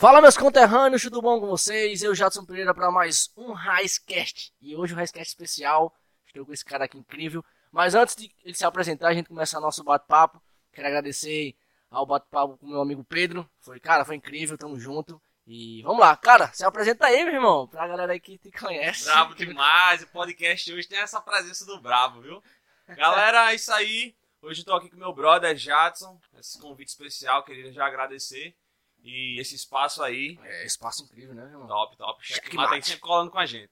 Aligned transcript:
Fala 0.00 0.22
meus 0.22 0.34
conterrâneos, 0.34 1.02
tudo 1.02 1.20
bom 1.20 1.38
com 1.38 1.46
vocês? 1.46 2.02
Eu, 2.02 2.14
Jadson 2.14 2.42
Pereira, 2.46 2.72
para 2.72 2.90
mais 2.90 3.30
um 3.36 3.52
Raizcast. 3.52 4.50
E 4.58 4.74
hoje 4.74 4.94
um 4.94 4.96
Raizcast 4.96 5.28
especial. 5.28 5.94
Estou 6.26 6.46
com 6.46 6.54
esse 6.54 6.64
cara 6.64 6.86
aqui 6.86 6.96
incrível. 6.96 7.44
Mas 7.70 7.94
antes 7.94 8.16
de 8.16 8.34
ele 8.42 8.54
se 8.54 8.64
apresentar, 8.64 9.08
a 9.08 9.12
gente 9.12 9.28
começar 9.28 9.60
nosso 9.60 9.84
bate-papo. 9.84 10.42
Quero 10.72 10.88
agradecer 10.88 11.54
ao 11.90 12.06
bate-papo 12.06 12.56
com 12.56 12.66
meu 12.66 12.80
amigo 12.80 13.04
Pedro. 13.04 13.46
Foi, 13.60 13.78
cara, 13.78 14.02
foi 14.02 14.16
incrível, 14.16 14.56
tamo 14.56 14.80
junto. 14.80 15.20
E 15.46 15.82
vamos 15.82 16.00
lá, 16.00 16.16
cara, 16.16 16.50
se 16.54 16.64
apresenta 16.64 17.04
aí, 17.04 17.22
meu 17.22 17.34
irmão, 17.34 17.68
pra 17.68 17.86
galera 17.86 18.14
aí 18.14 18.20
que 18.20 18.38
te 18.38 18.50
conhece. 18.50 19.04
Brabo 19.04 19.34
demais, 19.34 20.02
o 20.02 20.06
podcast 20.06 20.72
hoje 20.72 20.88
tem 20.88 20.98
essa 20.98 21.20
presença 21.20 21.66
do 21.66 21.78
Brabo, 21.78 22.22
viu? 22.22 22.42
Galera, 22.88 23.52
é 23.52 23.54
isso 23.54 23.70
aí. 23.70 24.16
Hoje 24.40 24.62
eu 24.62 24.64
tô 24.64 24.72
aqui 24.72 24.88
com 24.88 24.96
meu 24.96 25.12
brother 25.12 25.54
Jadson. 25.58 26.18
Esse 26.38 26.58
convite 26.58 26.88
especial, 26.88 27.42
queria 27.42 27.70
já 27.70 27.84
agradecer. 27.84 28.56
E 29.02 29.40
esse 29.40 29.54
espaço 29.54 30.02
aí. 30.02 30.38
É, 30.42 30.66
espaço 30.66 31.04
incrível, 31.04 31.34
né, 31.34 31.42
irmão? 31.42 31.66
Top, 31.66 31.96
top. 31.96 32.26
Cheque 32.26 32.54
Mas 32.54 32.68
tem 32.68 32.78
mate. 32.78 32.86
sempre 32.86 33.00
colando 33.00 33.30
com 33.30 33.38
a 33.38 33.46
gente. 33.46 33.70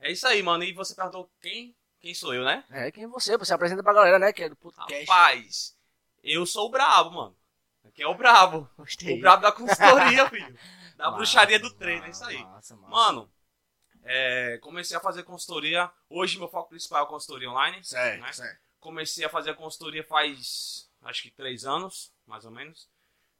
É 0.00 0.12
isso 0.12 0.26
aí, 0.26 0.42
mano. 0.42 0.62
E 0.62 0.72
você 0.72 0.94
perguntou 0.94 1.30
quem? 1.40 1.74
Quem 2.00 2.14
sou 2.14 2.32
eu, 2.32 2.44
né? 2.44 2.64
É, 2.70 2.92
quem 2.92 3.04
é 3.04 3.08
você? 3.08 3.36
Você 3.36 3.52
apresenta 3.52 3.82
pra 3.82 3.92
galera, 3.92 4.18
né, 4.18 4.32
que 4.32 4.44
é 4.44 4.48
do 4.48 4.56
podcast. 4.56 5.04
Rapaz, 5.06 5.76
eu 6.22 6.46
sou 6.46 6.68
o 6.68 6.70
Brabo, 6.70 7.10
mano. 7.10 7.36
Aqui 7.84 8.02
é 8.02 8.06
o 8.06 8.14
Brabo. 8.14 8.70
Gostei. 8.76 9.16
O 9.16 9.20
Brabo 9.20 9.42
da 9.42 9.50
consultoria, 9.50 10.28
filho. 10.30 10.58
Da 10.96 11.06
Massa, 11.06 11.16
bruxaria 11.16 11.58
do 11.58 11.72
treino, 11.74 12.06
é 12.06 12.10
isso 12.10 12.24
aí. 12.24 12.42
Massa, 12.44 12.76
massa. 12.76 12.88
Mano, 12.88 13.32
é, 14.04 14.58
comecei 14.58 14.96
a 14.96 15.00
fazer 15.00 15.24
consultoria. 15.24 15.90
Hoje 16.08 16.38
meu 16.38 16.48
foco 16.48 16.70
principal 16.70 17.00
é 17.00 17.02
a 17.02 17.06
consultoria 17.06 17.50
online. 17.50 17.82
Certo, 17.84 18.20
né? 18.20 18.32
certo. 18.32 18.60
Comecei 18.78 19.24
a 19.24 19.28
fazer 19.28 19.50
a 19.50 19.54
consultoria 19.54 20.04
faz 20.04 20.88
acho 21.02 21.22
que 21.22 21.30
três 21.30 21.64
anos, 21.64 22.12
mais 22.26 22.44
ou 22.44 22.50
menos. 22.50 22.88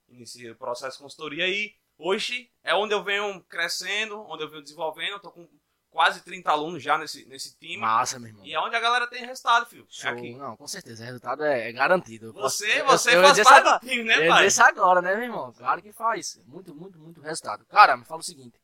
Iniciei 0.08 0.50
o 0.50 0.56
processo 0.56 0.96
de 0.96 1.02
consultoria 1.02 1.46
e 1.48 1.74
hoje 1.98 2.50
é 2.62 2.74
onde 2.74 2.94
eu 2.94 3.02
venho 3.04 3.42
crescendo, 3.44 4.20
onde 4.28 4.42
eu 4.42 4.48
venho 4.48 4.62
desenvolvendo. 4.62 5.12
Eu 5.12 5.20
tô 5.20 5.30
com 5.30 5.48
quase 5.90 6.22
30 6.22 6.50
alunos 6.50 6.82
já 6.82 6.96
nesse, 6.98 7.24
nesse 7.26 7.56
time. 7.58 7.78
Massa, 7.78 8.18
meu 8.18 8.28
irmão. 8.28 8.44
E 8.46 8.54
é 8.54 8.60
onde 8.60 8.74
a 8.76 8.80
galera 8.80 9.06
tem 9.06 9.24
resultado, 9.24 9.66
filho. 9.66 9.84
É 9.84 9.86
Show. 9.90 10.10
aqui. 10.10 10.34
Não, 10.34 10.56
com 10.56 10.66
certeza, 10.66 11.02
o 11.02 11.06
resultado 11.06 11.44
é, 11.44 11.68
é 11.68 11.72
garantido. 11.72 12.26
Eu 12.26 12.32
Você, 12.34 12.80
eu- 12.80 12.86
você 12.86 13.14
eu 13.14 13.22
ia 13.22 13.34
faz 13.34 13.42
parte 13.42 13.84
do 13.84 13.88
time, 13.88 14.04
né, 14.04 14.26
Eu 14.26 14.30
pai? 14.32 14.46
isso 14.46 14.62
agora, 14.62 15.00
né, 15.02 15.14
meu 15.14 15.24
irmão? 15.24 15.52
Claro 15.52 15.82
que 15.82 15.92
faz. 15.92 16.40
Muito, 16.46 16.74
muito, 16.74 16.98
muito 16.98 17.20
resultado. 17.20 17.64
Cara, 17.66 17.96
me 17.96 18.04
fala 18.04 18.20
o 18.20 18.24
seguinte. 18.24 18.58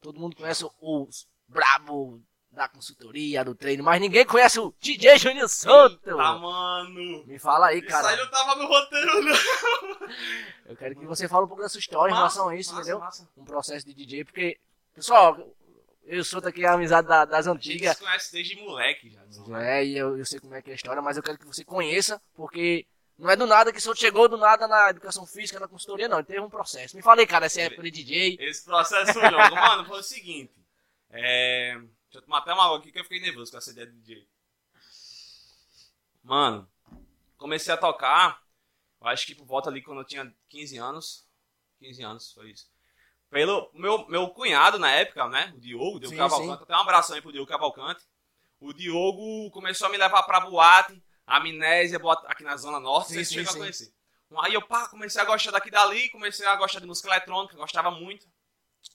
Todo 0.00 0.18
mundo 0.18 0.34
conhece 0.36 0.66
os 0.80 1.26
brabo 1.46 2.20
da 2.52 2.68
consultoria, 2.68 3.42
do 3.44 3.54
treino, 3.54 3.82
mas 3.82 3.98
ninguém 4.00 4.26
conhece 4.26 4.60
o 4.60 4.74
DJ 4.78 5.16
Júnior 5.18 5.48
Soto. 5.48 5.94
Eita, 5.94 6.14
mano. 6.16 7.24
Me 7.26 7.38
fala 7.38 7.68
aí, 7.68 7.78
Isso 7.78 7.86
aí 7.96 8.02
cara. 8.02 8.16
não 8.16 8.30
tava 8.30 8.54
no 8.56 8.66
roteiro, 8.66 9.22
não. 9.22 9.36
Eu 10.66 10.76
quero 10.76 10.94
que 10.96 11.06
você 11.06 11.26
fale 11.26 11.44
um 11.44 11.48
pouco 11.48 11.62
da 11.62 11.68
sua 11.68 11.80
história 11.80 12.12
em 12.12 12.14
relação 12.14 12.48
a 12.50 12.56
isso, 12.56 12.70
Massa, 12.74 12.82
entendeu? 12.82 13.00
massa. 13.00 13.28
Um 13.36 13.44
processo 13.44 13.86
de 13.86 13.94
DJ, 13.94 14.24
porque, 14.24 14.58
pessoal, 14.94 15.36
eu 16.04 16.18
e 16.18 16.20
o 16.20 16.24
Soto 16.24 16.48
aqui 16.48 16.62
é 16.64 16.68
a 16.68 16.74
amizade 16.74 17.08
da- 17.08 17.24
das 17.24 17.46
antigas. 17.46 17.96
Você 17.96 18.04
conhece 18.04 18.32
desde 18.32 18.56
moleque, 18.56 19.10
já. 19.10 19.22
É, 19.60 19.84
e 19.84 19.96
eu, 19.96 20.18
eu 20.18 20.24
sei 20.26 20.38
como 20.38 20.54
é 20.54 20.60
que 20.60 20.68
é 20.68 20.72
a 20.72 20.76
história, 20.76 21.00
mas 21.00 21.16
eu 21.16 21.22
quero 21.22 21.38
que 21.38 21.46
você 21.46 21.64
conheça, 21.64 22.20
porque 22.34 22.86
não 23.18 23.30
é 23.30 23.36
do 23.36 23.46
nada 23.46 23.72
que 23.72 23.78
o 23.78 23.80
senhor 23.80 23.96
chegou 23.96 24.28
do 24.28 24.36
nada 24.36 24.68
na 24.68 24.90
educação 24.90 25.24
física, 25.24 25.58
na 25.58 25.68
consultoria, 25.68 26.06
não. 26.08 26.18
Ele 26.18 26.26
teve 26.26 26.40
um 26.40 26.50
processo. 26.50 26.96
Me 26.96 27.02
falei, 27.02 27.26
cara, 27.26 27.46
essa 27.46 27.62
época 27.62 27.82
de 27.84 27.90
DJ. 27.90 28.36
Esse 28.40 28.62
processo 28.64 29.14
foi 29.14 29.30
longo. 29.30 29.54
Mano, 29.54 29.84
foi 29.86 30.00
o 30.00 30.02
seguinte. 30.02 30.52
É... 31.10 31.78
Deixa 32.12 32.18
eu 32.18 32.22
tomar 32.26 32.38
até 32.38 32.52
uma 32.52 32.66
água 32.66 32.76
aqui 32.76 32.92
que 32.92 32.98
eu 32.98 33.04
fiquei 33.04 33.20
nervoso 33.20 33.50
com 33.50 33.56
essa 33.56 33.70
ideia 33.70 33.86
de 33.86 33.98
DJ. 34.02 34.28
Mano, 36.22 36.70
comecei 37.38 37.72
a 37.72 37.76
tocar, 37.76 38.42
eu 39.00 39.06
acho 39.06 39.26
que 39.26 39.34
por 39.34 39.46
volta 39.46 39.70
ali 39.70 39.80
quando 39.80 40.02
eu 40.02 40.04
tinha 40.04 40.30
15 40.50 40.76
anos. 40.76 41.26
15 41.78 42.02
anos, 42.02 42.32
foi 42.32 42.50
isso. 42.50 42.70
Pelo 43.30 43.70
meu, 43.72 44.06
meu 44.08 44.28
cunhado 44.28 44.78
na 44.78 44.90
época, 44.90 45.26
né? 45.30 45.54
O 45.56 45.58
Diogo, 45.58 45.98
Diogo 45.98 46.08
Sim, 46.08 46.16
Cavalcante. 46.18 46.62
Até 46.64 46.76
um 46.76 46.80
abração 46.80 47.16
aí 47.16 47.22
pro 47.22 47.32
Diogo 47.32 47.48
Cavalcante. 47.48 48.04
O 48.60 48.74
Diogo 48.74 49.50
começou 49.50 49.86
a 49.86 49.90
me 49.90 49.96
levar 49.96 50.22
pra 50.24 50.40
boate, 50.40 51.02
amnésia, 51.26 51.98
boate 51.98 52.26
aqui 52.26 52.44
na 52.44 52.58
Zona 52.58 52.78
Norte, 52.78 53.08
Sim, 53.08 53.14
vocês 53.14 53.28
sim, 53.28 53.34
chegam 53.36 53.50
a 53.50 53.52
sim. 53.54 53.58
conhecer. 53.58 53.94
Aí 54.42 54.52
eu 54.52 54.60
pá, 54.60 54.86
comecei 54.88 55.20
a 55.20 55.24
gostar 55.24 55.50
daqui 55.50 55.70
dali, 55.70 56.10
comecei 56.10 56.44
a 56.44 56.56
gostar 56.56 56.80
de 56.80 56.86
música 56.86 57.08
eletrônica, 57.08 57.56
gostava 57.56 57.90
muito. 57.90 58.30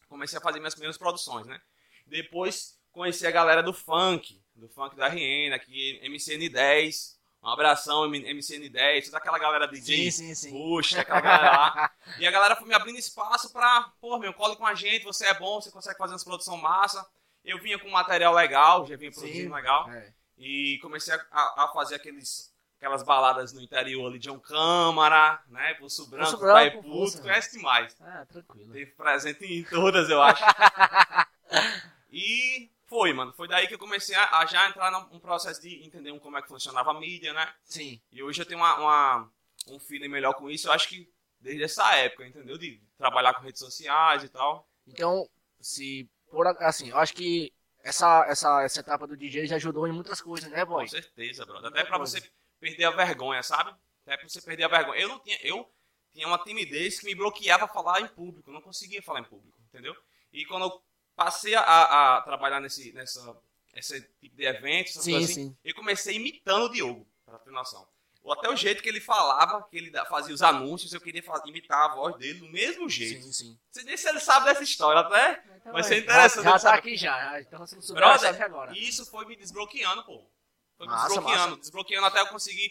Comecei 0.07 0.38
a 0.38 0.41
fazer 0.41 0.59
minhas 0.59 0.75
primeiras 0.75 0.99
produções, 0.99 1.47
né? 1.47 1.59
Depois 2.05 2.76
conheci 2.97 3.25
a 3.25 3.31
galera 3.31 3.62
do 3.63 3.74
funk, 3.74 4.41
do 4.56 4.68
funk 4.68 4.96
da 4.96 5.08
RN, 5.08 5.53
aqui, 5.53 6.00
MCN10. 6.03 7.16
Um 7.44 7.50
abração, 7.50 8.06
M- 8.13 8.34
MCN10, 8.34 9.06
toda 9.06 9.18
aquela 9.19 9.38
galera 9.40 9.68
DJ. 9.68 10.12
sim, 10.12 10.34
sim. 10.35 10.52
Puxa, 10.52 11.02
aquela 11.02 11.22
galera 11.22 11.52
lá. 11.52 11.91
E 12.19 12.25
a 12.28 12.31
galera 12.31 12.56
foi 12.56 12.68
me 12.68 12.74
abrindo 12.74 12.97
espaço 12.97 13.53
pra, 13.53 13.91
pô, 14.02 14.18
meu, 14.18 14.34
cole 14.34 14.56
com 14.58 14.66
a 14.66 14.74
gente, 14.74 15.06
você 15.06 15.28
é 15.28 15.34
bom, 15.35 15.62
você 15.62 15.69
consegue 15.72 15.97
fazer 15.97 16.13
umas 16.13 16.24
produção 16.24 16.58
massa. 16.58 17.06
Eu 17.46 17.59
vinha 17.59 17.78
com 17.80 17.90
material 17.90 18.34
legal, 18.34 18.85
já 18.85 18.97
vinha 18.97 19.12
produzindo 19.12 19.47
Sim. 19.50 19.53
legal. 19.56 19.90
É. 19.91 20.12
E 20.38 20.79
comecei 20.81 21.14
a, 21.14 21.18
a- 21.31 21.72
fazer 21.74 21.96
aqueles, 21.96 22.52
aquelas 22.78 23.03
baladas 23.03 23.53
no 23.53 23.62
interior 23.62 24.08
ali, 24.08 24.19
John 24.19 24.40
Câmara, 24.40 25.40
né? 25.47 25.75
Pulso 25.75 26.08
Branco, 26.08 26.31
Pulso 26.31 26.40
Pai 26.46 26.69
Branco, 26.72 26.90
Puto, 26.90 27.22
conhece 27.22 27.56
demais. 27.58 27.96
Ah, 28.02 28.25
tranquilo. 28.25 28.74
Teve 28.74 28.91
presente 28.91 29.46
em 29.46 29.64
todas, 29.64 30.09
eu 30.09 30.22
acho. 30.22 30.44
e 32.12 32.69
foi, 32.87 33.13
mano. 33.13 33.33
Foi 33.33 33.47
daí 33.47 33.67
que 33.67 33.73
eu 33.73 33.79
comecei 33.79 34.15
a, 34.15 34.39
a 34.39 34.45
já 34.45 34.67
entrar 34.69 34.91
num 34.91 35.19
processo 35.19 35.61
de 35.61 35.83
entender 35.85 36.11
um 36.11 36.19
como 36.19 36.37
é 36.37 36.41
que 36.41 36.47
funcionava 36.47 36.91
a 36.91 36.99
mídia, 36.99 37.33
né? 37.33 37.53
Sim. 37.63 38.01
E 38.11 38.23
hoje 38.23 38.41
eu 38.41 38.45
tenho 38.45 38.59
uma, 38.59 38.75
uma- 38.75 39.31
um 39.67 39.79
feeling 39.79 40.07
melhor 40.07 40.33
com 40.33 40.49
isso. 40.49 40.67
Eu 40.67 40.71
acho 40.73 40.87
que 40.87 41.09
desde 41.39 41.63
essa 41.63 41.95
época, 41.95 42.25
entendeu? 42.25 42.57
De 42.57 42.81
trabalhar 42.97 43.33
com 43.33 43.41
redes 43.43 43.59
sociais 43.59 44.23
e 44.23 44.29
tal. 44.29 44.67
Então, 44.87 45.29
se 45.59 46.09
por 46.29 46.47
assim, 46.61 46.89
eu 46.89 46.97
acho 46.97 47.13
que 47.13 47.53
essa, 47.83 48.25
essa, 48.27 48.61
essa 48.63 48.79
etapa 48.79 49.07
do 49.07 49.15
DJ 49.15 49.47
já 49.47 49.55
ajudou 49.55 49.87
em 49.87 49.91
muitas 49.93 50.19
coisas, 50.19 50.49
né, 50.49 50.65
boy? 50.65 50.85
Com 50.85 50.91
certeza, 50.91 51.45
brother. 51.45 51.69
Até 51.69 51.83
pra 51.83 51.97
você 51.97 52.21
perder 52.59 52.85
a 52.85 52.91
vergonha, 52.91 53.41
sabe? 53.43 53.73
Até 54.05 54.17
pra 54.17 54.27
você 54.27 54.41
perder 54.41 54.63
a 54.65 54.67
vergonha. 54.67 54.99
Eu 54.99 55.09
não 55.09 55.19
tinha. 55.19 55.37
Eu 55.41 55.69
tinha 56.11 56.27
uma 56.27 56.37
timidez 56.43 56.99
que 56.99 57.05
me 57.05 57.15
bloqueava 57.15 57.67
falar 57.67 58.01
em 58.01 58.07
público. 58.07 58.51
Não 58.51 58.61
conseguia 58.61 59.01
falar 59.01 59.19
em 59.19 59.25
público, 59.25 59.59
entendeu? 59.69 59.95
E 60.33 60.45
quando 60.45 60.63
eu 60.65 60.81
passei 61.17 61.53
a, 61.55 62.17
a 62.17 62.22
trabalhar 62.22 62.61
nesse, 62.61 62.94
nessa, 62.94 63.35
esse 63.75 64.00
tipo 64.22 64.38
de 64.38 64.45
eventos, 64.45 64.91
essas 64.94 65.03
Sim, 65.03 65.11
coisas 65.11 65.31
assim, 65.31 65.50
sim. 65.50 65.57
eu 65.66 65.75
comecei 65.75 66.16
imitando 66.16 66.66
o 66.67 66.69
Diogo, 66.69 67.05
pra 67.25 67.39
ter 67.39 67.51
noção. 67.51 67.85
Ou 68.23 68.33
até 68.33 68.50
o 68.50 68.55
jeito 68.57 68.83
que 68.83 68.89
ele 68.89 69.00
falava, 69.00 69.63
que 69.69 69.78
ele 69.78 69.91
fazia 70.05 70.33
os 70.35 70.41
anúncios, 70.41 70.94
eu 70.94 71.00
queria 71.00 71.23
fa- 71.23 71.41
imitar 71.45 71.89
a 71.91 71.95
voz 71.95 72.16
dele 72.17 72.39
do 72.39 72.50
mesmo 72.50 72.89
jeito. 72.89 73.23
Sim, 73.23 73.31
sim. 73.33 73.50
Não 73.51 73.57
sei 73.72 73.83
nem 73.85 73.95
se 73.97 74.07
ele 74.09 74.19
sabe 74.19 74.45
dessa 74.47 74.63
história, 74.63 75.00
até. 75.01 75.44
Então, 75.55 75.72
Vai 75.72 75.81
ser 75.83 75.95
é, 75.95 76.00
interessante 76.00 76.44
Já, 76.44 76.57
já 76.57 76.59
tá 76.59 76.73
aqui 76.75 76.97
já. 76.97 77.39
Então 77.41 77.59
você 77.59 77.75
não 77.75 77.81
souber, 77.81 78.03
Brother, 78.03 78.41
agora. 78.44 78.73
E 78.78 78.88
isso 78.88 79.05
foi 79.05 79.25
me 79.25 79.35
desbloqueando, 79.38 80.03
pô. 80.03 80.29
Foi 80.78 80.85
me 80.88 80.91
Massa, 80.94 81.07
desbloqueando, 81.07 81.49
massa. 81.51 81.61
desbloqueando 81.61 82.05
até 82.05 82.19
eu 82.19 82.28
conseguir. 82.28 82.69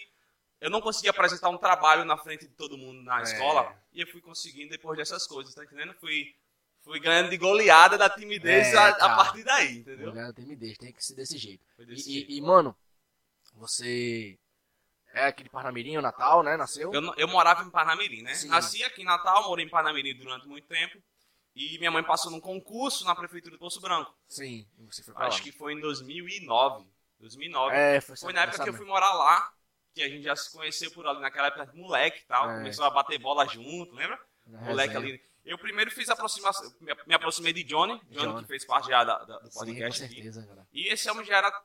Eu 0.61 0.69
não 0.71 0.81
conseguia 0.83 1.11
apresentar 1.11 1.49
um 1.49 1.57
trabalho 1.59 2.05
na 2.05 2.19
frente 2.19 2.47
de 2.47 2.53
todo 2.55 2.77
mundo 2.78 3.03
na 3.03 3.21
É. 3.21 3.23
escola. 3.23 3.75
E 3.95 4.01
eu 4.03 4.07
fui 4.07 4.21
conseguindo 4.21 4.71
depois 4.71 4.97
dessas 4.99 5.27
coisas, 5.27 5.55
tá 5.55 5.65
entendendo? 5.65 5.95
Fui, 5.99 6.34
fui 6.87 7.01
ganhando 7.01 7.29
de 7.31 7.37
goleada 7.37 7.99
da 7.99 8.09
timidez 8.09 8.69
É, 8.73 8.77
a, 8.77 8.89
a 8.91 9.17
partir 9.17 9.43
daí, 9.43 9.79
entendeu? 9.79 10.33
Tem 10.33 10.47
me 10.47 10.55
deixa, 10.55 10.79
tem 10.79 10.93
que 10.93 11.05
ser 11.05 11.15
desse 11.17 11.37
jeito. 11.37 11.65
E, 11.81 11.85
desse 11.85 12.09
e- 12.09 12.13
jeito. 12.15 12.31
e, 12.31 12.41
mano, 12.41 12.77
você 13.55 14.39
é 15.13 15.27
aqui 15.27 15.43
de 15.43 15.51
Parnamirim, 15.51 15.97
o 15.97 16.03
Natal, 16.03 16.43
né? 16.45 16.57
Nasceu? 16.57 16.93
Eu, 16.93 17.15
eu 17.17 17.27
morava 17.29 17.65
em 17.65 17.71
Parnamirim, 17.71 18.23
né? 18.23 18.35
Sim. 18.35 18.49
Nasci 18.49 18.85
aqui 18.85 19.03
em 19.03 19.05
Natal, 19.05 19.49
morei 19.49 19.65
em 19.65 19.69
Parnamirim 19.69 20.15
durante 20.17 20.47
muito 20.47 20.67
tempo. 20.69 21.03
E 21.55 21.77
minha 21.79 21.91
mãe 21.91 22.05
passou 22.05 22.31
num 22.31 22.41
concurso 22.41 23.05
na 23.05 23.15
prefeitura 23.17 23.55
de 23.55 23.59
Poço 23.59 23.81
Branco. 23.81 24.15
Sim, 24.29 24.67
você 24.87 25.03
foi 25.03 25.15
pra 25.15 25.27
Acho 25.27 25.39
lá. 25.39 25.45
que 25.45 25.53
foi 25.53 25.73
em 25.73 25.81
2009. 25.81 26.87
2009. 27.19 27.75
É, 27.75 28.01
foi, 28.01 28.16
Foi 28.16 28.33
na 28.33 28.43
época 28.43 28.63
que 28.63 28.69
eu 28.69 28.75
fui 28.75 28.84
morar 28.84 29.13
lá, 29.15 29.51
que 29.95 30.03
a 30.03 30.09
gente 30.09 30.22
já 30.22 30.37
se 30.37 30.53
conheceu 30.53 30.91
por 30.91 31.07
ali 31.07 31.19
naquela 31.19 31.47
época 31.49 31.72
moleque 31.75 32.21
e 32.21 32.27
tal. 32.27 32.51
É. 32.51 32.59
Começou 32.59 32.84
a 32.84 32.91
bater 32.91 33.19
bola 33.19 33.47
junto, 33.49 33.95
lembra? 33.95 34.21
Moleque 34.47 34.95
ali. 34.97 35.21
Eu 35.47 35.57
primeiro 35.59 35.91
fiz 35.91 36.09
aproximação, 36.09 36.75
me 36.81 36.93
me 37.07 37.15
aproximei 37.15 37.53
de 37.53 37.63
Johnny, 37.63 37.98
Johnny, 38.10 38.27
Johnny. 38.27 38.43
que 38.43 38.48
fez 38.48 38.65
parte 38.66 38.89
já 38.89 39.04
da, 39.04 39.19
da- 39.25 39.39
do 39.39 39.45
Sim, 39.47 39.59
com 39.59 39.65
podcast 39.65 40.04
aqui. 40.04 40.15
certeza, 40.15 40.47
cara. 40.47 40.66
E 40.72 40.89
esse 40.89 41.09
homem 41.10 41.25
já 41.25 41.37
era 41.39 41.63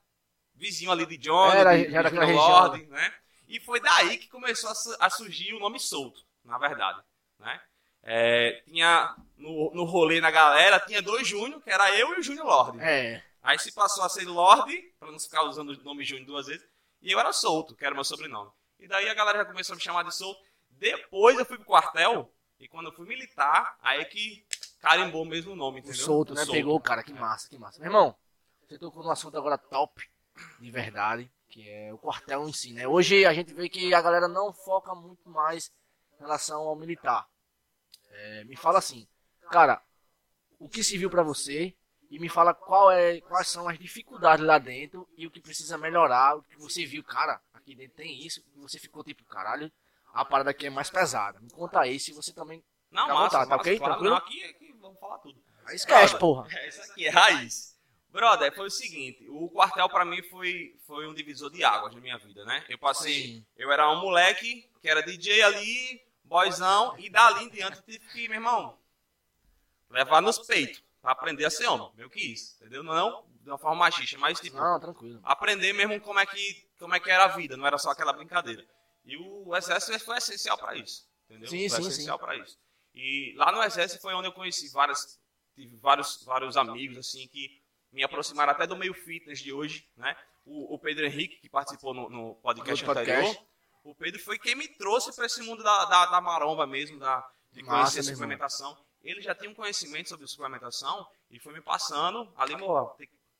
vizinho 0.56 0.92
ali 0.92 1.06
de 1.06 1.18
Johnny, 1.18 1.58
Era- 1.58 1.76
de, 1.78 1.92
já 1.92 2.00
era 2.00 2.10
de 2.12 2.18
região, 2.18 2.36
Lorde, 2.38 2.86
né? 2.86 3.14
E 3.48 3.60
foi 3.60 3.80
daí 3.82 4.18
que 4.18 4.30
começou 4.30 4.70
a, 4.70 5.06
a 5.06 5.10
surgir 5.10 5.54
o 5.54 5.60
nome 5.60 5.80
solto, 5.80 6.22
na 6.46 6.58
verdade, 6.58 7.02
né? 7.40 7.60
É, 8.04 8.62
tinha 8.66 9.16
no, 9.38 9.72
no 9.76 9.84
rolê 9.84 10.20
na 10.22 10.32
galera, 10.32 10.80
tinha 10.80 11.02
dois 11.02 11.28
Júnior, 11.28 11.62
que 11.62 11.70
era 11.70 11.96
eu 11.98 12.16
e 12.16 12.20
o 12.20 12.24
Júnior 12.24 12.46
Lorde. 12.48 12.80
É, 12.82 13.22
Aí 13.44 13.58
se 13.60 13.72
passou 13.74 14.04
a 14.04 14.10
ser 14.10 14.26
Lorde, 14.26 14.80
pra 15.00 15.12
não 15.12 15.20
ficar 15.20 15.44
usando 15.44 15.70
o 15.70 15.84
nome 15.84 16.04
Júnior 16.04 16.26
duas 16.28 16.46
vezes, 16.48 16.64
e 17.02 17.12
eu 17.12 17.20
era 17.20 17.34
Solto, 17.34 17.76
que 17.76 17.84
era 17.84 17.94
meu 17.96 18.04
sobrenome. 18.04 18.52
E 18.80 18.88
daí 18.88 19.10
a 19.10 19.14
galera 19.16 19.40
já 19.40 19.46
começou 19.46 19.74
a 19.74 19.76
me 19.76 19.82
chamar 19.82 20.04
de 20.04 20.16
Solto. 20.16 20.40
Depois 20.70 21.38
eu 21.38 21.46
fui 21.46 21.58
pro 21.58 21.66
quartel, 21.66 22.32
e 22.62 22.68
quando 22.68 22.86
eu 22.86 22.94
fui 22.94 23.08
militar, 23.08 23.76
aí 23.82 24.06
que 24.06 24.46
carimbou 24.80 25.26
mesmo 25.26 25.54
o 25.54 25.56
nome, 25.56 25.78
o 25.78 25.80
entendeu? 25.80 25.98
solto, 25.98 26.34
O 26.34 26.36
né? 26.36 26.46
Pegou, 26.46 26.80
cara, 26.80 27.04
que 27.04 27.12
massa, 27.12 27.50
que 27.50 27.58
massa. 27.58 27.80
Meu 27.80 27.88
irmão, 27.88 28.16
você 28.68 28.78
tocou 28.78 29.04
num 29.04 29.10
assunto 29.10 29.36
agora 29.36 29.58
top, 29.58 30.08
de 30.60 30.70
verdade, 30.70 31.30
que 31.50 31.68
é 31.68 31.92
o 31.92 31.98
quartel 31.98 32.48
em 32.48 32.54
si, 32.54 32.72
né? 32.72 32.88
Hoje 32.88 33.26
a 33.26 33.34
gente 33.34 33.52
vê 33.52 33.68
que 33.68 33.94
a 33.96 34.02
galera 34.02 34.28
não 34.28 34.54
foca 34.54 34.94
muito 34.94 35.28
mais 35.28 35.72
em 36.16 36.20
relação 36.20 36.62
ao 36.62 36.76
militar. 36.76 37.28
É, 38.12 38.44
me 38.44 38.56
fala 38.56 38.78
assim, 38.78 39.08
cara, 39.50 39.82
o 40.60 40.70
que 40.70 40.84
se 40.84 41.00
viu 41.00 41.10
pra 41.10 41.24
você 41.24 41.76
e 42.12 42.20
me 42.20 42.30
fala 42.30 42.54
qual 42.54 42.92
é, 42.92 43.22
quais 43.22 43.48
são 43.48 43.68
as 43.68 43.80
dificuldades 43.80 44.46
lá 44.46 44.60
dentro 44.60 45.10
e 45.18 45.26
o 45.26 45.32
que 45.32 45.42
precisa 45.42 45.80
melhorar, 45.80 46.36
o 46.36 46.44
que 46.44 46.58
você 46.60 46.86
viu, 46.86 47.04
cara, 47.04 47.42
aqui 47.56 47.74
dentro 47.74 47.96
tem 47.96 48.24
isso, 48.24 48.44
e 48.56 48.60
você 48.60 48.78
ficou 48.78 49.04
tipo, 49.04 49.24
caralho, 49.24 49.72
a 50.14 50.26
parada 50.26 50.50
aqui 50.52 50.68
é 50.68 50.70
mais 50.70 50.90
pesada. 50.90 51.40
Me 51.40 51.50
conta 51.50 51.80
aí 51.82 52.00
se 52.00 52.12
você 52.14 52.34
também 52.34 52.64
Não, 52.90 53.04
à 53.04 53.14
massa, 53.14 53.24
vontade, 53.40 53.50
tá 53.50 53.56
ok? 53.58 53.78
claro. 53.78 53.94
Tranquilo? 53.94 54.10
Não, 54.12 54.18
aqui, 54.18 54.44
aqui 54.44 54.74
vamos 54.80 55.00
falar 55.00 55.18
tudo. 55.20 55.42
Aí 55.66 55.76
esquece, 55.76 56.02
Brother, 56.16 56.20
porra. 56.20 56.48
É, 56.52 56.68
isso 56.70 56.82
aqui 56.82 57.06
é 57.08 57.10
raiz. 57.10 57.72
Brother, 58.10 58.54
foi 58.54 58.68
o 58.68 58.72
seguinte, 58.72 59.26
o 59.30 59.50
quartel 59.50 59.88
pra 59.88 60.04
mim 60.04 60.22
foi, 60.24 60.76
foi 60.86 61.08
um 61.08 61.14
divisor 61.14 61.50
de 61.50 61.64
águas 61.64 61.96
na 61.96 62.02
minha 62.02 62.18
vida, 62.18 62.44
né? 62.44 62.66
Eu 62.68 62.78
passei, 62.78 63.14
Sim. 63.24 63.46
eu 63.56 63.72
era 63.72 63.90
um 63.90 64.02
moleque 64.02 64.70
que 64.82 64.90
era 64.90 65.02
DJ 65.02 65.42
ali, 65.44 66.02
boyzão, 66.26 66.94
e 67.00 67.10
dali 67.10 67.46
em 67.46 67.50
diante 67.50 67.78
eu 67.78 67.84
tive 67.84 68.00
que, 68.12 68.28
meu 68.28 68.36
irmão, 68.36 68.78
levar 69.90 70.22
nos 70.22 70.40
peitos 70.40 70.84
pra 71.02 71.14
aprender 71.14 71.46
a 71.46 71.50
ser 71.50 71.68
homem, 71.68 71.90
meio 71.96 72.10
que 72.10 72.20
isso, 72.34 72.56
entendeu? 72.60 72.84
Não 72.84 73.24
de 73.42 73.50
uma 73.50 73.58
forma 73.58 73.78
machista, 73.78 74.18
mas 74.20 74.40
tipo, 74.40 74.58
Não, 74.58 74.80
tranquilo. 74.80 75.20
aprender 75.24 75.74
mesmo 75.74 76.00
como 76.02 76.20
é 76.20 76.26
que 76.26 76.68
como 76.78 76.94
é 76.94 77.00
que 77.00 77.10
era 77.10 77.26
a 77.26 77.28
vida, 77.30 77.56
não 77.58 77.66
era 77.66 77.78
só 77.78 77.92
aquela 77.92 78.14
brincadeira. 78.14 78.66
E 79.06 79.18
o 79.18 79.56
exército 79.56 80.00
foi 80.00 80.18
essencial 80.18 80.58
para 80.58 80.76
isso, 80.76 81.08
entendeu? 81.26 81.50
Sim, 81.50 81.70
foi 81.70 81.82
sim, 81.82 81.88
essencial 81.90 82.20
para 82.20 82.36
isso. 82.38 82.58
E 82.94 83.34
lá 83.36 83.52
no 83.52 83.64
exército 83.64 84.02
foi 84.02 84.14
onde 84.14 84.28
eu 84.28 84.34
conheci 84.34 84.70
várias 84.70 85.20
tive 85.54 85.76
vários 85.78 86.24
vários 86.24 86.56
amigos 86.56 86.98
assim 86.98 87.28
que 87.28 87.62
me 87.92 88.04
aproximaram 88.04 88.52
até 88.54 88.66
do 88.66 88.76
meio 88.76 88.94
fitness 88.94 89.40
de 89.40 89.52
hoje, 89.52 89.88
né? 89.98 90.16
O, 90.46 90.76
o 90.76 90.80
Pedro 90.80 91.06
Henrique 91.06 91.38
que 91.38 91.50
participou 91.50 91.94
no, 91.94 92.10
no 92.10 92.36
podcast, 92.36 92.86
podcast. 92.86 93.12
anterior, 93.12 93.48
o 93.84 93.96
Pedro 93.96 94.20
foi 94.22 94.38
quem 94.38 94.56
me 94.56 94.68
trouxe 94.68 95.14
para 95.16 95.26
esse 95.26 95.42
mundo 95.42 95.64
da, 95.64 95.86
da, 95.86 96.06
da 96.06 96.22
maromba 96.22 96.66
mesmo, 96.68 97.00
da 97.00 97.28
de 97.52 97.64
Massa, 97.64 97.94
conhecer 97.94 98.00
irmão. 98.00 98.14
suplementação. 98.14 98.78
Ele 99.02 99.22
já 99.22 99.36
tinha 99.36 99.50
um 99.50 99.56
conhecimento 99.56 100.10
sobre 100.10 100.28
suplementação 100.28 101.06
e 101.30 101.40
foi 101.40 101.54
me 101.54 101.62
passando 101.62 102.32
ali, 102.38 102.54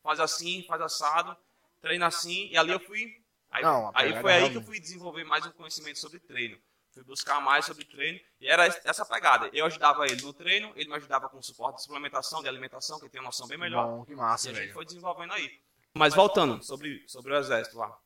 faz 0.02 0.20
assim, 0.20 0.64
faz 0.64 0.82
assado, 0.82 1.38
treina 1.80 2.08
assim, 2.08 2.48
e 2.50 2.58
ali 2.58 2.72
eu 2.72 2.80
fui. 2.80 3.21
Aí, 3.52 3.64
Não, 3.64 3.92
aí 3.94 4.20
foi 4.22 4.34
aí 4.34 4.50
que 4.50 4.58
eu 4.58 4.62
fui 4.64 4.80
desenvolver 4.80 5.24
mais 5.26 5.46
um 5.46 5.52
conhecimento 5.52 6.00
sobre 6.00 6.20
treino. 6.20 6.58
Fui 6.94 7.04
buscar 7.04 7.40
mais 7.40 7.66
sobre 7.66 7.86
treino, 7.86 8.20
e 8.40 8.48
era 8.50 8.66
essa 8.66 9.06
pegada. 9.06 9.50
Eu 9.54 9.66
ajudava 9.66 10.06
ele 10.06 10.22
no 10.22 10.34
treino, 10.34 10.74
ele 10.76 10.90
me 10.90 10.96
ajudava 10.96 11.30
com 11.30 11.42
suporte 11.42 11.78
de 11.78 11.84
suplementação, 11.84 12.42
de 12.42 12.50
alimentação, 12.50 12.98
que 12.98 13.06
ele 13.06 13.12
tem 13.12 13.22
uma 13.22 13.28
noção 13.28 13.48
bem 13.48 13.58
melhor. 13.58 13.88
Bom, 13.88 14.06
que 14.06 14.12
E 14.12 14.16
massa, 14.16 14.50
a 14.50 14.54
gente 14.54 14.62
velho. 14.62 14.74
foi 14.74 14.86
desenvolvendo 14.86 15.32
aí. 15.34 15.62
Mas 15.94 16.14
voltando 16.14 16.62
sobre, 16.64 17.08
sobre 17.08 17.34
o 17.34 17.38
exército 17.38 17.78
lá. 17.78 17.98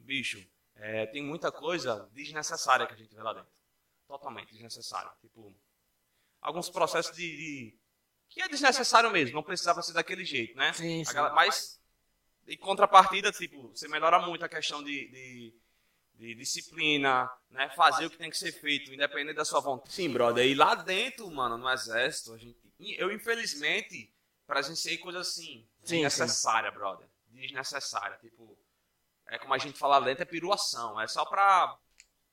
Bicho, 0.00 0.42
é, 0.76 1.06
tem 1.06 1.22
muita 1.22 1.50
coisa 1.52 2.08
desnecessária 2.12 2.86
que 2.86 2.94
a 2.94 2.96
gente 2.96 3.14
vê 3.14 3.22
lá 3.22 3.32
dentro. 3.32 3.48
Totalmente 4.06 4.52
desnecessária. 4.52 5.10
Tipo, 5.20 5.54
alguns 6.40 6.68
processos 6.70 7.14
de, 7.16 7.36
de- 7.36 7.78
que 8.28 8.40
é 8.42 8.48
desnecessário 8.48 9.10
mesmo, 9.10 9.34
não 9.34 9.42
precisava 9.42 9.82
ser 9.82 9.92
daquele 9.92 10.24
jeito, 10.24 10.56
né? 10.56 10.72
Sim, 10.72 11.04
sim. 11.04 11.14
mas, 11.34 11.80
em 12.46 12.56
contrapartida, 12.56 13.32
tipo, 13.32 13.68
você 13.68 13.88
melhora 13.88 14.18
muito 14.18 14.44
a 14.44 14.48
questão 14.48 14.82
de, 14.82 15.08
de, 15.08 15.54
de 16.14 16.34
disciplina, 16.34 17.30
né? 17.50 17.70
Fazer 17.70 18.06
o 18.06 18.10
que 18.10 18.18
tem 18.18 18.30
que 18.30 18.36
ser 18.36 18.52
feito, 18.52 18.92
independente 18.92 19.36
da 19.36 19.44
sua 19.44 19.60
vontade. 19.60 19.92
Sim, 19.92 20.10
brother. 20.10 20.46
E 20.46 20.54
lá 20.54 20.74
dentro, 20.74 21.30
mano, 21.30 21.56
no 21.56 21.70
exército, 21.70 22.34
a 22.34 22.38
gente, 22.38 22.56
eu 22.98 23.10
infelizmente 23.12 24.12
presenciei 24.46 24.98
coisas 24.98 25.28
assim, 25.28 25.66
Sim, 25.82 26.02
desnecessária, 26.02 26.70
brother. 26.70 27.08
Desnecessária. 27.28 28.18
Tipo, 28.18 28.58
é 29.26 29.38
como 29.38 29.54
a 29.54 29.58
gente 29.58 29.78
fala 29.78 29.98
lá 29.98 30.06
dentro, 30.06 30.22
é 30.22 30.26
piruação. 30.26 31.00
É 31.00 31.06
só 31.06 31.24
pra 31.24 31.78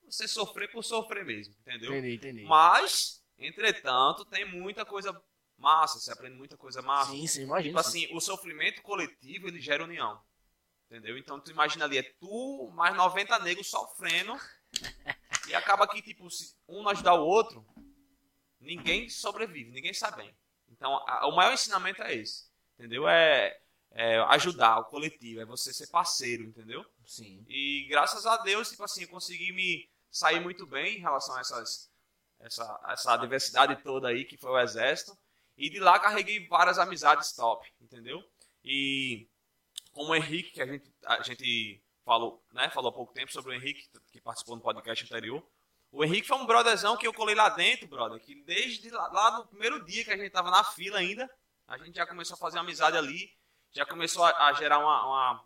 você 0.05 0.27
sofrer 0.27 0.69
por 0.71 0.83
sofrer 0.83 1.25
mesmo, 1.25 1.55
entendeu? 1.61 1.91
Entendi, 1.91 2.15
entendi. 2.15 2.43
Mas, 2.43 3.23
entretanto, 3.37 4.25
tem 4.25 4.45
muita 4.45 4.85
coisa 4.85 5.13
massa, 5.61 5.99
você 5.99 6.11
aprende 6.11 6.35
muita 6.35 6.57
coisa 6.57 6.81
massa. 6.81 7.11
Sim, 7.11 7.27
sim, 7.27 7.43
imagina. 7.43 7.69
Tipo 7.69 7.79
assim, 7.79 8.07
o 8.13 8.19
sofrimento 8.19 8.81
coletivo, 8.81 9.47
ele 9.47 9.61
gera 9.61 9.83
união. 9.83 10.21
Entendeu? 10.87 11.17
Então, 11.17 11.39
tu 11.39 11.51
imagina 11.51 11.85
ali, 11.85 11.97
é 11.99 12.03
tu 12.03 12.69
mais 12.75 12.95
90 12.97 13.39
negros 13.39 13.69
sofrendo 13.69 14.33
e 15.47 15.55
acaba 15.55 15.87
que, 15.87 16.01
tipo, 16.01 16.29
se 16.29 16.53
um 16.67 16.83
não 16.83 16.91
ajudar 16.91 17.13
o 17.13 17.25
outro, 17.25 17.65
ninguém 18.59 19.09
sobrevive, 19.09 19.71
ninguém 19.71 19.93
sai 19.93 20.15
bem. 20.15 20.35
Então, 20.69 20.95
a- 21.07 21.27
o 21.27 21.35
maior 21.35 21.53
ensinamento 21.53 22.01
é 22.01 22.15
esse, 22.15 22.45
entendeu? 22.77 23.07
É, 23.07 23.57
é 23.91 24.19
ajudar 24.19 24.79
o 24.79 24.85
coletivo, 24.85 25.41
é 25.41 25.45
você 25.45 25.73
ser 25.73 25.87
parceiro, 25.87 26.43
entendeu? 26.43 26.85
Sim. 27.05 27.43
E 27.47 27.87
graças 27.89 28.25
a 28.25 28.37
Deus, 28.37 28.69
tipo 28.69 28.83
assim, 28.83 29.03
eu 29.03 29.09
consegui 29.09 29.51
me 29.51 29.89
sair 30.09 30.39
muito 30.39 30.65
bem 30.65 30.97
em 30.97 31.01
relação 31.01 31.35
a 31.35 31.41
essas, 31.41 31.91
essa, 32.39 32.81
essa 32.89 33.17
diversidade 33.17 33.81
toda 33.83 34.07
aí 34.07 34.25
que 34.25 34.37
foi 34.37 34.51
o 34.51 34.59
exército. 34.59 35.17
E 35.61 35.69
de 35.69 35.79
lá 35.79 35.99
carreguei 35.99 36.47
várias 36.47 36.79
amizades 36.79 37.33
top, 37.33 37.71
entendeu? 37.79 38.19
E 38.65 39.29
como 39.93 40.11
o 40.11 40.15
Henrique, 40.15 40.53
que 40.53 40.61
a 40.63 40.65
gente, 40.65 40.91
a 41.05 41.21
gente 41.21 41.79
falou, 42.03 42.43
né, 42.51 42.67
falou 42.71 42.89
há 42.89 42.93
pouco 42.93 43.13
tempo 43.13 43.31
sobre 43.31 43.51
o 43.51 43.53
Henrique, 43.53 43.87
que 44.11 44.19
participou 44.19 44.55
no 44.55 44.61
podcast 44.63 45.05
anterior. 45.05 45.45
O 45.91 46.03
Henrique 46.03 46.27
foi 46.27 46.35
um 46.39 46.47
brotherzão 46.47 46.97
que 46.97 47.05
eu 47.05 47.13
colei 47.13 47.35
lá 47.35 47.49
dentro, 47.49 47.87
brother, 47.87 48.19
que 48.19 48.33
desde 48.41 48.89
lá, 48.89 49.07
lá 49.09 49.37
no 49.37 49.45
primeiro 49.45 49.85
dia 49.85 50.03
que 50.03 50.09
a 50.09 50.17
gente 50.17 50.31
tava 50.31 50.49
na 50.49 50.63
fila 50.63 50.97
ainda, 50.97 51.29
a 51.67 51.77
gente 51.77 51.95
já 51.95 52.07
começou 52.07 52.33
a 52.33 52.39
fazer 52.39 52.57
amizade 52.57 52.97
ali, 52.97 53.31
já 53.71 53.85
começou 53.85 54.25
a, 54.25 54.47
a 54.47 54.53
gerar 54.53 54.79
uma, 54.79 55.05
uma, 55.05 55.45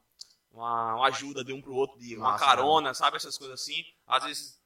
uma, 0.51 0.95
uma 0.95 1.07
ajuda 1.07 1.43
de 1.43 1.51
um 1.51 1.61
pro 1.61 1.75
outro, 1.75 1.99
de 1.99 2.15
uma 2.15 2.31
Massa, 2.31 2.45
carona, 2.45 2.93
sabe? 2.93 3.17
Essas 3.17 3.37
coisas 3.37 3.59
assim. 3.59 3.83
Às 4.07 4.23
vezes 4.23 4.61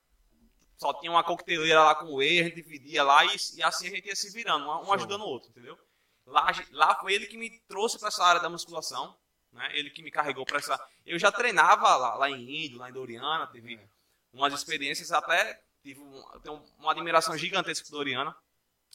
só 0.79 0.93
tinha 0.93 1.11
uma 1.11 1.23
coqueteleira 1.23 1.83
lá 1.83 1.93
com 1.93 2.05
o 2.05 2.15
whey, 2.15 2.39
a 2.39 2.43
gente 2.45 2.55
dividia 2.55 3.03
lá 3.03 3.25
e, 3.25 3.35
e 3.55 3.61
assim 3.63 3.87
a 3.87 3.89
gente 3.91 4.07
ia 4.07 4.15
se 4.15 4.31
virando, 4.31 4.65
um, 4.65 4.87
um 4.87 4.93
ajudando 4.93 5.21
o 5.21 5.27
outro, 5.27 5.49
entendeu? 5.49 5.77
Lá, 6.25 6.47
lá 6.71 6.95
foi 6.95 7.13
ele 7.13 7.27
que 7.27 7.37
me 7.37 7.59
trouxe 7.67 7.99
para 7.99 8.07
essa 8.07 8.23
área 8.23 8.39
da 8.41 8.49
musculação, 8.49 9.15
né? 9.51 9.69
Ele 9.73 9.89
que 9.89 10.01
me 10.01 10.09
carregou 10.11 10.45
para 10.45 10.57
essa. 10.57 10.79
Eu 11.05 11.19
já 11.19 11.31
treinava 11.31 11.95
lá, 11.95 12.15
lá 12.15 12.29
em 12.29 12.65
Índio, 12.65 12.77
lá 12.79 12.89
em 12.89 12.93
Doriana, 12.93 13.47
teve 13.47 13.75
É. 13.75 13.87
umas 14.31 14.53
experiências 14.53 15.11
até 15.11 15.61
tive 15.83 15.99
um, 15.99 16.23
tenho 16.41 16.63
uma 16.77 16.91
admiração 16.91 17.37
gigantesca 17.37 17.85
por 17.85 17.91
Doriana. 17.97 18.35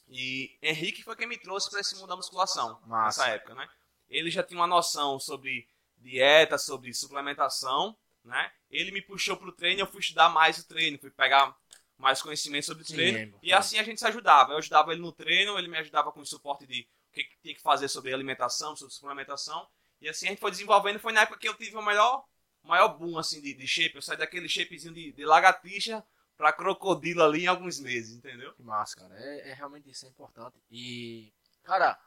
E 0.07 0.57
Henrique 0.61 1.03
foi 1.03 1.15
quem 1.15 1.27
me 1.27 1.37
trouxe 1.37 1.69
para 1.69 1.79
esse 1.81 1.95
mundo 1.95 2.07
da 2.07 2.15
musculação 2.15 2.79
Massa. 2.85 3.21
nessa 3.21 3.35
época, 3.35 3.53
né? 3.55 3.67
Ele 4.09 4.29
já 4.31 4.43
tinha 4.43 4.59
uma 4.59 4.67
noção 4.67 5.19
sobre 5.19 5.67
dieta, 5.97 6.57
sobre 6.57 6.93
suplementação, 6.93 7.97
né? 8.23 8.51
Ele 8.69 8.91
me 8.91 9.01
puxou 9.01 9.35
pro 9.35 9.51
treino, 9.51 9.81
eu 9.81 9.87
fui 9.87 9.99
estudar 9.99 10.29
mais 10.29 10.57
o 10.59 10.67
treino, 10.67 10.99
fui 10.99 11.09
pegar 11.11 11.55
mais 11.97 12.21
conhecimento 12.21 12.65
sobre 12.65 12.83
o 12.83 12.85
Sim, 12.85 12.95
treino. 12.95 13.17
é 13.17 13.39
e 13.41 13.53
assim 13.53 13.77
a 13.79 13.83
gente 13.83 13.99
se 13.99 14.07
ajudava. 14.07 14.53
Eu 14.53 14.57
ajudava 14.57 14.91
ele 14.91 15.01
no 15.01 15.11
treino, 15.11 15.57
ele 15.57 15.67
me 15.67 15.77
ajudava 15.77 16.11
com 16.11 16.19
o 16.21 16.25
suporte 16.25 16.65
de 16.67 16.81
o 17.09 17.13
que, 17.13 17.23
que 17.23 17.37
tinha 17.41 17.55
que 17.55 17.61
fazer 17.61 17.87
sobre 17.87 18.13
alimentação, 18.13 18.75
sobre 18.75 18.93
suplementação. 18.93 19.67
E 20.01 20.09
assim 20.09 20.27
a 20.27 20.29
gente 20.29 20.39
foi 20.41 20.51
desenvolvendo. 20.51 20.99
Foi 20.99 21.13
na 21.13 21.21
época 21.21 21.39
que 21.39 21.47
eu 21.47 21.53
tive 21.55 21.75
o 21.75 21.79
o 21.79 22.67
maior 22.67 22.97
boom 22.97 23.17
assim, 23.17 23.41
de, 23.41 23.53
de 23.53 23.67
shape. 23.67 23.95
Eu 23.95 24.01
saí 24.01 24.17
daquele 24.17 24.49
shapezinho 24.49 24.93
de, 24.93 25.11
de 25.13 25.25
lagartixa 25.25 26.03
pra 26.35 26.51
crocodilo 26.51 27.23
ali 27.23 27.43
em 27.43 27.47
alguns 27.47 27.79
meses, 27.79 28.17
entendeu? 28.17 28.53
Que 28.53 28.63
massa, 28.63 28.95
cara. 28.95 29.15
É, 29.17 29.51
é 29.51 29.53
realmente 29.53 29.89
isso 29.89 30.05
é 30.05 30.09
importante. 30.09 30.57
E, 30.69 31.31
cara, 31.63 31.97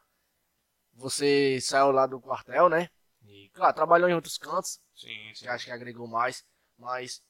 você 0.94 1.60
saiu 1.60 1.90
lá 1.92 2.06
do 2.06 2.20
quartel, 2.20 2.68
né? 2.68 2.90
E, 3.24 3.48
claro, 3.50 3.74
trabalhou 3.74 4.08
em 4.08 4.14
outros 4.14 4.36
cantos, 4.38 4.80
Sim, 4.94 5.34
sim. 5.34 5.44
que 5.44 5.48
acho 5.48 5.64
que 5.66 5.70
agregou 5.70 6.06
mais, 6.06 6.44
mas 6.76 7.22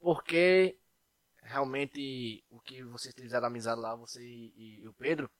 porque 0.00 0.76
realmente 1.42 2.44
o 2.50 2.60
que 2.60 2.82
vocês 2.84 3.14
fizeram 3.14 3.46
amizade 3.46 3.80
lá, 3.80 3.94
você 3.94 4.22
e, 4.22 4.80
e 4.82 4.88
o 4.88 4.92
Pedro, 4.94 5.30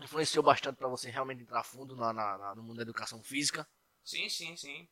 influenciou 0.00 0.42
bastante 0.42 0.76
pra 0.76 0.88
você 0.88 1.10
realmente 1.10 1.42
entrar 1.42 1.62
fundo 1.62 1.94
na, 1.94 2.12
na- 2.12 2.38
na- 2.38 2.54
no 2.54 2.62
mundo 2.62 2.76
da 2.76 2.82
educação 2.82 3.22
física. 3.22 3.66
Sim, 4.04 4.28
sim, 4.28 4.56
sim. 4.56 4.88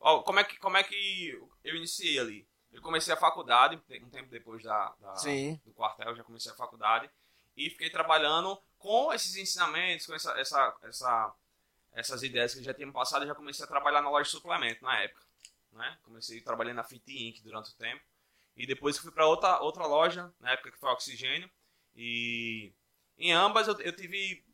Ó, 0.00 0.22
como, 0.22 0.38
é 0.38 0.44
que, 0.44 0.56
como 0.58 0.76
é 0.76 0.82
que 0.84 1.38
eu 1.64 1.76
iniciei 1.76 2.18
ali? 2.18 2.48
Eu 2.72 2.82
comecei 2.82 3.12
a 3.12 3.16
faculdade, 3.16 3.76
um 4.02 4.10
tempo 4.10 4.28
depois 4.30 4.62
da, 4.62 4.94
da- 5.00 5.14
do 5.64 5.72
quartel, 5.72 6.14
já 6.16 6.24
comecei 6.24 6.50
a 6.52 6.56
faculdade. 6.56 7.10
E 7.56 7.70
fiquei 7.70 7.88
trabalhando 7.90 8.60
com 8.78 9.12
esses 9.12 9.34
ensinamentos, 9.36 10.06
com 10.06 10.14
essa, 10.14 10.32
essa, 10.38 10.76
essa, 10.82 11.34
essas 11.92 12.22
ideias 12.22 12.54
que 12.54 12.62
já 12.62 12.74
tinham 12.74 12.92
passado. 12.92 13.26
Já 13.26 13.34
comecei 13.34 13.64
a 13.64 13.68
trabalhar 13.68 14.02
na 14.02 14.10
loja 14.10 14.24
de 14.24 14.30
suplemento 14.30 14.84
na 14.84 15.00
época. 15.00 15.22
Né? 15.72 15.98
Comecei 16.02 16.40
trabalhando 16.42 16.76
na 16.76 16.84
Fit 16.84 17.02
Inc. 17.10 17.42
durante 17.42 17.70
o 17.70 17.76
tempo. 17.76 18.02
E 18.56 18.66
depois 18.66 18.98
fui 18.98 19.10
para 19.12 19.26
outra, 19.26 19.60
outra 19.60 19.86
loja, 19.86 20.32
na 20.40 20.52
época 20.52 20.70
que 20.72 20.78
foi 20.78 20.88
a 20.88 20.92
Oxigênio. 20.92 21.50
E 21.94 22.72
em 23.18 23.32
ambas 23.32 23.68
eu, 23.68 23.78
eu 23.80 23.94
tive. 23.94 24.44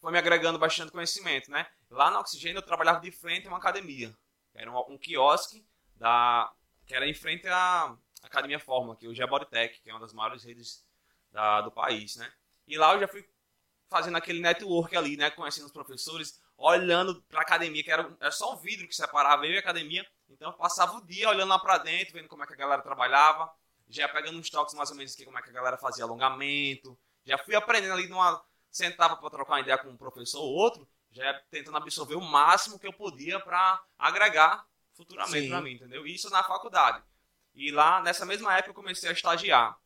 Foi 0.00 0.10
me 0.12 0.18
agregando 0.18 0.58
bastante 0.58 0.90
conhecimento, 0.92 1.50
né? 1.50 1.66
Lá 1.90 2.10
na 2.10 2.20
Oxigênio 2.20 2.58
eu 2.58 2.62
trabalhava 2.62 3.00
de 3.00 3.10
frente 3.12 3.46
a 3.46 3.50
uma 3.50 3.58
academia. 3.58 4.16
Era 4.54 4.70
um, 4.70 4.94
um 4.94 4.98
quiosque 4.98 5.64
da, 5.96 6.52
que 6.86 6.94
era 6.94 7.06
em 7.08 7.14
frente 7.14 7.46
à 7.48 7.96
Academia 8.22 8.58
Fórmula, 8.58 8.96
que 8.96 9.06
hoje 9.06 9.20
é 9.20 9.24
a 9.24 9.28
Bodytech, 9.28 9.80
que 9.80 9.90
é 9.90 9.92
uma 9.94 10.00
das 10.00 10.12
maiores 10.12 10.42
redes 10.44 10.84
da- 11.30 11.60
do 11.60 11.70
país, 11.70 12.16
né? 12.16 12.32
E 12.66 12.76
lá 12.76 12.94
eu 12.94 13.00
já 13.00 13.08
fui 13.08 13.24
fazendo 13.88 14.16
aquele 14.16 14.40
network 14.40 14.96
ali, 14.96 15.16
né? 15.16 15.30
Conhecendo 15.30 15.66
os 15.66 15.72
professores, 15.72 16.40
olhando 16.56 17.22
pra 17.24 17.42
academia, 17.42 17.82
que 17.84 17.90
era, 17.90 18.16
era 18.20 18.30
só 18.30 18.54
um 18.54 18.56
vidro 18.56 18.88
que 18.88 18.96
separava 18.96 19.46
eu 19.46 19.52
e 19.52 19.56
a 19.56 19.60
academia. 19.60 20.06
Então 20.32 20.50
eu 20.50 20.56
passava 20.56 20.96
o 20.96 21.04
dia 21.04 21.28
olhando 21.28 21.48
lá 21.48 21.58
pra 21.58 21.78
dentro, 21.78 22.14
vendo 22.14 22.28
como 22.28 22.42
é 22.42 22.46
que 22.46 22.54
a 22.54 22.56
galera 22.56 22.82
trabalhava, 22.82 23.52
já 23.88 24.08
pegando 24.08 24.38
uns 24.38 24.50
toques 24.50 24.74
mais 24.74 24.90
ou 24.90 24.96
menos 24.96 25.14
aqui, 25.14 25.24
como 25.24 25.38
é 25.38 25.42
que 25.42 25.50
a 25.50 25.52
galera 25.52 25.76
fazia 25.76 26.04
alongamento. 26.04 26.98
Já 27.24 27.38
fui 27.38 27.54
aprendendo 27.54 27.94
ali 27.94 28.08
numa, 28.08 28.42
sentava 28.70 29.16
para 29.16 29.30
trocar 29.30 29.52
uma 29.52 29.60
ideia 29.60 29.78
com 29.78 29.88
um 29.88 29.96
professor 29.96 30.40
ou 30.40 30.52
outro, 30.52 30.88
já 31.10 31.34
tentando 31.50 31.76
absorver 31.76 32.16
o 32.16 32.20
máximo 32.20 32.78
que 32.78 32.86
eu 32.86 32.92
podia 32.92 33.38
para 33.38 33.82
agregar 33.98 34.66
futuramente 34.94 35.48
para 35.48 35.60
mim, 35.60 35.72
entendeu? 35.72 36.06
Isso 36.06 36.30
na 36.30 36.42
faculdade. 36.42 37.02
E 37.54 37.70
lá, 37.70 38.00
nessa 38.00 38.24
mesma 38.24 38.54
época, 38.56 38.70
eu 38.70 38.74
comecei 38.74 39.10
a 39.10 39.12
estagiar, 39.12 39.78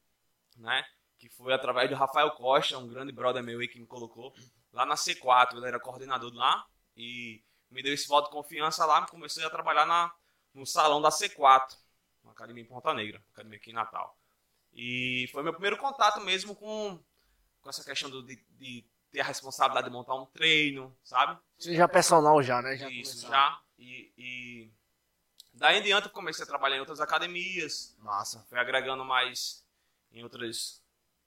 né? 0.57 0.85
Que 1.19 1.29
foi 1.29 1.53
através 1.53 1.91
do 1.91 1.97
Rafael 1.97 2.31
Costa, 2.33 2.79
um 2.79 2.89
grande 2.89 3.13
brother 3.13 3.43
meu 3.43 3.59
aí 3.59 3.67
que 3.67 3.81
me 3.81 3.87
colocou 3.87 4.33
lá 4.73 4.87
na 4.87 4.95
C4. 4.95 5.57
Ele 5.57 5.67
era 5.67 5.81
coordenador 5.81 6.33
lá 6.33 6.65
e 6.97 7.43
me 7.71 7.83
deu 7.83 7.93
esse 7.93 8.07
voto 8.07 8.27
de 8.27 8.33
confiança 8.33 8.85
lá. 8.85 9.05
Comecei 9.07 9.45
a 9.45 9.51
trabalhar 9.51 9.87
na, 9.87 10.13
no 10.57 10.67
salão 10.67 11.01
da 11.03 11.11
C4, 11.11 11.77
uma 12.25 12.33
academia 12.33 12.63
em 12.63 12.67
Ponta 12.67 12.93
Negra, 12.95 13.23
academia 13.33 13.59
aqui 13.59 13.71
em 13.71 13.75
Natal. 13.75 14.19
E 14.73 15.29
foi 15.31 15.43
meu 15.43 15.53
primeiro 15.53 15.77
contato 15.77 16.21
mesmo 16.23 16.55
com, 16.55 16.99
com 17.61 17.69
essa 17.69 17.85
questão 17.85 18.11
do, 18.11 18.23
de, 18.23 18.37
de 18.59 18.85
ter 19.13 19.21
a 19.21 19.25
responsabilidade 19.25 19.89
de 19.89 19.93
montar 19.93 20.15
um 20.15 20.25
treino, 20.27 20.97
sabe? 21.05 21.39
Você 21.59 21.75
já 21.75 21.85
é 21.85 21.89
personal 21.89 22.43
já, 22.43 22.61
né? 22.63 22.77
Já 22.77 22.91
Isso, 22.91 23.13
começou. 23.13 23.31
já. 23.31 23.61
E, 23.79 24.13
e, 24.17 24.71
daí 25.53 25.79
em 25.79 25.83
diante 25.83 26.07
eu 26.07 26.13
comecei 26.13 26.43
a 26.43 26.49
trabalhar 26.49 26.77
em 26.77 26.81
outras 26.81 27.01
academias. 27.01 27.95
Massa. 27.99 28.45
Foi 28.49 28.59
agregando 28.59 29.05
mais 29.05 29.63
em 30.11 30.23
outras, 30.23 30.83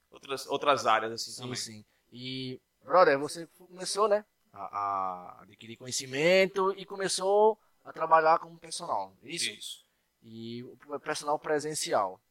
outras, 0.09 0.47
outras 0.47 0.87
áreas, 0.87 1.11
assim, 1.11 1.31
sim, 1.31 1.41
também. 1.41 1.55
Sim, 1.55 1.85
E, 2.11 2.59
brother, 2.83 3.19
você 3.19 3.47
começou, 3.47 4.07
né? 4.07 4.25
A, 4.51 4.63
a, 4.63 5.41
adquirir 5.43 5.77
conhecimento 5.77 6.73
e 6.75 6.83
começou 6.83 7.59
a 7.89 7.93
trabalhar 7.93 8.39
como 8.39 8.57
personal. 8.57 9.15
Isso? 9.23 9.49
Isso. 9.49 9.85
E 10.21 10.63
o 10.63 10.99
personal 10.99 11.39
presencial. 11.39 12.21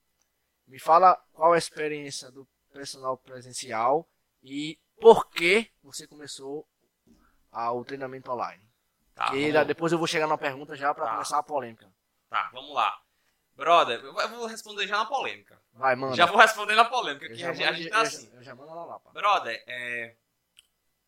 Me 0.67 0.79
fala 0.79 1.17
qual 1.33 1.53
a 1.53 1.59
experiência 1.59 2.31
do 2.31 2.47
personal 2.73 3.17
presencial 3.17 4.09
e 4.43 4.79
por 5.01 5.29
que 5.31 5.71
você 5.83 6.07
começou 6.07 6.69
o 7.51 7.85
treinamento 7.85 8.31
online. 8.31 8.63
Tá, 9.15 9.35
e 9.35 9.53
depois 9.65 9.91
eu 9.91 9.99
vou 9.99 10.07
chegar 10.07 10.27
na 10.29 10.39
pergunta 10.39 10.77
já 10.77 10.95
para 10.95 11.07
tá. 11.07 11.13
começar 11.13 11.39
a 11.39 11.43
polêmica. 11.43 11.91
Tá, 12.29 12.51
vamos 12.53 12.73
lá. 12.73 13.03
Brother, 13.57 14.01
eu 14.05 14.13
vou 14.13 14.47
responder 14.47 14.87
já 14.87 14.99
na 14.99 15.07
polêmica. 15.07 15.61
Vai, 15.73 15.97
mano. 15.97 16.15
Já 16.15 16.27
vou 16.27 16.37
responder 16.37 16.77
na 16.77 16.85
polêmica, 16.85 17.27
que 17.27 17.43
a, 17.43 17.53
gente 17.53 17.91
tá 17.91 18.03
assim. 18.03 18.31
Eu 18.33 18.43
já 18.43 18.55
mando 18.55 18.73
lá, 18.73 18.85
lá 18.85 19.01
pá. 19.01 19.11
Brother, 19.11 19.65
é, 19.67 20.15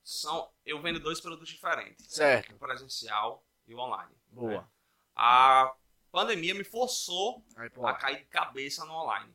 são, 0.02 0.50
eu 0.66 0.82
vendo 0.82 0.98
dois 0.98 1.20
produtos 1.20 1.48
diferentes. 1.48 2.12
Certo. 2.12 2.52
O 2.56 2.58
presencial 2.58 3.44
e 3.68 3.74
o 3.74 3.78
online. 3.78 4.19
Boa. 4.30 4.62
Né? 4.62 4.68
A 5.14 5.74
pandemia 6.10 6.54
me 6.54 6.64
forçou 6.64 7.44
Aí, 7.56 7.70
a 7.84 7.94
cair 7.94 8.18
de 8.18 8.24
cabeça 8.26 8.84
no 8.84 8.92
online. 8.92 9.34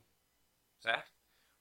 Certo? 0.80 1.10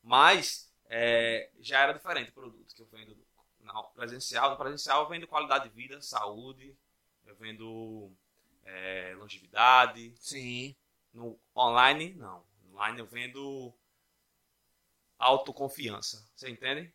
Mas 0.01 0.71
é, 0.87 1.49
já 1.59 1.79
era 1.79 1.93
diferente 1.93 2.29
o 2.29 2.33
produto 2.33 2.75
que 2.75 2.81
eu 2.81 2.87
vendo 2.87 3.17
no 3.59 3.83
presencial. 3.95 4.51
No 4.51 4.57
presencial 4.57 5.01
eu 5.01 5.09
vendo 5.09 5.27
qualidade 5.27 5.69
de 5.69 5.75
vida, 5.75 6.01
saúde, 6.01 6.77
eu 7.25 7.35
vendo 7.35 8.11
é, 8.63 9.13
longevidade. 9.17 10.13
Sim. 10.19 10.75
No 11.13 11.39
online, 11.55 12.13
não. 12.13 12.43
Online 12.71 12.99
eu 12.99 13.05
vendo 13.05 13.73
autoconfiança. 15.17 16.27
Você 16.35 16.49
entende? 16.49 16.93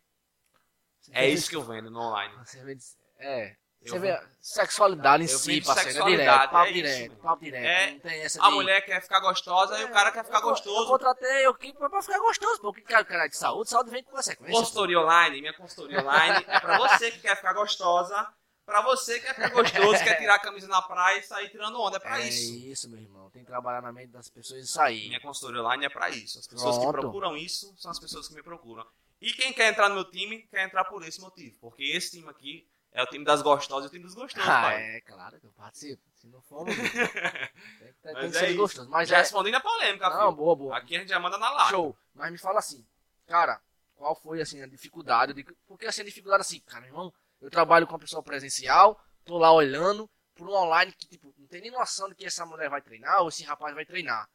Você 0.99 1.11
é 1.13 1.27
isso 1.27 1.49
que 1.49 1.55
eu 1.55 1.63
vendo 1.63 1.89
no 1.89 1.99
online. 1.99 2.33
Você 2.37 2.63
vende, 2.63 2.83
é, 3.17 3.57
você 3.83 3.99
vê 3.99 4.21
sexualidade 4.39 5.23
em 5.23 5.27
si, 5.27 5.61
parceiro, 5.61 6.07
é 6.07 6.11
direto, 6.11 6.49
papo 6.49 6.57
é 6.57 6.71
direto, 6.71 7.15
papo 7.17 7.43
direto. 7.43 7.65
É, 7.65 7.99
tem 7.99 8.21
essa 8.21 8.43
a 8.43 8.49
de... 8.49 8.55
mulher 8.55 8.81
quer 8.81 9.01
ficar 9.01 9.19
gostosa 9.19 9.77
é, 9.77 9.81
e 9.81 9.85
o 9.85 9.91
cara 9.91 10.11
quer 10.11 10.23
ficar 10.23 10.39
eu, 10.39 10.43
gostoso. 10.43 10.83
Eu 10.83 10.87
contratei 10.87 11.45
eu 11.45 11.53
que 11.55 11.73
pra 11.73 12.01
ficar 12.01 12.19
gostoso, 12.19 12.61
porque 12.61 12.81
cara, 12.81 13.03
cara 13.03 13.27
de 13.27 13.35
saúde, 13.35 13.69
saúde 13.69 13.89
vem 13.89 14.03
com 14.03 14.11
consequência. 14.11 14.55
Consultoria 14.55 14.99
online, 14.99 15.41
minha 15.41 15.53
consultoria 15.53 15.99
online 15.99 16.45
é 16.47 16.59
pra 16.59 16.77
você 16.77 17.11
que 17.11 17.19
quer 17.19 17.35
ficar 17.35 17.53
gostosa, 17.53 18.27
pra 18.65 18.81
você 18.81 19.19
que 19.19 19.25
quer 19.25 19.33
ficar 19.33 19.49
gostoso, 19.49 20.03
quer 20.03 20.17
tirar 20.17 20.35
a 20.35 20.39
camisa 20.39 20.67
na 20.67 20.81
praia 20.83 21.19
e 21.19 21.23
sair 21.23 21.49
tirando 21.49 21.81
onda, 21.81 21.97
é 21.97 21.99
pra 21.99 22.21
é 22.21 22.27
isso. 22.27 22.53
É 22.53 22.57
isso, 22.57 22.89
meu 22.89 22.99
irmão, 22.99 23.31
tem 23.31 23.43
que 23.43 23.49
trabalhar 23.49 23.81
na 23.81 23.91
mente 23.91 24.11
das 24.11 24.29
pessoas 24.29 24.63
e 24.63 24.67
sair. 24.67 25.07
Minha 25.07 25.21
consultoria 25.21 25.61
online 25.61 25.85
é 25.85 25.89
pra 25.89 26.09
isso. 26.09 26.37
As 26.37 26.47
pessoas 26.47 26.77
Pronto. 26.77 26.95
que 26.95 27.01
procuram 27.01 27.35
isso 27.35 27.73
são 27.77 27.89
as 27.89 27.99
pessoas 27.99 28.27
que 28.27 28.35
me 28.35 28.43
procuram. 28.43 28.85
E 29.19 29.33
quem 29.33 29.53
quer 29.53 29.69
entrar 29.69 29.89
no 29.89 29.95
meu 29.95 30.05
time, 30.05 30.43
quer 30.49 30.65
entrar 30.65 30.83
por 30.85 31.03
esse 31.03 31.21
motivo, 31.21 31.57
porque 31.59 31.83
esse 31.83 32.11
time 32.11 32.29
aqui 32.29 32.67
é 32.91 33.01
o 33.01 33.05
time 33.07 33.23
das 33.23 33.41
gostosas 33.41 33.85
e 33.85 33.87
o 33.87 33.91
time 33.91 34.05
dos 34.05 34.13
gostosos, 34.13 34.49
ah, 34.49 34.61
pai. 34.61 34.97
É, 34.97 35.01
claro 35.01 35.39
que 35.39 35.45
eu 35.45 35.53
participo. 35.53 36.01
Se 36.15 36.27
não 36.27 36.41
for, 36.41 36.65
tem, 36.65 36.75
tem, 38.03 38.13
tem 38.13 38.31
que 38.31 38.37
ser 38.37 38.51
é 38.51 38.53
gostoso. 38.53 38.89
Mas 38.89 39.09
já 39.09 39.17
é... 39.17 39.19
respondendo 39.19 39.55
a 39.55 39.59
polêmica, 39.61 40.09
Não, 40.09 40.19
filho. 40.19 40.31
boa, 40.33 40.55
boa. 40.55 40.77
Aqui 40.77 40.95
a 40.95 40.99
gente 40.99 41.09
já 41.09 41.19
manda 41.19 41.37
na 41.37 41.49
lata. 41.49 41.69
Show. 41.69 41.97
Mas 42.13 42.31
me 42.31 42.37
fala 42.37 42.59
assim, 42.59 42.85
cara, 43.25 43.61
qual 43.95 44.15
foi 44.15 44.41
assim 44.41 44.61
a 44.61 44.67
dificuldade? 44.67 45.33
De... 45.33 45.43
Porque 45.67 45.85
assim, 45.85 46.01
a 46.01 46.05
dificuldade 46.05 46.41
assim, 46.41 46.59
cara, 46.59 46.85
irmão, 46.85 47.13
eu 47.39 47.49
trabalho 47.49 47.87
com 47.87 47.95
a 47.95 47.99
pessoa 47.99 48.21
presencial, 48.21 48.99
tô 49.25 49.37
lá 49.37 49.51
olhando 49.51 50.09
por 50.35 50.47
um 50.47 50.53
online 50.53 50.91
que, 50.91 51.07
tipo, 51.07 51.33
não 51.37 51.47
tem 51.47 51.61
nem 51.61 51.71
noção 51.71 52.09
de 52.09 52.15
que 52.15 52.25
essa 52.25 52.45
mulher 52.45 52.69
vai 52.69 52.81
treinar 52.81 53.21
ou 53.21 53.29
esse 53.29 53.43
rapaz 53.43 53.73
vai 53.73 53.85
treinar. 53.85 54.29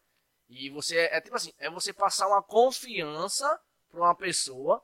E 0.49 0.71
você, 0.71 1.09
é 1.11 1.21
tipo 1.21 1.37
assim, 1.37 1.53
é 1.59 1.69
você 1.69 1.93
passar 1.93 2.29
uma 2.29 2.43
confiança 2.43 3.61
pra 3.91 4.01
uma 4.01 4.15
pessoa, 4.15 4.83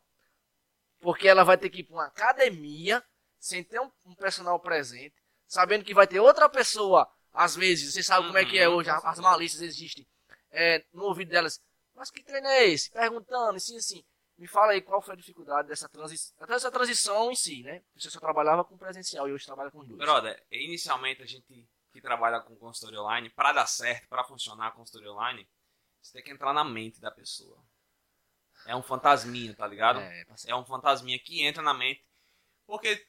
porque 1.00 1.28
ela 1.28 1.44
vai 1.44 1.56
ter 1.56 1.70
que 1.70 1.80
ir 1.80 1.84
pra 1.84 1.94
uma 1.94 2.06
academia, 2.06 3.02
sem 3.42 3.64
ter 3.64 3.80
um, 3.80 3.90
um, 4.06 4.14
personal 4.14 4.58
presente, 4.60 5.16
sabendo 5.48 5.84
que 5.84 5.92
vai 5.92 6.06
ter 6.06 6.20
outra 6.20 6.48
pessoa, 6.48 7.10
às 7.32 7.56
vezes, 7.56 7.92
você 7.92 8.00
sabe 8.00 8.20
uhum, 8.20 8.26
como 8.28 8.38
é 8.38 8.44
que 8.44 8.56
é 8.56 8.68
uhum. 8.68 8.76
hoje, 8.76 8.88
as 8.88 9.18
malícias 9.18 9.62
existem 9.62 10.06
é, 10.52 10.84
no 10.92 11.02
ouvido 11.02 11.30
delas. 11.30 11.60
Mas 11.92 12.08
que 12.08 12.22
treino 12.22 12.46
é 12.46 12.66
esse? 12.66 12.88
Perguntando, 12.92 13.56
assim, 13.56 13.76
assim. 13.76 14.04
Me 14.38 14.46
fala 14.46 14.72
aí 14.72 14.80
qual 14.80 15.02
foi 15.02 15.14
a 15.14 15.16
dificuldade 15.16 15.68
dessa 15.68 15.88
transição, 15.88 16.34
até 16.40 16.54
essa 16.54 16.70
transição 16.70 17.32
em 17.32 17.34
si, 17.34 17.62
né? 17.64 17.82
Você 17.96 18.10
só 18.10 18.20
trabalhava 18.20 18.64
com 18.64 18.78
presencial 18.78 19.28
e 19.28 19.32
hoje 19.32 19.44
trabalha 19.44 19.70
com 19.72 19.84
dois. 19.84 19.98
Brother, 19.98 20.40
inicialmente 20.50 21.20
a 21.20 21.26
gente 21.26 21.68
que 21.92 22.00
trabalha 22.00 22.40
com 22.40 22.54
consultoria 22.56 23.02
online, 23.02 23.28
para 23.28 23.52
dar 23.52 23.66
certo, 23.66 24.08
para 24.08 24.24
funcionar 24.24 24.68
a 24.68 24.70
consultoria 24.70 25.12
online, 25.12 25.48
você 26.00 26.12
tem 26.12 26.22
que 26.22 26.30
entrar 26.30 26.52
na 26.52 26.64
mente 26.64 27.00
da 27.00 27.10
pessoa. 27.10 27.58
É 28.66 28.74
um 28.74 28.82
fantasminha, 28.82 29.54
tá 29.54 29.66
ligado? 29.66 29.98
É, 30.00 30.24
é 30.46 30.54
um 30.54 30.64
fantasminha 30.64 31.18
que 31.18 31.42
entra 31.42 31.62
na 31.62 31.74
mente. 31.74 32.04
Porque 32.66 33.04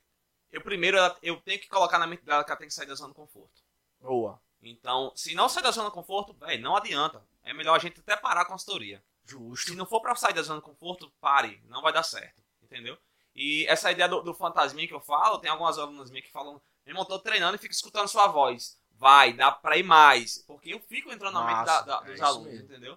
eu 0.53 0.61
primeiro 0.61 0.97
eu 1.23 1.41
tenho 1.41 1.59
que 1.59 1.67
colocar 1.67 1.97
na 1.97 2.05
mente 2.05 2.23
dela 2.23 2.43
que 2.43 2.51
ela 2.51 2.59
tem 2.59 2.67
que 2.67 2.73
sair 2.73 2.85
da 2.85 2.93
zona 2.93 3.09
de 3.09 3.15
conforto. 3.15 3.63
Boa. 3.99 4.39
Então, 4.61 5.11
se 5.15 5.33
não 5.33 5.49
sair 5.49 5.63
da 5.63 5.71
zona 5.71 5.89
de 5.89 5.95
conforto, 5.95 6.33
véio, 6.35 6.61
não 6.61 6.77
adianta. 6.77 7.25
É 7.43 7.51
melhor 7.53 7.75
a 7.75 7.79
gente 7.79 7.99
até 7.99 8.15
parar 8.15 8.41
a 8.41 8.45
consultoria. 8.45 9.03
Justo. 9.25 9.71
Se 9.71 9.75
não 9.75 9.85
for 9.85 9.99
pra 9.99 10.15
sair 10.15 10.33
da 10.33 10.43
zona 10.43 10.59
de 10.59 10.65
conforto, 10.65 11.11
pare. 11.19 11.59
Não 11.65 11.81
vai 11.81 11.91
dar 11.91 12.03
certo. 12.03 12.39
Entendeu? 12.61 12.97
E 13.35 13.65
essa 13.67 13.91
ideia 13.91 14.07
do, 14.07 14.21
do 14.21 14.33
fantasminha 14.33 14.87
que 14.87 14.93
eu 14.93 15.01
falo, 15.01 15.39
tem 15.39 15.49
algumas 15.49 15.79
alunas 15.79 16.11
minhas 16.11 16.27
que 16.27 16.31
falam, 16.31 16.61
meu 16.85 16.93
irmão, 16.93 17.03
tô 17.03 17.17
treinando 17.17 17.55
e 17.55 17.59
fico 17.59 17.73
escutando 17.73 18.07
sua 18.07 18.27
voz. 18.27 18.79
Vai, 18.91 19.33
dá 19.33 19.51
pra 19.51 19.75
ir 19.75 19.83
mais. 19.83 20.37
Porque 20.45 20.71
eu 20.71 20.79
fico 20.79 21.11
entrando 21.11 21.33
na 21.33 21.45
mente 21.45 21.65
da, 21.65 21.81
da, 21.81 21.99
dos 22.01 22.19
é 22.19 22.23
alunos, 22.23 22.53
entendeu? 22.53 22.95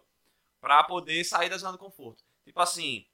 Pra 0.60 0.84
poder 0.84 1.24
sair 1.24 1.48
da 1.48 1.56
zona 1.56 1.72
de 1.72 1.78
conforto. 1.78 2.22
Tipo 2.44 2.60
assim, 2.60 3.06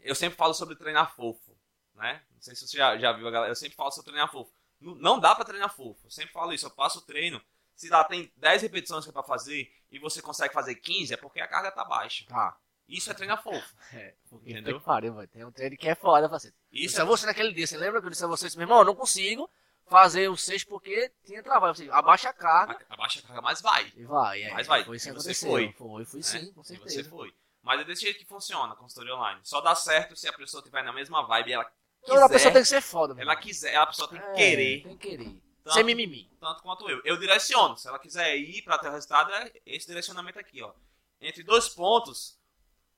eu 0.00 0.14
sempre 0.14 0.38
falo 0.38 0.54
sobre 0.54 0.76
treinar 0.76 1.12
fofo, 1.14 1.56
né? 1.94 2.22
Não 2.44 2.54
sei 2.54 2.56
se 2.56 2.68
você 2.68 2.76
já, 2.76 2.98
já 2.98 3.12
viu 3.12 3.26
a 3.26 3.30
galera. 3.30 3.50
Eu 3.50 3.56
sempre 3.56 3.74
falo 3.74 3.90
sobre 3.90 4.10
treinar 4.10 4.30
fofo. 4.30 4.52
Não, 4.78 4.94
não 4.96 5.18
dá 5.18 5.34
para 5.34 5.46
treinar 5.46 5.74
fofo. 5.74 5.98
Eu 6.04 6.10
sempre 6.10 6.32
falo 6.32 6.52
isso. 6.52 6.66
Eu 6.66 6.70
passo 6.70 6.98
o 6.98 7.02
treino. 7.02 7.40
Se 7.74 7.88
lá 7.88 8.04
tem 8.04 8.30
10 8.36 8.62
repetições 8.62 9.04
que 9.04 9.10
é 9.10 9.12
pra 9.12 9.22
fazer 9.22 9.72
e 9.90 9.98
você 9.98 10.20
consegue 10.20 10.52
fazer 10.52 10.74
15, 10.74 11.14
é 11.14 11.16
porque 11.16 11.40
a 11.40 11.48
carga 11.48 11.72
tá 11.72 11.84
baixa. 11.84 12.26
Tá. 12.28 12.56
Isso 12.86 13.10
é 13.10 13.14
treinar 13.14 13.42
fofo. 13.42 13.74
É, 13.94 14.14
entendeu? 14.42 14.80
Pariu, 14.80 15.26
Tem 15.28 15.44
um 15.44 15.50
treino 15.50 15.76
que 15.76 15.88
é 15.88 15.94
foda, 15.94 16.28
parceiro. 16.28 16.54
Isso 16.70 17.00
é 17.00 17.04
você 17.04 17.24
naquele 17.26 17.52
dia. 17.52 17.66
Você 17.66 17.76
lembra 17.76 18.00
que 18.00 18.06
eu 18.06 18.10
disse 18.10 18.24
a 18.24 18.28
vocês, 18.28 18.54
meu 18.54 18.64
irmão, 18.64 18.80
eu 18.80 18.84
não 18.84 18.94
consigo 18.94 19.48
fazer 19.86 20.28
o 20.28 20.36
6 20.36 20.64
porque 20.64 21.10
tinha 21.24 21.42
trabalho. 21.42 21.74
Você 21.74 21.88
abaixa 21.90 22.28
a 22.28 22.32
carga. 22.32 22.84
Abaixa 22.90 23.20
a 23.20 23.22
carga, 23.22 23.40
mas 23.40 23.62
vai. 23.62 23.92
E 23.96 24.04
vai, 24.04 24.42
é. 24.42 24.52
Mas 24.52 24.66
vai. 24.66 24.84
Foi 24.84 24.96
isso 24.96 25.06
que 25.06 25.12
aconteceu. 25.12 25.50
Foi. 25.50 25.72
Foi, 25.72 26.04
foi 26.04 26.22
sim, 26.22 26.52
com 26.52 26.62
certeza. 26.62 27.00
E 27.00 27.04
você 27.04 27.08
foi. 27.08 27.34
Mas 27.62 27.80
é 27.80 27.84
desse 27.84 28.02
jeito 28.02 28.18
que 28.18 28.26
funciona 28.26 28.74
a 28.74 28.76
consultoria 28.76 29.14
online. 29.14 29.40
Só 29.42 29.60
dá 29.60 29.74
certo 29.74 30.14
se 30.14 30.28
a 30.28 30.32
pessoa 30.32 30.60
estiver 30.60 30.84
na 30.84 30.92
mesma 30.92 31.26
vibe 31.26 31.50
e 31.50 31.52
ela 31.54 31.72
Quiser, 32.04 32.14
Toda 32.14 32.28
pessoa 32.28 32.52
tem 32.52 32.62
que 32.62 32.68
ser 32.68 32.80
foda, 32.82 33.20
Ela 33.20 33.34
quiser, 33.34 33.76
a 33.76 33.86
pessoa 33.86 34.08
tem 34.08 34.20
que 34.20 34.26
é, 34.26 34.34
querer. 34.34 34.82
Tem 34.82 34.96
que 34.96 35.08
querer. 35.08 35.42
Tanto, 35.64 35.74
Sem 35.74 35.84
mimimi. 35.84 36.30
Tanto 36.38 36.62
quanto 36.62 36.88
eu. 36.90 37.00
Eu 37.04 37.16
direciono. 37.18 37.76
Se 37.78 37.88
ela 37.88 37.98
quiser 37.98 38.36
ir 38.36 38.62
para 38.62 38.78
ter 38.78 38.88
o 38.88 38.92
resultado, 38.92 39.32
é 39.32 39.50
esse 39.64 39.86
direcionamento 39.86 40.38
aqui, 40.38 40.62
ó. 40.62 40.74
Entre 41.18 41.42
dois 41.42 41.70
pontos, 41.70 42.38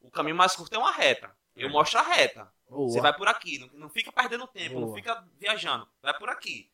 o 0.00 0.10
caminho 0.10 0.34
mais 0.34 0.56
curto 0.56 0.74
é 0.74 0.78
uma 0.78 0.90
reta. 0.90 1.30
Eu 1.54 1.68
é. 1.68 1.70
mostro 1.70 2.00
a 2.00 2.02
reta. 2.02 2.52
Boa. 2.68 2.90
Você 2.90 3.00
vai 3.00 3.16
por 3.16 3.28
aqui. 3.28 3.60
Não, 3.60 3.68
não 3.74 3.88
fica 3.88 4.10
perdendo 4.10 4.48
tempo, 4.48 4.74
Boa. 4.74 4.86
não 4.88 4.94
fica 4.94 5.24
viajando. 5.38 5.88
Vai 6.02 6.18
por 6.18 6.28
aqui. 6.28 6.68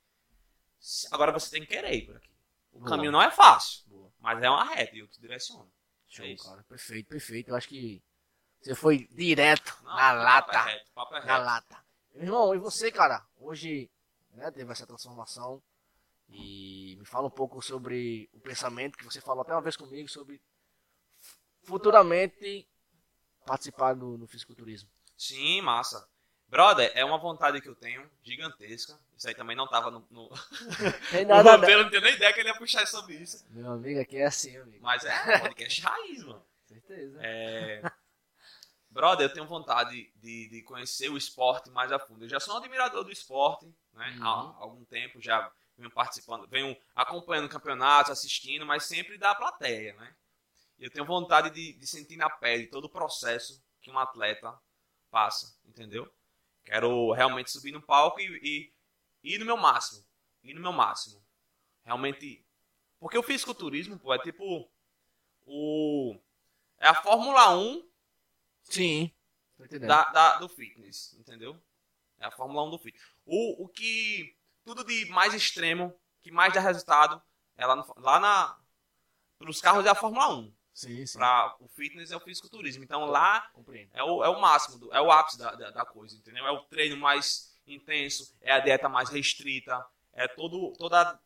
Agora 1.10 1.30
você 1.30 1.50
tem 1.50 1.60
que 1.60 1.68
querer 1.68 1.92
ir 1.94 2.06
por 2.06 2.16
aqui. 2.16 2.30
O 2.72 2.78
Boa. 2.78 2.88
caminho 2.88 3.12
não 3.12 3.20
é 3.20 3.30
fácil, 3.30 3.84
mas 4.18 4.42
é 4.42 4.48
uma 4.48 4.64
reta 4.64 4.96
e 4.96 5.00
eu 5.00 5.06
te 5.06 5.20
direciono. 5.20 5.70
Show, 6.08 6.24
é 6.24 6.36
cara. 6.36 6.64
Perfeito, 6.64 7.08
perfeito. 7.08 7.50
Eu 7.50 7.56
acho 7.56 7.68
que 7.68 8.02
você 8.60 8.74
foi 8.74 9.06
direto 9.08 9.76
não, 9.82 9.94
na 9.94 10.12
lata. 10.12 10.58
É 10.58 10.62
reto, 10.62 10.90
é 11.14 11.24
na 11.26 11.38
lata. 11.38 11.81
Meu 12.14 12.24
irmão, 12.24 12.54
e 12.54 12.58
você, 12.58 12.90
cara? 12.90 13.24
Hoje 13.40 13.90
né, 14.34 14.50
teve 14.50 14.70
essa 14.70 14.86
transformação. 14.86 15.62
E 16.28 16.96
me 16.98 17.04
fala 17.04 17.26
um 17.26 17.30
pouco 17.30 17.60
sobre 17.60 18.28
o 18.32 18.40
pensamento 18.40 18.96
que 18.96 19.04
você 19.04 19.20
falou 19.20 19.42
até 19.42 19.52
uma 19.52 19.60
vez 19.60 19.76
comigo 19.76 20.08
sobre 20.08 20.40
futuramente 21.62 22.66
participar 23.44 23.94
do, 23.94 24.16
do 24.16 24.26
fisiculturismo. 24.26 24.88
Sim, 25.16 25.60
massa. 25.60 26.08
Brother, 26.48 26.90
é 26.94 27.04
uma 27.04 27.18
vontade 27.18 27.60
que 27.60 27.68
eu 27.68 27.74
tenho, 27.74 28.08
gigantesca. 28.22 28.98
Isso 29.16 29.28
aí 29.28 29.34
também 29.34 29.56
não 29.56 29.66
tava 29.66 29.90
no, 29.90 30.06
no, 30.10 30.30
Tem 31.10 31.24
nada, 31.26 31.56
roteiro, 31.56 31.84
não 31.84 31.90
tenho 31.90 32.02
nem 32.02 32.14
ideia 32.14 32.32
que 32.32 32.40
ele 32.40 32.48
ia 32.48 32.54
puxar 32.56 32.86
sobre 32.86 33.14
isso. 33.14 33.44
Meu 33.50 33.72
amigo 33.72 34.00
aqui 34.00 34.18
é 34.18 34.26
assim, 34.26 34.56
amigo. 34.56 34.82
Mas 34.82 35.04
é 35.04 35.38
podcast 35.38 35.80
raiz, 35.80 36.24
mano. 36.24 36.44
Certeza. 36.66 37.18
É... 37.22 37.82
Brother, 38.92 39.26
eu 39.26 39.32
tenho 39.32 39.46
vontade 39.46 40.12
de, 40.16 40.48
de 40.48 40.62
conhecer 40.62 41.08
o 41.08 41.16
esporte 41.16 41.70
mais 41.70 41.90
a 41.90 41.98
fundo. 41.98 42.24
Eu 42.24 42.28
já 42.28 42.38
sou 42.38 42.54
um 42.54 42.58
admirador 42.58 43.02
do 43.02 43.10
esporte, 43.10 43.66
né? 43.94 44.14
Uhum. 44.18 44.26
Há 44.26 44.56
algum 44.58 44.84
tempo 44.84 45.18
já 45.18 45.50
venho 45.78 45.90
participando, 45.90 46.46
venho 46.46 46.76
acompanhando 46.94 47.48
campeonatos, 47.48 48.12
assistindo, 48.12 48.66
mas 48.66 48.84
sempre 48.84 49.16
da 49.16 49.34
plateia, 49.34 49.94
né? 49.94 50.14
Eu 50.78 50.90
tenho 50.90 51.06
vontade 51.06 51.48
de, 51.50 51.72
de 51.72 51.86
sentir 51.86 52.16
na 52.16 52.28
pele 52.28 52.66
todo 52.66 52.84
o 52.84 52.90
processo 52.90 53.62
que 53.80 53.90
um 53.90 53.98
atleta 53.98 54.54
passa, 55.10 55.56
entendeu? 55.64 56.12
Quero 56.62 57.12
realmente 57.12 57.50
subir 57.50 57.72
no 57.72 57.80
palco 57.80 58.20
e, 58.20 58.26
e, 58.42 58.72
e 59.24 59.34
ir 59.36 59.38
no 59.38 59.46
meu 59.46 59.56
máximo. 59.56 60.04
Ir 60.44 60.52
no 60.52 60.60
meu 60.60 60.72
máximo. 60.72 61.22
Realmente. 61.82 62.44
Porque 63.00 63.16
o 63.16 63.22
fisiculturismo, 63.22 63.98
pô, 63.98 64.12
é 64.12 64.18
tipo. 64.18 64.68
O. 65.46 66.14
É 66.78 66.88
a 66.88 66.94
Fórmula 66.94 67.56
1 67.56 67.91
Sim. 68.64 69.10
Da, 69.86 70.04
da- 70.10 70.36
do 70.38 70.48
fitness, 70.48 71.14
entendeu? 71.14 71.60
É 72.18 72.26
a 72.26 72.30
Fórmula 72.30 72.64
1 72.64 72.70
do 72.70 72.78
fitness. 72.78 73.02
O, 73.24 73.64
o 73.64 73.68
que. 73.68 74.36
Tudo 74.64 74.84
de 74.84 75.06
mais 75.06 75.34
extremo, 75.34 75.92
que 76.22 76.30
mais 76.30 76.52
dá 76.54 76.60
resultado, 76.60 77.20
é 77.56 77.66
lá, 77.66 77.76
no, 77.76 77.94
lá 77.98 78.20
na. 78.20 78.58
Para 79.38 79.50
os 79.50 79.60
carros 79.60 79.84
é 79.86 79.88
a 79.90 79.94
Fórmula 79.94 80.34
1. 80.36 80.54
Sim, 80.72 81.04
sim. 81.06 81.18
Para 81.18 81.56
o 81.60 81.68
fitness 81.68 82.10
é 82.12 82.16
o 82.16 82.20
fisiculturismo. 82.20 82.82
Então 82.84 83.04
lá 83.06 83.42
Compreendo. 83.52 83.90
é 83.92 84.02
o, 84.02 84.24
é 84.24 84.28
o 84.28 84.40
máximo, 84.40 84.78
do- 84.78 84.94
é 84.94 85.00
o 85.00 85.10
ápice 85.10 85.38
da, 85.38 85.54
da, 85.54 85.70
da 85.70 85.84
coisa, 85.84 86.16
entendeu? 86.16 86.46
É 86.46 86.50
o 86.50 86.60
treino 86.64 86.96
mais 86.96 87.54
intenso, 87.66 88.34
é 88.40 88.52
a 88.52 88.60
dieta 88.60 88.88
mais 88.88 89.08
restrita, 89.10 89.84
é 90.12 90.26
todo, 90.28 90.72
toda 90.74 91.00
a, 91.02 91.18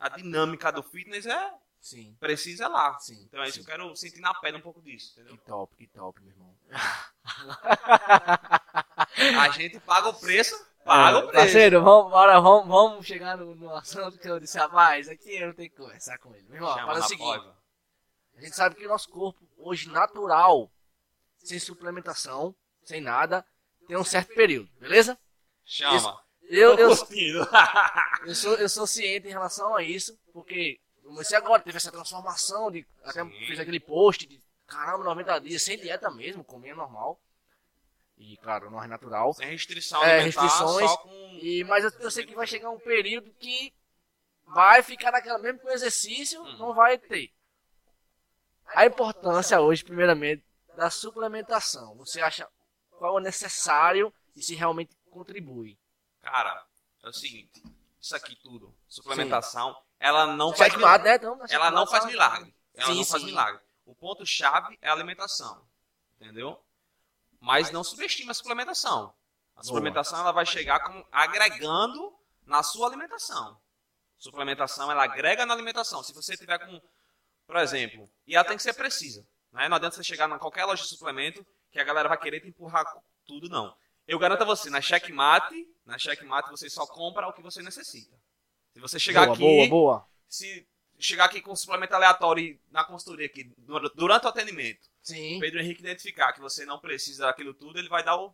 a 0.00 0.08
dinâmica 0.10 0.70
do 0.72 0.82
fitness 0.82 1.26
é 1.26 1.52
Sim. 1.80 2.14
precisa 2.20 2.68
lá. 2.68 2.98
Sim. 2.98 3.22
Então 3.24 3.42
é 3.42 3.48
isso 3.48 3.58
que 3.58 3.64
eu 3.64 3.66
quero 3.66 3.96
sentir 3.96 4.20
na 4.20 4.34
pele 4.34 4.58
um 4.58 4.60
pouco 4.60 4.82
disso, 4.82 5.14
Que 5.14 5.20
entendeu? 5.20 5.38
top, 5.46 5.76
que 5.76 5.86
top, 5.86 6.20
meu 6.22 6.32
irmão. 6.32 6.54
A 9.40 9.48
gente 9.50 9.78
paga 9.80 10.08
o 10.08 10.14
preço, 10.14 10.54
paga 10.84 11.18
É, 11.18 11.18
o 11.18 11.28
preço. 11.28 11.32
Parceiro, 11.32 11.82
vamos, 11.82 12.10
bora, 12.10 12.40
vamos, 12.40 12.68
vamos 12.68 13.06
chegar 13.06 13.36
no, 13.36 13.54
no 13.54 13.74
assunto 13.74 14.18
que 14.18 14.28
eu 14.28 14.40
disse, 14.40 14.58
rapaz, 14.58 15.08
aqui 15.08 15.36
eu 15.36 15.48
não 15.48 15.54
tenho 15.54 15.70
que 15.70 15.76
conversar 15.76 16.18
com 16.18 16.34
ele. 16.34 16.44
Meu 16.48 16.56
irmão, 16.56 16.74
para 16.74 16.98
o 16.98 17.02
seguinte, 17.02 17.38
pova. 17.38 17.56
a 18.36 18.40
gente 18.40 18.56
sabe 18.56 18.74
que 18.76 18.86
o 18.86 18.88
nosso 18.88 19.08
corpo, 19.08 19.46
hoje, 19.56 19.88
natural, 19.88 20.70
sem 21.38 21.58
suplementação, 21.58 22.54
sem 22.82 23.00
nada, 23.00 23.44
tem 23.86 23.96
um 23.96 24.04
certo 24.04 24.34
período, 24.34 24.68
beleza? 24.78 25.18
Chama. 25.64 26.20
Eu, 26.50 26.76
Tô 26.76 26.82
eu, 26.82 26.96
curtindo. 26.96 27.46
eu, 28.26 28.34
sou, 28.34 28.54
eu 28.54 28.68
sou 28.68 28.86
ciente 28.86 29.28
em 29.28 29.32
relação 29.32 29.74
a 29.76 29.82
isso, 29.82 30.18
porque 30.32 30.80
comecei 31.08 31.36
agora, 31.36 31.62
teve 31.62 31.76
essa 31.76 31.90
transformação, 31.90 32.70
de, 32.70 32.86
até 33.04 33.22
Sim. 33.24 33.30
fiz 33.46 33.58
aquele 33.58 33.80
post 33.80 34.26
de, 34.26 34.40
caramba, 34.66 35.04
90 35.04 35.38
dias, 35.40 35.62
sem 35.62 35.78
dieta 35.78 36.10
mesmo, 36.10 36.44
comia 36.44 36.74
normal. 36.74 37.20
E, 38.16 38.36
claro, 38.38 38.70
não 38.70 38.82
é 38.82 38.86
natural. 38.86 39.32
Sem 39.34 39.48
restrição 39.48 40.02
É, 40.02 40.20
restrições. 40.20 40.90
com... 40.96 41.38
E, 41.40 41.62
mas 41.64 41.84
eu, 41.84 41.90
eu 42.00 42.10
sei 42.10 42.26
que 42.26 42.34
vai 42.34 42.46
chegar 42.46 42.68
um 42.70 42.78
período 42.78 43.32
que 43.34 43.72
vai 44.46 44.82
ficar 44.82 45.12
naquela, 45.12 45.38
mesmo 45.38 45.60
com 45.60 45.68
exercício, 45.70 46.42
Hum. 46.42 46.56
não 46.58 46.74
vai 46.74 46.98
ter. 46.98 47.32
A 48.74 48.84
importância 48.84 49.60
hoje, 49.60 49.84
primeiramente, 49.84 50.44
da 50.76 50.90
suplementação. 50.90 51.94
Você 51.96 52.20
acha 52.20 52.48
qual 52.90 53.18
é 53.18 53.22
necessário 53.22 54.12
e 54.36 54.42
se 54.42 54.54
realmente 54.54 54.94
contribui? 55.10 55.78
Cara, 56.20 56.66
é 57.04 57.08
o 57.08 57.12
seguinte, 57.12 57.62
isso 58.00 58.14
aqui 58.16 58.36
tudo, 58.36 58.74
suplementação, 58.88 59.74
ela 59.98 60.26
não 60.26 60.52
faz 60.54 60.74
milagre. 60.74 61.08
né? 61.08 61.16
Então, 61.16 61.46
Ela 61.50 61.70
não 61.70 61.86
faz 61.86 62.04
milagre. 62.04 62.54
Ela 62.74 62.86
Sim, 62.86 62.98
não 62.98 63.04
faz 63.04 63.22
sim. 63.22 63.26
milagre. 63.28 63.60
O 63.84 63.94
ponto 63.94 64.24
chave 64.24 64.78
é 64.80 64.88
a 64.88 64.92
alimentação, 64.92 65.66
entendeu? 66.20 66.62
Mas 67.40 67.70
não 67.70 67.82
subestima 67.82 68.32
a 68.32 68.34
suplementação. 68.34 69.14
A 69.56 69.62
suplementação 69.62 70.20
ela 70.20 70.30
vai 70.32 70.46
chegar 70.46 70.80
como 70.80 71.04
agregando 71.10 72.16
na 72.46 72.62
sua 72.62 72.86
alimentação. 72.86 73.58
Suplementação 74.16 74.90
ela 74.90 75.04
agrega 75.04 75.44
na 75.46 75.54
alimentação. 75.54 76.02
Se 76.02 76.12
você 76.12 76.36
tiver 76.36 76.58
com, 76.58 76.80
por 77.46 77.56
exemplo, 77.56 78.08
e 78.26 78.36
ela 78.36 78.44
tem 78.44 78.56
que 78.56 78.62
ser 78.62 78.74
precisa. 78.74 79.26
Né? 79.52 79.68
Não 79.68 79.76
adianta 79.76 79.96
você 79.96 80.04
chegar 80.04 80.28
em 80.30 80.38
qualquer 80.38 80.64
loja 80.64 80.82
de 80.82 80.88
suplemento 80.88 81.44
que 81.70 81.80
a 81.80 81.84
galera 81.84 82.08
vai 82.08 82.18
querer 82.18 82.40
te 82.40 82.48
empurrar 82.48 82.84
tudo, 83.26 83.48
não. 83.48 83.74
Eu 84.06 84.18
garanto 84.18 84.42
a 84.42 84.46
você, 84.46 84.70
na 84.70 84.80
Checkmate, 84.80 85.66
na 85.84 85.98
Checkmate 85.98 86.50
você 86.50 86.68
só 86.70 86.86
compra 86.86 87.26
o 87.28 87.32
que 87.32 87.42
você 87.42 87.62
necessita. 87.62 88.16
Se 88.78 88.82
você 88.82 88.98
chegar 89.00 89.22
boa, 89.26 89.34
aqui, 89.34 89.42
boa, 89.42 89.68
boa. 89.68 90.08
se 90.28 90.64
chegar 91.00 91.24
aqui 91.24 91.40
com 91.40 91.50
um 91.52 91.56
suplemento 91.56 91.94
aleatório 91.96 92.44
e 92.44 92.60
na 92.70 92.84
consultoria 92.84 93.26
aqui, 93.26 93.44
dur- 93.58 93.92
durante 93.96 94.26
o 94.26 94.28
atendimento, 94.28 94.88
Sim. 95.02 95.36
o 95.36 95.40
Pedro 95.40 95.58
Henrique 95.60 95.80
identificar 95.80 96.32
que 96.32 96.40
você 96.40 96.64
não 96.64 96.78
precisa 96.78 97.26
daquilo 97.26 97.52
tudo, 97.54 97.76
ele 97.78 97.88
vai 97.88 98.04
dar 98.04 98.16
o, 98.16 98.28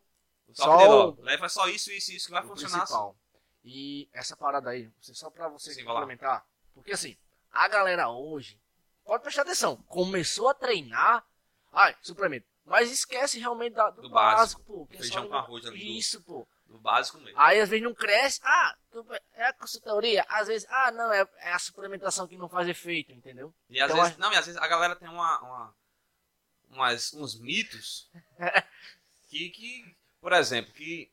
o 0.46 0.54
Só 0.54 0.64
toque 0.66 0.78
dele, 0.82 0.90
ó. 0.94 1.08
o- 1.12 1.20
Leva 1.22 1.48
só 1.48 1.66
isso, 1.68 1.90
isso, 1.90 2.12
isso 2.12 2.26
que 2.26 2.32
vai 2.32 2.42
funcionar 2.42 2.68
assim. 2.76 2.78
principal. 2.78 3.16
E 3.64 4.06
essa 4.12 4.36
parada 4.36 4.68
aí, 4.68 4.90
só 5.00 5.30
pra 5.30 5.48
você 5.48 5.72
Sim, 5.72 5.84
complementar. 5.84 6.46
Porque 6.74 6.92
assim, 6.92 7.16
a 7.50 7.66
galera 7.66 8.10
hoje, 8.10 8.60
pode 9.02 9.22
prestar 9.22 9.42
atenção, 9.42 9.76
começou 9.88 10.48
a 10.50 10.54
treinar, 10.54 11.24
ai, 11.72 11.96
suplemento. 12.02 12.46
Mas 12.66 12.90
esquece 12.90 13.38
realmente 13.38 13.72
da- 13.74 13.88
do, 13.90 14.02
Do 14.02 14.10
básico, 14.10 14.60
básico. 14.60 14.62
pô. 14.62 14.86
que 14.86 14.96
é 14.96 15.00
Feijão 15.00 15.22
só- 15.22 15.28
com 15.30 15.34
arroz 15.36 15.64
ali 15.64 15.78
do- 15.78 15.84
Isso, 15.84 16.22
pô. 16.22 16.46
Básico 16.84 17.18
mesmo. 17.18 17.40
Aí 17.40 17.58
às 17.58 17.70
vezes 17.70 17.82
não 17.82 17.94
cresce, 17.94 18.40
ah, 18.44 18.76
é 19.32 19.46
a 19.46 19.52
consultoria. 19.54 20.22
Às 20.28 20.48
vezes, 20.48 20.68
ah, 20.70 20.90
não, 20.92 21.10
é, 21.10 21.26
é 21.38 21.52
a 21.52 21.58
suplementação 21.58 22.28
que 22.28 22.36
não 22.36 22.46
faz 22.46 22.68
efeito, 22.68 23.10
entendeu? 23.10 23.54
E 23.70 23.80
às 23.80 23.90
Então, 23.90 24.02
vezes, 24.02 24.18
não, 24.18 24.30
e 24.30 24.36
às 24.36 24.44
vezes 24.44 24.60
a 24.60 24.66
galera 24.68 24.94
tem 24.94 25.08
uma, 25.08 25.40
uma- 25.40 25.74
umas, 26.68 27.14
uns 27.14 27.40
mitos 27.40 28.10
que, 29.30 29.48
que, 29.48 29.96
por 30.20 30.34
exemplo, 30.34 30.74
que 30.74 31.10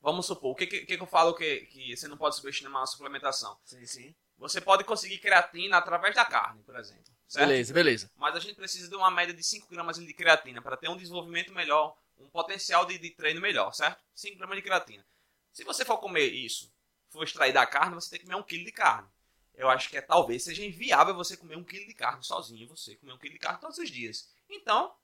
vamos 0.00 0.26
supor, 0.26 0.50
o 0.50 0.54
que, 0.56 0.66
que, 0.66 0.84
que 0.84 1.00
eu 1.00 1.06
falo 1.06 1.32
que, 1.34 1.60
que 1.66 1.96
você 1.96 2.08
não 2.08 2.16
pode 2.16 2.34
subestimar 2.34 2.82
a 2.82 2.86
suplementação? 2.86 3.56
Sim, 3.64 3.86
sim. 3.86 4.14
Você 4.36 4.60
pode 4.60 4.82
conseguir 4.82 5.18
creatina 5.18 5.76
através 5.78 6.14
da 6.16 6.24
carne, 6.24 6.60
por 6.64 6.74
exemplo. 6.76 7.04
Certo? 7.28 7.46
Beleza, 7.46 7.72
beleza. 7.72 8.10
Mas 8.16 8.34
a 8.34 8.40
gente 8.40 8.54
precisa 8.54 8.88
de 8.88 8.96
uma 8.96 9.10
média 9.10 9.34
de 9.34 9.44
5 9.44 9.68
gramas 9.68 9.96
de 9.96 10.12
creatina 10.14 10.60
para 10.60 10.76
ter 10.76 10.88
um 10.88 10.96
desenvolvimento 10.96 11.52
melhor, 11.52 11.96
um 12.18 12.28
potencial 12.30 12.84
de, 12.86 12.98
de 12.98 13.10
treino 13.10 13.40
melhor, 13.40 13.72
certo? 13.74 14.02
5 14.14 14.38
gramas 14.38 14.56
de 14.56 14.62
creatina. 14.62 15.06
Se 15.52 15.64
você 15.64 15.84
for 15.84 15.98
comer 15.98 16.28
isso, 16.32 16.72
for 17.10 17.24
extrair 17.24 17.52
da 17.52 17.66
carne, 17.66 17.94
você 17.94 18.10
tem 18.10 18.18
que 18.20 18.26
comer 18.26 18.36
um 18.38 18.42
quilo 18.42 18.64
de 18.64 18.72
carne. 18.72 19.08
Eu 19.54 19.68
acho 19.68 19.88
que 19.88 19.96
é, 19.96 20.00
talvez 20.00 20.44
seja 20.44 20.64
inviável 20.64 21.14
você 21.14 21.36
comer 21.36 21.56
um 21.56 21.64
quilo 21.64 21.86
de 21.86 21.94
carne 21.94 22.22
sozinho, 22.22 22.68
você 22.68 22.94
comer 22.96 23.12
um 23.12 23.18
quilo 23.18 23.34
de 23.34 23.40
carne 23.40 23.60
todos 23.60 23.78
os 23.78 23.90
dias. 23.90 24.28
Então, 24.48 24.94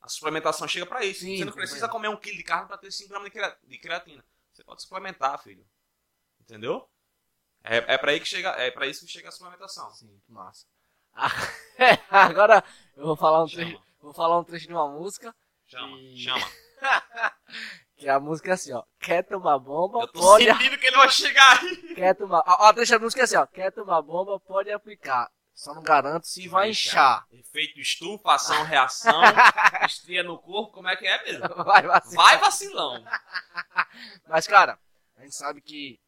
a 0.00 0.08
suplementação 0.08 0.68
chega 0.68 0.86
para 0.86 1.04
isso. 1.04 1.20
Sim, 1.20 1.36
você 1.38 1.44
não 1.44 1.52
precisa 1.52 1.88
comer 1.88 2.08
um 2.08 2.16
quilo 2.16 2.36
de 2.38 2.44
carne 2.44 2.68
para 2.68 2.78
ter 2.78 2.90
5 2.92 3.10
gramas 3.10 3.26
de 3.26 3.32
crea- 3.32 3.58
de 3.64 3.78
creatina. 3.78 4.24
Você 4.52 4.64
pode 4.64 4.82
suplementar, 4.82 5.42
filho. 5.42 5.66
Entendeu? 6.40 6.88
É, 7.64 7.94
é 7.94 7.98
para 7.98 8.18
que 8.18 8.26
chega, 8.26 8.50
é 8.50 8.70
para 8.70 8.86
isso 8.86 9.06
que 9.06 9.12
chega 9.12 9.28
a 9.28 9.32
suplementação. 9.32 9.90
Sim, 9.94 10.20
que 10.24 10.32
massa. 10.32 10.66
Ah, 11.14 11.30
Agora 12.10 12.64
eu 12.96 13.06
vou 13.06 13.16
falar 13.16 13.44
um 13.44 13.48
trecho, 13.48 13.80
vou 14.00 14.12
falar 14.12 14.38
um 14.38 14.44
trecho 14.44 14.66
de 14.66 14.72
uma 14.72 14.88
música, 14.88 15.34
chama, 15.78 15.98
E- 16.00 16.16
chama. 16.18 16.52
que 17.96 18.08
a 18.08 18.18
música 18.20 18.50
é 18.50 18.54
assim, 18.54 18.72
ó. 18.72 18.82
Quer 19.00 19.22
tomar 19.24 19.58
bomba, 19.58 20.00
Eu 20.00 20.08
tô 20.08 20.20
pode. 20.20 20.44
sentindo 20.44 20.78
que 20.78 20.86
ele 20.86 20.96
vai 20.96 21.08
chegar 21.10 21.60
aí. 21.62 21.94
Quer 21.94 22.14
tomar. 22.14 22.42
Ó, 22.46 22.68
ó, 22.68 22.72
deixa 22.72 22.96
a 22.96 22.98
música 22.98 23.24
assim, 23.24 23.36
ó. 23.36 23.46
Quer 23.46 23.70
tomar 23.72 24.02
bomba, 24.02 24.38
pode 24.40 24.70
aplicar. 24.70 25.30
Só 25.54 25.74
não 25.74 25.82
garanto 25.82 26.26
se 26.26 26.48
vai 26.48 26.70
inchar. 26.70 27.26
Efeito 27.30 27.78
estufa, 27.78 28.32
ação, 28.32 28.62
reação, 28.64 29.20
estria 29.86 30.22
no 30.22 30.38
corpo, 30.38 30.72
como 30.72 30.88
é 30.88 30.96
que 30.96 31.06
é 31.06 31.22
mesmo? 31.24 31.46
Vai 31.64 31.82
vacilar. 31.82 32.16
Vai 32.26 32.38
vacilão. 32.38 33.04
Mas, 34.26 34.46
cara, 34.46 34.78
a 35.16 35.22
gente 35.22 35.34
sabe 35.34 35.60
que. 35.60 36.00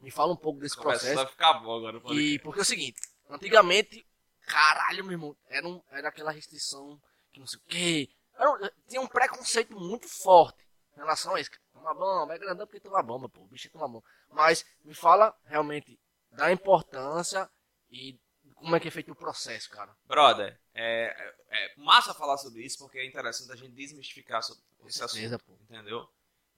Me 0.00 0.10
fala 0.10 0.32
um 0.34 0.36
pouco 0.36 0.60
desse 0.60 0.76
Começa 0.76 1.00
processo. 1.06 1.20
a 1.20 1.26
ficar 1.26 1.54
bom 1.54 1.76
agora. 1.78 1.98
E 2.14 2.38
porque 2.40 2.58
é 2.58 2.62
o 2.62 2.64
seguinte, 2.64 3.00
antigamente, 3.30 4.04
caralho, 4.46 5.02
meu 5.02 5.12
irmão, 5.12 5.34
era, 5.48 5.66
um, 5.66 5.80
era 5.90 6.08
aquela 6.08 6.30
restrição 6.30 7.00
que 7.32 7.40
não 7.40 7.46
sei 7.46 7.58
o 7.58 7.62
quê. 7.66 8.08
Era 8.36 8.50
um- 8.50 8.70
tinha 8.88 9.00
um 9.00 9.06
preconceito 9.06 9.78
muito 9.78 10.08
forte 10.08 10.64
em 10.94 10.96
relação 10.96 11.34
a 11.34 11.40
isso. 11.40 11.50
Toma 11.72 11.94
bomba, 11.94 12.34
é 12.34 12.38
grandão 12.38 12.66
porque 12.66 12.80
toma 12.80 13.02
bomba, 13.02 13.28
pô, 13.28 13.44
bicho 13.46 13.70
toma 13.70 13.88
bomba. 13.88 14.04
Mas 14.30 14.64
me 14.82 14.94
fala 14.94 15.36
realmente 15.44 15.98
da 16.30 16.50
importância 16.50 17.50
e 17.90 18.18
como 18.54 18.74
é 18.74 18.80
que 18.80 18.88
é 18.88 18.90
feito 18.90 19.12
o 19.12 19.16
processo, 19.16 19.68
cara. 19.70 19.94
Brother, 20.04 20.58
é, 20.72 21.06
é- 21.50 21.66
é 21.66 21.74
massa 21.76 22.14
falar 22.14 22.38
sobre 22.38 22.62
isso 22.64 22.78
porque 22.78 22.98
é 22.98 23.06
interessante 23.06 23.52
a 23.52 23.56
gente 23.56 23.72
desmistificar 23.72 24.42
sobre 24.42 24.62
esse 24.86 24.98
certeza, 24.98 25.36
assunto. 25.36 25.62
Entendeu? 25.62 26.08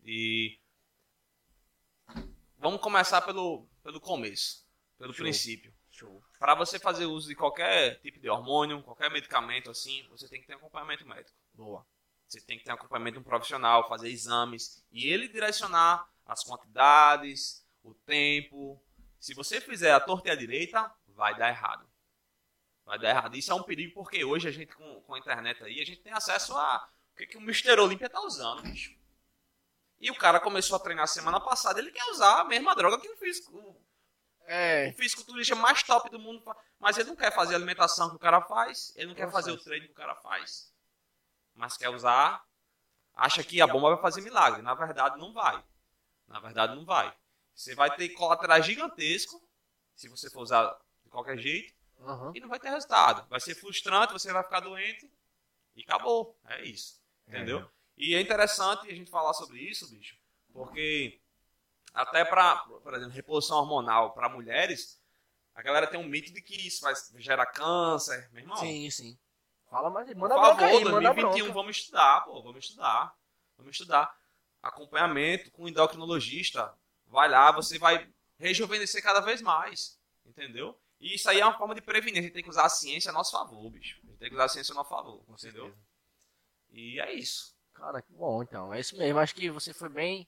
E. 0.05 0.59
Vamos 2.59 2.81
começar 2.81 3.21
pelo, 3.23 3.67
pelo 3.83 4.01
começo, 4.01 4.67
pelo 4.99 5.13
Show. 5.13 5.23
princípio. 5.25 5.75
Para 6.39 6.55
você 6.55 6.79
fazer 6.79 7.07
uso 7.07 7.29
de 7.29 7.35
qualquer 7.35 7.99
tipo 8.01 8.19
de 8.21 8.29
hormônio, 8.29 8.83
qualquer 8.83 9.11
medicamento 9.11 9.71
assim, 9.71 10.07
você 10.09 10.29
tem 10.29 10.41
que 10.41 10.47
ter 10.47 10.55
acompanhamento 10.55 11.07
médico. 11.07 11.37
Boa. 11.57 11.87
Você 12.29 12.41
tem 12.41 12.59
que 12.59 12.65
ter 12.65 12.71
um 12.71 12.75
acompanhamento 12.75 13.15
de 13.15 13.21
um 13.21 13.29
profissional, 13.29 13.89
fazer 13.89 14.11
exames 14.11 14.85
e 14.93 15.09
ele 15.09 15.29
direcionar 15.29 16.09
as 16.27 16.45
quantidades, 16.45 17.65
o 17.83 17.95
tempo. 17.95 18.81
Se 19.19 19.33
você 19.33 19.61
fizer 19.61 19.93
a 19.93 20.01
torta 20.01 20.29
e 20.29 20.31
a 20.33 20.37
direita, 20.37 20.93
vai 21.09 21.37
dar 21.37 21.49
errado. 21.49 21.89
Vai 22.85 22.99
dar 22.99 23.11
errado. 23.11 23.37
Isso 23.37 23.51
é 23.51 23.55
um 23.55 23.63
perigo 23.63 23.95
porque 23.95 24.25
hoje 24.25 24.49
a 24.49 24.51
gente, 24.53 24.75
com, 24.75 25.01
com 25.03 25.15
a 25.15 25.19
internet 25.19 25.63
aí, 25.63 25.81
a 25.81 25.85
gente 25.85 26.01
tem 26.01 26.13
acesso 26.13 26.57
a 26.57 26.89
o 27.13 27.17
que, 27.17 27.27
que 27.27 27.39
o 27.39 27.41
Mr. 27.41 27.81
Olímpia 27.81 28.11
tá 28.11 28.21
usando, 28.21 28.63
bicho. 28.63 28.95
E 29.99 30.11
o 30.11 30.19
cara 30.19 30.39
começou 30.39 30.77
a 30.77 30.81
treinar 30.81 31.09
semana 31.09 31.41
passada, 31.41 31.81
ele 31.81 31.91
quer 31.91 32.05
usar 32.11 32.41
a 32.41 32.45
mesma 32.45 32.75
droga 32.75 33.01
que 33.01 33.09
o 33.09 33.17
físico. 33.17 33.75
É. 34.47 34.91
O 34.91 34.97
fisiculturista 34.97 35.55
mais 35.55 35.83
top 35.83 36.11
do 36.11 36.19
mundo. 36.19 36.45
Mas 36.79 36.99
ele 36.99 37.09
não 37.09 37.17
quer 37.17 37.33
fazer 37.33 37.55
a 37.55 37.57
alimentação 37.57 38.11
que 38.11 38.17
o 38.17 38.19
cara 38.19 38.41
faz, 38.43 38.93
ele 38.97 39.09
não 39.09 39.15
quer 39.15 39.31
fazer 39.31 39.51
o 39.51 39.59
treino 39.59 39.87
que 39.87 39.93
o 39.93 39.97
cara 39.97 40.15
faz. 40.17 40.73
Mas 41.57 41.77
quer 41.77 41.89
usar, 41.89 42.45
acha 43.15 43.43
que 43.43 43.61
a 43.61 43.67
bomba 43.67 43.91
vai 43.95 44.01
fazer 44.03 44.21
milagre. 44.21 44.63
Na 44.63 44.75
verdade, 44.75 45.19
não 45.19 45.33
vai. 45.33 45.65
Na 46.29 46.39
verdade, 46.39 46.77
não 46.77 46.85
vai. 46.85 47.13
Você 47.55 47.75
vai 47.75 47.95
ter 47.97 48.11
colaterais 48.11 48.65
gigantescos, 48.65 49.41
se 49.95 50.09
você 50.09 50.29
for 50.31 50.43
usar 50.43 50.79
de 51.03 51.11
qualquer 51.11 51.39
jeito, 51.39 51.75
Uhum. 51.99 52.31
e 52.35 52.41
não 52.41 52.49
vai 52.49 52.61
ter 52.61 52.69
resultado. 52.69 53.27
Vai 53.31 53.41
ser 53.41 53.55
frustrante, 53.55 54.13
você 54.13 54.31
vai 54.31 54.43
ficar 54.43 54.61
doente 54.61 55.11
e 55.75 55.81
acabou. 55.83 56.39
É 56.45 56.63
isso. 56.63 57.01
Entendeu? 57.27 57.67
E 57.97 58.15
é 58.15 58.21
interessante 58.21 58.87
a 58.91 58.95
gente 58.95 59.11
falar 59.11 59.33
sobre 59.33 59.59
isso, 59.59 59.89
bicho, 59.89 60.15
porque 60.53 61.19
até 61.95 62.23
para, 62.23 62.57
por 62.59 62.93
exemplo, 62.93 63.15
reposição 63.15 63.57
hormonal 63.57 64.13
para 64.13 64.29
mulheres, 64.29 65.01
a 65.55 65.63
galera 65.63 65.87
tem 65.87 65.99
um 65.99 66.07
mito 66.07 66.31
de 66.35 66.43
que 66.43 66.55
isso 66.67 66.83
vai 66.83 66.93
gerar 67.17 67.47
câncer, 67.47 68.29
meu 68.31 68.43
irmão. 68.43 68.59
Sim, 68.59 68.91
sim. 68.91 69.19
Fala 69.71 69.91
mais, 69.91 70.07
Por 70.09 70.17
manda 70.17 70.35
favor, 70.35 70.57
bronca 70.57 70.67
aí, 70.67 70.85
manda 70.85 71.13
2021 71.13 71.35
bronca. 71.45 71.53
vamos 71.53 71.77
estudar, 71.77 72.21
pô, 72.25 72.43
vamos 72.43 72.65
estudar. 72.65 73.15
Vamos 73.59 73.73
estudar. 73.73 74.17
Acompanhamento 74.63 75.51
com 75.51 75.69
endocrinologista. 75.69 76.73
Vai 77.07 77.29
lá, 77.29 77.51
você 77.53 77.79
vai 77.79 78.09
rejuvenescer 78.39 79.03
cada 79.03 79.21
vez 79.21 79.43
mais. 79.43 79.99
Entendeu? 80.25 80.79
E 81.01 81.15
isso 81.15 81.29
aí 81.29 81.41
é 81.41 81.45
uma 81.45 81.57
forma 81.57 81.75
de 81.75 81.81
prevenir. 81.81 82.21
A 82.21 82.23
gente 82.23 82.33
tem 82.33 82.43
que 82.43 82.49
usar 82.51 82.65
a 82.65 82.69
ciência 82.69 83.11
a 83.11 83.15
nosso 83.15 83.33
favor, 83.33 83.71
bicho. 83.71 83.99
A 84.05 84.07
gente 84.07 84.19
tem 84.19 84.29
que 84.29 84.35
usar 84.35 84.45
a 84.45 84.49
ciência 84.49 84.73
a 84.73 84.77
nosso 84.77 84.91
favor, 84.91 85.23
entendeu? 85.29 85.75
E 86.71 87.01
é 87.01 87.13
isso. 87.13 87.55
Cara, 87.75 88.01
que 88.03 88.13
bom, 88.13 88.43
então. 88.43 88.73
É 88.73 88.81
isso 88.81 88.97
mesmo. 88.97 89.19
Acho 89.19 89.35
que 89.35 89.51
você 89.51 89.73
foi 89.73 89.89
bem 89.89 90.27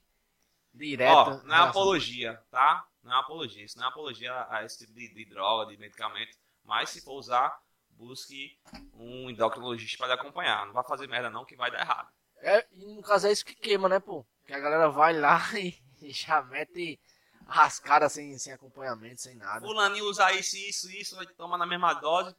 direto. 0.73 1.13
Ó, 1.13 1.43
não 1.43 1.55
é 1.55 1.59
apologia, 1.59 2.41
tá? 2.51 2.87
Não 3.03 3.13
é 3.13 3.19
apologia. 3.19 3.63
Isso 3.63 3.77
não 3.77 3.85
é 3.85 3.89
apologia 3.89 4.47
a 4.49 4.63
esse 4.63 4.79
tipo 4.79 4.93
de, 4.93 5.13
de 5.13 5.25
droga, 5.25 5.71
de 5.71 5.77
medicamento. 5.77 6.37
Mas 6.63 6.91
se 6.91 7.01
for 7.01 7.13
usar, 7.13 7.59
busque 7.99 8.57
um 8.93 9.29
endocrinologista 9.29 9.97
para 9.97 10.07
lhe 10.07 10.13
acompanhar. 10.13 10.65
Não 10.65 10.73
vai 10.73 10.83
fazer 10.85 11.05
merda 11.07 11.29
não, 11.29 11.43
que 11.43 11.55
vai 11.55 11.69
dar 11.69 11.81
errado. 11.81 12.09
É, 12.37 12.65
e 12.71 12.85
no 12.95 13.01
caso 13.01 13.27
é 13.27 13.31
isso 13.31 13.45
que 13.45 13.53
queima, 13.53 13.89
né, 13.89 13.99
pô? 13.99 14.25
Que 14.45 14.53
a 14.53 14.59
galera 14.59 14.89
vai 14.89 15.19
lá 15.19 15.41
e, 15.59 15.77
e 16.01 16.11
já 16.11 16.41
mete 16.41 16.97
rascada 17.45 18.07
sem, 18.07 18.37
sem 18.37 18.53
acompanhamento, 18.53 19.21
sem 19.21 19.35
nada. 19.35 19.65
Fulaninho 19.65 20.05
usar 20.05 20.31
isso, 20.33 20.55
isso, 20.55 20.89
isso, 20.89 21.15
vai 21.17 21.27
tomar 21.27 21.57
na 21.57 21.65
mesma 21.65 21.93
dose. 21.93 22.33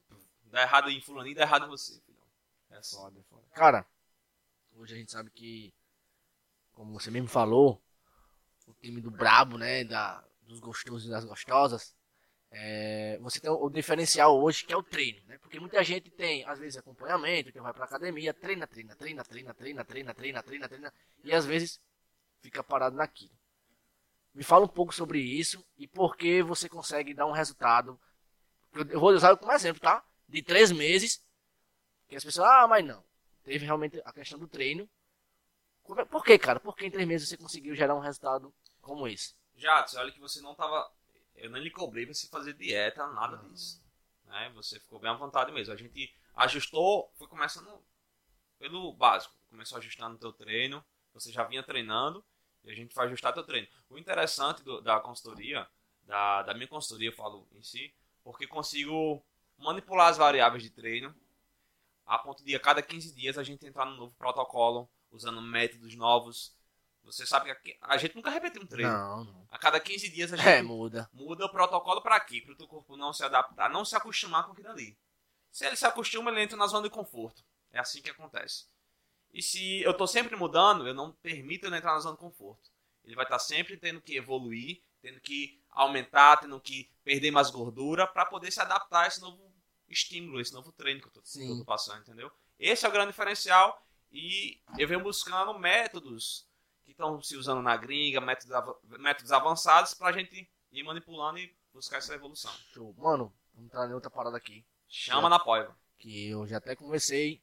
Dá 0.44 0.62
errado 0.62 0.88
em 0.88 1.00
fulaninho, 1.00 1.36
dá 1.36 1.42
errado 1.42 1.66
em 1.66 1.68
você, 1.68 2.00
filhão. 2.00 2.26
É 2.70 2.78
assim. 2.78 2.96
Foda, 2.96 3.22
foda. 3.28 3.42
Cara, 3.54 3.86
hoje 4.72 4.94
a 4.94 4.96
gente 4.96 5.12
sabe 5.12 5.30
que, 5.30 5.74
como 6.72 6.92
você 6.92 7.10
mesmo 7.10 7.28
falou, 7.28 7.80
o 8.66 8.72
time 8.74 9.00
do 9.00 9.10
Brabo, 9.10 9.58
né, 9.58 9.84
da, 9.84 10.24
dos 10.42 10.58
gostosos 10.58 11.06
e 11.06 11.10
das 11.10 11.24
gostosas, 11.24 11.94
é, 12.50 13.18
você 13.20 13.40
tem 13.40 13.50
o, 13.50 13.70
diferencial 13.70 14.40
hoje 14.42 14.64
que 14.64 14.72
é 14.72 14.76
o 14.76 14.82
treino, 14.82 15.20
né? 15.26 15.38
Porque 15.38 15.60
muita 15.60 15.82
gente 15.84 16.10
tem, 16.10 16.44
às 16.44 16.58
vezes, 16.58 16.78
acompanhamento, 16.78 17.52
que 17.52 17.60
vai 17.60 17.72
pra 17.72 17.84
academia, 17.84 18.34
treina, 18.34 18.66
treina, 18.66 18.94
treina, 18.94 19.24
treina, 19.24 19.54
treina, 19.54 19.84
treina, 19.84 20.14
treina, 20.14 20.42
treina, 20.42 20.68
treina, 20.68 20.94
e 21.22 21.32
às 21.32 21.46
vezes 21.46 21.80
fica 22.40 22.62
parado 22.62 22.96
naquilo. 22.96 23.38
Me 24.34 24.44
fala 24.44 24.64
um 24.64 24.68
pouco 24.68 24.94
sobre 24.94 25.20
isso 25.20 25.64
e 25.76 25.86
por 25.86 26.16
que 26.16 26.42
você 26.42 26.68
consegue 26.68 27.14
dar 27.14 27.26
um 27.26 27.32
resultado. 27.32 28.00
Eu 28.88 29.00
vou 29.00 29.10
usar 29.10 29.36
como 29.36 29.52
exemplo, 29.52 29.80
tá? 29.80 30.04
De 30.28 30.42
três 30.42 30.70
meses, 30.70 31.22
que 32.08 32.16
as 32.16 32.24
pessoas, 32.24 32.48
ah, 32.48 32.66
mas 32.68 32.84
não. 32.84 33.04
Teve 33.42 33.64
realmente 33.64 34.00
a 34.04 34.12
questão 34.12 34.38
do 34.38 34.46
treino. 34.46 34.88
É- 35.96 36.04
Por 36.04 36.24
que, 36.24 36.38
cara? 36.38 36.60
Por 36.60 36.76
que 36.76 36.86
em 36.86 36.90
três 36.90 37.06
meses 37.06 37.28
você 37.28 37.36
conseguiu 37.36 37.74
gerar 37.74 37.94
um 37.96 38.00
resultado 38.00 38.54
como 38.80 39.08
esse? 39.08 39.34
Jadson, 39.56 39.98
olha 39.98 40.12
que 40.12 40.20
você 40.20 40.40
não 40.40 40.54
tava. 40.54 40.90
Eu 41.40 41.50
nem 41.50 41.62
lhe 41.62 41.70
cobrei 41.70 42.06
você 42.06 42.26
fazer 42.28 42.54
dieta, 42.54 43.06
nada 43.08 43.36
disso. 43.38 43.82
Né? 44.24 44.50
Você 44.54 44.78
ficou 44.80 44.98
bem 44.98 45.10
à 45.10 45.14
vontade 45.14 45.52
mesmo. 45.52 45.72
A 45.72 45.76
gente 45.76 46.14
ajustou, 46.36 47.10
foi 47.16 47.26
começando 47.28 47.82
pelo 48.58 48.92
básico. 48.94 49.34
Começou 49.50 49.78
ajustando 49.78 50.16
o 50.16 50.18
teu 50.18 50.32
treino. 50.32 50.84
Você 51.14 51.32
já 51.32 51.44
vinha 51.44 51.62
treinando 51.62 52.24
e 52.64 52.70
a 52.70 52.74
gente 52.74 52.94
vai 52.94 53.06
ajustar 53.06 53.32
teu 53.32 53.44
treino. 53.44 53.68
O 53.88 53.98
interessante 53.98 54.62
do- 54.62 54.80
da 54.80 55.00
consultoria, 55.00 55.68
da, 56.04 56.42
da 56.42 56.54
minha 56.54 56.68
consultoria, 56.68 57.10
eu 57.10 57.14
falo 57.16 57.48
em 57.52 57.62
si, 57.62 57.92
porque 58.22 58.46
consigo 58.46 59.24
manipular 59.58 60.08
as 60.08 60.16
variáveis 60.18 60.62
de 60.62 60.70
treino 60.70 61.14
a 62.06 62.18
ponto 62.18 62.44
de 62.44 62.54
a 62.54 62.60
cada 62.60 62.82
15 62.82 63.14
dias 63.14 63.38
a 63.38 63.42
gente 63.42 63.66
entrar 63.66 63.86
num 63.86 63.96
novo 63.96 64.14
protocolo, 64.16 64.88
usando 65.10 65.40
métodos 65.40 65.94
novos. 65.94 66.54
Você 67.04 67.26
sabe 67.26 67.46
que 67.46 67.50
aqui- 67.50 67.76
a 67.80 67.96
gente 67.96 68.14
nunca 68.14 68.30
repetiu 68.30 68.62
um 68.62 68.66
treino. 68.66 68.90
Não, 68.92 69.24
não. 69.24 69.46
A 69.50 69.58
cada 69.58 69.80
15 69.80 70.08
dias 70.10 70.32
a 70.32 70.36
gente 70.36 70.48
É, 70.48 70.62
muda. 70.62 71.08
muda 71.12 71.46
o 71.46 71.48
protocolo 71.50 72.00
para 72.02 72.20
quê? 72.20 72.40
Para 72.40 72.52
o 72.52 72.56
teu 72.56 72.68
corpo 72.68 72.96
não 72.96 73.12
se 73.12 73.24
adaptar, 73.24 73.68
não 73.70 73.84
se 73.84 73.96
acostumar 73.96 74.44
com 74.46 74.52
aquilo 74.52 74.68
ali. 74.70 74.96
Se 75.50 75.66
ele 75.66 75.74
se 75.76 75.84
acostuma, 75.86 76.30
ele 76.30 76.42
entra 76.42 76.56
na 76.56 76.66
zona 76.66 76.84
de 76.88 76.90
conforto. 76.94 77.42
É 77.72 77.78
assim 77.80 78.00
que 78.00 78.10
acontece. 78.10 78.66
E 79.32 79.42
se 79.42 79.80
eu 79.82 79.92
estou 79.92 80.06
sempre 80.06 80.36
mudando, 80.36 80.86
eu 80.86 80.94
não 80.94 81.12
permito 81.12 81.66
ele 81.66 81.76
entrar 81.76 81.94
na 81.94 82.00
zona 82.00 82.14
de 82.14 82.20
conforto. 82.20 82.70
Ele 83.04 83.14
vai 83.16 83.24
estar 83.24 83.38
sempre 83.38 83.76
tendo 83.76 84.00
que 84.00 84.16
evoluir, 84.16 84.80
tendo 85.00 85.20
que 85.20 85.60
aumentar, 85.70 86.36
tendo 86.38 86.60
que 86.60 86.90
perder 87.02 87.30
mais 87.30 87.50
gordura 87.50 88.06
para 88.06 88.26
poder 88.26 88.52
se 88.52 88.60
adaptar 88.60 89.04
a 89.04 89.06
esse 89.08 89.20
novo 89.20 89.50
estímulo, 89.88 90.40
esse 90.40 90.52
novo 90.52 90.70
treino 90.72 91.00
que 91.00 91.06
eu 91.08 91.22
estou 91.22 91.64
passando, 91.64 92.02
entendeu? 92.02 92.30
Esse 92.58 92.84
é 92.84 92.88
o 92.88 92.92
grande 92.92 93.10
diferencial 93.10 93.84
e 94.12 94.60
eu 94.78 94.86
venho 94.86 95.00
buscando 95.02 95.58
métodos 95.58 96.46
que 96.90 96.94
estão 96.94 97.20
se 97.22 97.36
usando 97.36 97.62
na 97.62 97.76
gringa, 97.76 98.20
métodos, 98.20 98.52
av- 98.52 98.76
métodos 98.98 99.32
avançados 99.32 99.94
para 99.94 100.08
a 100.08 100.12
gente 100.12 100.48
ir 100.72 100.82
manipulando 100.82 101.38
e 101.38 101.54
buscar 101.72 101.98
essa 101.98 102.14
evolução. 102.14 102.52
Show. 102.72 102.94
Mano, 102.98 103.32
vamos 103.54 103.66
entrar 103.68 103.88
em 103.88 103.94
outra 103.94 104.10
parada 104.10 104.36
aqui. 104.36 104.64
Chama 104.88 105.28
na 105.28 105.38
poiva. 105.38 105.74
Que 105.98 106.28
eu 106.30 106.46
já 106.46 106.58
até 106.58 106.74
conversei. 106.74 107.40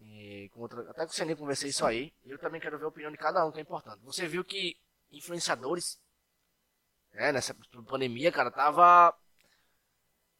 eh, 0.00 0.48
com 0.52 0.60
outra, 0.60 0.82
até 0.90 1.04
com 1.06 1.12
o 1.12 1.14
Seninho 1.14 1.36
conversei 1.36 1.70
isso 1.70 1.84
aí. 1.86 2.12
Eu 2.24 2.38
também 2.38 2.60
quero 2.60 2.78
ver 2.78 2.84
a 2.84 2.88
opinião 2.88 3.10
de 3.12 3.16
cada 3.18 3.44
um, 3.46 3.52
que 3.52 3.58
é 3.58 3.62
importante. 3.62 4.00
Você 4.04 4.26
viu 4.26 4.44
que 4.44 4.76
influenciadores, 5.12 6.00
né, 7.12 7.30
nessa 7.32 7.54
pandemia, 7.86 8.32
cara, 8.32 8.50
tava 8.50 9.16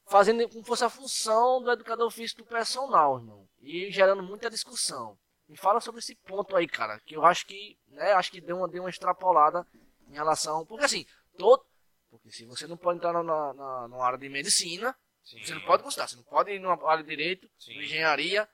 fazendo 0.06 0.48
como 0.48 0.64
fosse 0.64 0.84
a 0.84 0.90
função 0.90 1.62
do 1.62 1.70
educador 1.70 2.10
físico 2.10 2.44
personal, 2.44 3.18
irmão. 3.18 3.48
E 3.60 3.90
gerando 3.90 4.22
muita 4.22 4.50
discussão. 4.50 5.16
Me 5.52 5.58
fala 5.58 5.82
sobre 5.82 5.98
esse 5.98 6.14
ponto 6.14 6.56
aí, 6.56 6.66
cara, 6.66 6.98
que 7.00 7.14
eu 7.14 7.26
acho 7.26 7.44
que, 7.46 7.78
né, 7.88 8.14
acho 8.14 8.30
que 8.30 8.40
deu 8.40 8.56
uma, 8.56 8.66
deu 8.66 8.82
uma 8.82 8.88
extrapolada 8.88 9.66
em 10.08 10.14
relação. 10.14 10.64
Porque 10.64 10.86
assim, 10.86 11.04
todo. 11.36 11.62
Porque 12.08 12.32
se 12.32 12.46
você 12.46 12.66
não 12.66 12.78
pode 12.78 12.96
entrar 12.96 13.12
na, 13.12 13.22
na, 13.22 13.52
na, 13.52 13.88
numa 13.88 14.02
área 14.02 14.16
de 14.16 14.30
medicina, 14.30 14.96
Sim. 15.22 15.44
você 15.44 15.52
não 15.52 15.60
pode 15.60 15.82
gostar, 15.82 16.08
você 16.08 16.16
não 16.16 16.24
pode 16.24 16.52
ir 16.52 16.58
numa 16.58 16.82
área 16.90 17.04
de 17.04 17.10
direito, 17.10 17.46
engenharia, 17.68 18.48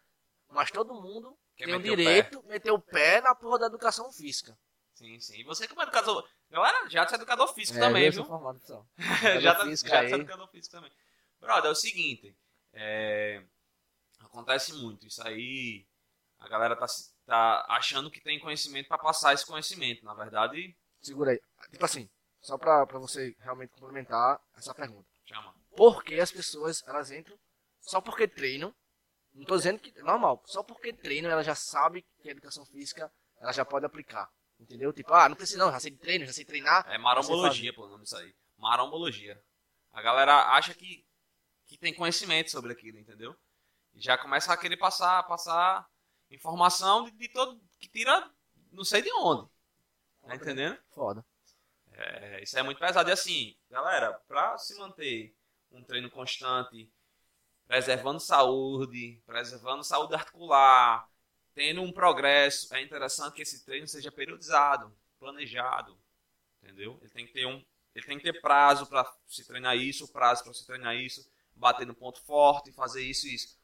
mas 0.48 0.72
todo 0.72 0.92
mundo 1.00 1.38
Quer 1.56 1.66
tem 1.66 1.74
o 1.76 1.80
direito 1.80 2.42
de 2.42 2.48
meter 2.48 2.72
o 2.72 2.80
pé 2.80 3.20
na 3.20 3.32
porra 3.32 3.60
da 3.60 3.66
educação 3.66 4.10
física. 4.10 4.58
Sim, 4.94 5.20
sim. 5.20 5.38
E 5.38 5.44
você 5.44 5.68
como 5.68 5.82
educador. 5.82 6.28
Galera, 6.50 6.90
já 6.90 7.06
é 7.08 7.14
educador 7.14 7.54
físico 7.54 7.78
É, 7.78 7.80
também, 7.80 8.06
eu 8.06 8.12
viu? 8.12 8.24
formado, 8.24 8.58
pessoal. 8.58 8.84
já 9.40 9.54
tá, 9.54 9.64
físico 9.64 9.88
já 9.88 10.00
tá 10.02 10.16
educador 10.16 10.48
físico 10.50 10.74
também. 10.74 10.90
Brother, 11.38 11.66
é 11.68 11.72
o 11.72 11.76
seguinte. 11.76 12.36
é, 12.72 13.44
Acontece 14.18 14.72
muito. 14.72 15.06
Isso 15.06 15.24
aí. 15.24 15.86
A 16.38 16.48
galera 16.48 16.76
tá, 16.76 16.86
tá 17.26 17.66
achando 17.68 18.10
que 18.10 18.20
tem 18.20 18.38
conhecimento 18.38 18.88
para 18.88 18.98
passar 18.98 19.34
esse 19.34 19.46
conhecimento. 19.46 20.04
Na 20.04 20.14
verdade, 20.14 20.76
Segura 21.00 21.32
aí. 21.32 21.40
Tipo 21.70 21.84
assim, 21.84 22.08
só 22.40 22.58
pra, 22.58 22.86
pra 22.86 22.98
você 22.98 23.36
realmente 23.40 23.70
complementar 23.70 24.40
essa 24.56 24.74
pergunta. 24.74 25.08
chama. 25.24 25.54
Por 25.76 26.02
que 26.02 26.18
as 26.20 26.32
pessoas, 26.32 26.82
elas 26.86 27.10
entram 27.10 27.38
só 27.80 28.00
porque 28.00 28.26
treinam? 28.26 28.74
Não 29.32 29.44
tô 29.44 29.56
dizendo 29.56 29.78
que 29.78 29.96
é 29.98 30.02
normal. 30.02 30.42
Só 30.46 30.62
porque 30.62 30.92
treinam, 30.92 31.30
ela 31.30 31.44
já 31.44 31.54
sabe 31.54 32.04
que 32.20 32.28
a 32.28 32.32
educação 32.32 32.64
física, 32.66 33.12
ela 33.38 33.52
já 33.52 33.64
pode 33.64 33.86
aplicar. 33.86 34.28
Entendeu? 34.58 34.92
Tipo, 34.92 35.14
ah, 35.14 35.28
não 35.28 35.36
precisa 35.36 35.58
não, 35.64 35.70
já 35.70 35.78
sei 35.78 35.92
de 35.92 35.98
treino, 35.98 36.26
já 36.26 36.32
sei 36.32 36.44
treinar. 36.44 36.84
É 36.90 36.98
marombologia, 36.98 37.72
pô, 37.72 37.86
o 37.86 37.88
nome 37.88 38.02
disso 38.02 38.16
aí. 38.16 38.34
Marombologia. 38.56 39.40
A 39.92 40.02
galera 40.02 40.56
acha 40.56 40.74
que, 40.74 41.06
que 41.66 41.78
tem 41.78 41.94
conhecimento 41.94 42.50
sobre 42.50 42.72
aquilo, 42.72 42.98
entendeu? 42.98 43.36
E 43.94 44.00
já 44.00 44.18
começa 44.18 44.52
a 44.52 44.56
querer 44.56 44.76
passar, 44.76 45.22
passar 45.24 45.88
informação 46.30 47.04
de, 47.04 47.10
de 47.12 47.28
todo. 47.28 47.60
que 47.78 47.88
tira 47.88 48.30
não 48.72 48.84
sei 48.84 49.02
de 49.02 49.12
onde. 49.12 49.48
Tá 50.26 50.34
entendendo? 50.36 50.78
Foda. 50.94 51.24
É, 51.92 52.42
isso 52.42 52.58
é 52.58 52.62
muito 52.62 52.78
pesado. 52.78 53.08
E 53.08 53.12
assim, 53.12 53.56
galera, 53.70 54.12
pra 54.28 54.56
se 54.58 54.78
manter 54.78 55.34
um 55.70 55.82
treino 55.82 56.10
constante, 56.10 56.90
preservando 57.66 58.20
saúde, 58.20 59.20
preservando 59.26 59.82
saúde 59.82 60.14
articular, 60.14 61.08
tendo 61.54 61.82
um 61.82 61.92
progresso, 61.92 62.72
é 62.74 62.80
interessante 62.82 63.34
que 63.34 63.42
esse 63.42 63.64
treino 63.64 63.88
seja 63.88 64.12
periodizado, 64.12 64.96
planejado, 65.18 65.98
entendeu? 66.62 66.98
Ele 67.00 67.10
tem 67.10 67.26
que 67.26 67.32
ter 67.32 67.46
um, 67.46 67.64
ele 67.94 68.06
tem 68.06 68.16
que 68.16 68.32
ter 68.32 68.40
prazo 68.40 68.86
para 68.86 69.04
se 69.26 69.44
treinar 69.44 69.76
isso, 69.76 70.06
prazo 70.08 70.44
para 70.44 70.54
se 70.54 70.64
treinar 70.64 70.94
isso, 70.94 71.28
bater 71.54 71.86
no 71.86 71.94
ponto 71.94 72.22
forte, 72.22 72.72
fazer 72.72 73.02
isso 73.02 73.26
e 73.26 73.34
isso. 73.34 73.58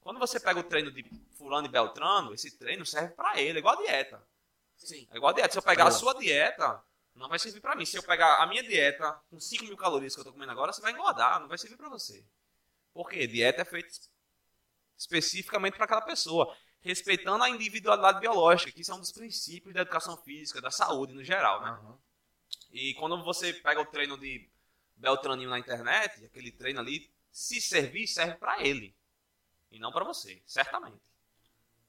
Quando 0.00 0.18
você 0.18 0.40
pega 0.40 0.60
o 0.60 0.64
treino 0.64 0.90
de 0.90 1.04
fulano 1.36 1.66
e 1.66 1.70
beltrano, 1.70 2.32
esse 2.32 2.56
treino 2.56 2.84
serve 2.86 3.14
para 3.14 3.40
ele, 3.40 3.58
é 3.58 3.60
igual 3.60 3.78
a 3.78 3.82
dieta. 3.82 4.22
Sim. 4.76 5.06
É 5.10 5.16
igual 5.16 5.30
a 5.30 5.34
dieta. 5.34 5.52
Se 5.52 5.58
eu 5.58 5.62
pegar 5.62 5.88
a 5.88 5.90
sua 5.90 6.14
dieta, 6.14 6.82
não 7.14 7.28
vai 7.28 7.38
servir 7.38 7.60
para 7.60 7.76
mim. 7.76 7.84
Se 7.84 7.96
eu 7.96 8.02
pegar 8.02 8.42
a 8.42 8.46
minha 8.46 8.62
dieta 8.62 9.20
com 9.30 9.38
5 9.38 9.64
mil 9.64 9.76
calorias 9.76 10.14
que 10.14 10.20
eu 10.20 10.24
tô 10.24 10.32
comendo 10.32 10.52
agora, 10.52 10.72
você 10.72 10.80
vai 10.80 10.92
engordar, 10.92 11.38
não 11.40 11.48
vai 11.48 11.58
servir 11.58 11.76
para 11.76 11.88
você. 11.88 12.24
Porque 12.94 13.26
dieta 13.26 13.62
é 13.62 13.64
feita 13.64 13.88
especificamente 14.96 15.76
para 15.76 15.84
aquela 15.84 16.02
pessoa, 16.02 16.54
respeitando 16.80 17.42
a 17.42 17.50
individualidade 17.50 18.20
biológica, 18.20 18.72
que 18.72 18.80
isso 18.80 18.92
é 18.92 18.94
um 18.94 19.00
dos 19.00 19.12
princípios 19.12 19.74
da 19.74 19.82
educação 19.82 20.16
física, 20.18 20.60
da 20.60 20.70
saúde 20.70 21.14
no 21.14 21.24
geral, 21.24 21.62
né? 21.62 21.78
Uhum. 21.82 21.98
E 22.72 22.94
quando 22.94 23.22
você 23.22 23.52
pega 23.52 23.80
o 23.80 23.86
treino 23.86 24.18
de 24.18 24.48
Beltraninho 24.96 25.48
na 25.48 25.58
internet, 25.58 26.24
aquele 26.24 26.52
treino 26.52 26.80
ali, 26.80 27.10
se 27.32 27.60
servir, 27.60 28.06
serve 28.06 28.34
para 28.34 28.62
ele. 28.62 28.94
E 29.70 29.78
não 29.78 29.92
para 29.92 30.04
você, 30.04 30.42
certamente. 30.46 31.00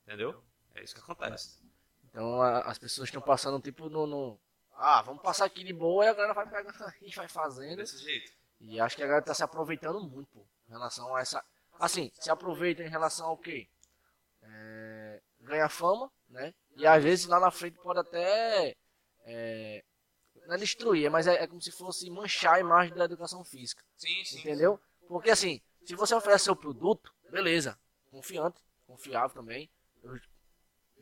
Entendeu? 0.04 0.44
É 0.76 0.84
isso 0.84 0.94
que 0.96 1.02
acontece. 1.02 1.60
Então 2.06 2.42
a- 2.42 2.62
as 2.62 2.78
pessoas 2.78 3.08
estão 3.08 3.22
passando 3.22 3.60
tipo 3.62 3.90
no, 3.90 4.06
no- 4.06 4.40
Ah, 4.74 5.02
vamos 5.02 5.22
passar 5.22 5.46
aqui 5.46 5.64
de 5.64 5.74
boa 5.74 6.06
e 6.06 6.08
a 6.10 6.14
galera 6.14 6.34
vai 6.34 6.50
pegando 6.50 6.74
e 7.02 7.12
vai 7.14 7.28
fazendo. 7.28 7.78
Desse 7.78 7.98
jeito. 8.00 8.32
E 8.60 8.80
acho 8.80 8.96
que 8.96 9.04
a 9.04 9.08
galera 9.08 9.26
tá 9.26 9.34
se 9.34 9.44
aproveitando 9.44 10.00
muito, 10.02 10.28
pô, 10.32 10.46
em 10.68 10.72
relação 10.72 11.16
a 11.16 11.22
essa. 11.22 11.44
Assim, 11.80 12.12
se 12.20 12.30
aproveita 12.30 12.84
em 12.84 12.90
relação 12.90 13.28
ao 13.28 13.38
quê? 13.38 13.68
É, 14.44 15.22
ganha 15.40 15.70
fama, 15.70 16.12
né? 16.30 16.54
E 16.76 16.86
às 16.88 17.04
vezes 17.04 17.26
lá 17.26 17.40
na 17.40 17.52
frente 17.52 17.78
pode 17.80 18.00
até. 18.00 18.76
É, 19.24 19.84
não 20.48 20.56
é 20.56 20.58
destruir, 20.58 21.10
mas 21.10 21.28
é, 21.28 21.44
é 21.44 21.48
como 21.48 21.62
se 21.62 21.72
fosse 21.72 22.10
manchar 22.10 22.56
a 22.56 22.60
imagem 22.60 22.94
da 22.96 23.06
educação 23.06 23.44
física. 23.44 23.84
Sim, 23.98 24.24
sim. 24.26 24.40
Entendeu? 24.40 24.80
Porque 25.08 25.30
assim, 25.30 25.62
se 25.86 25.96
você 25.96 26.14
oferece 26.16 26.46
seu 26.46 26.56
produto, 26.56 27.14
beleza, 27.32 27.80
confiante, 28.10 28.62
confiável 28.86 29.30
também. 29.30 29.70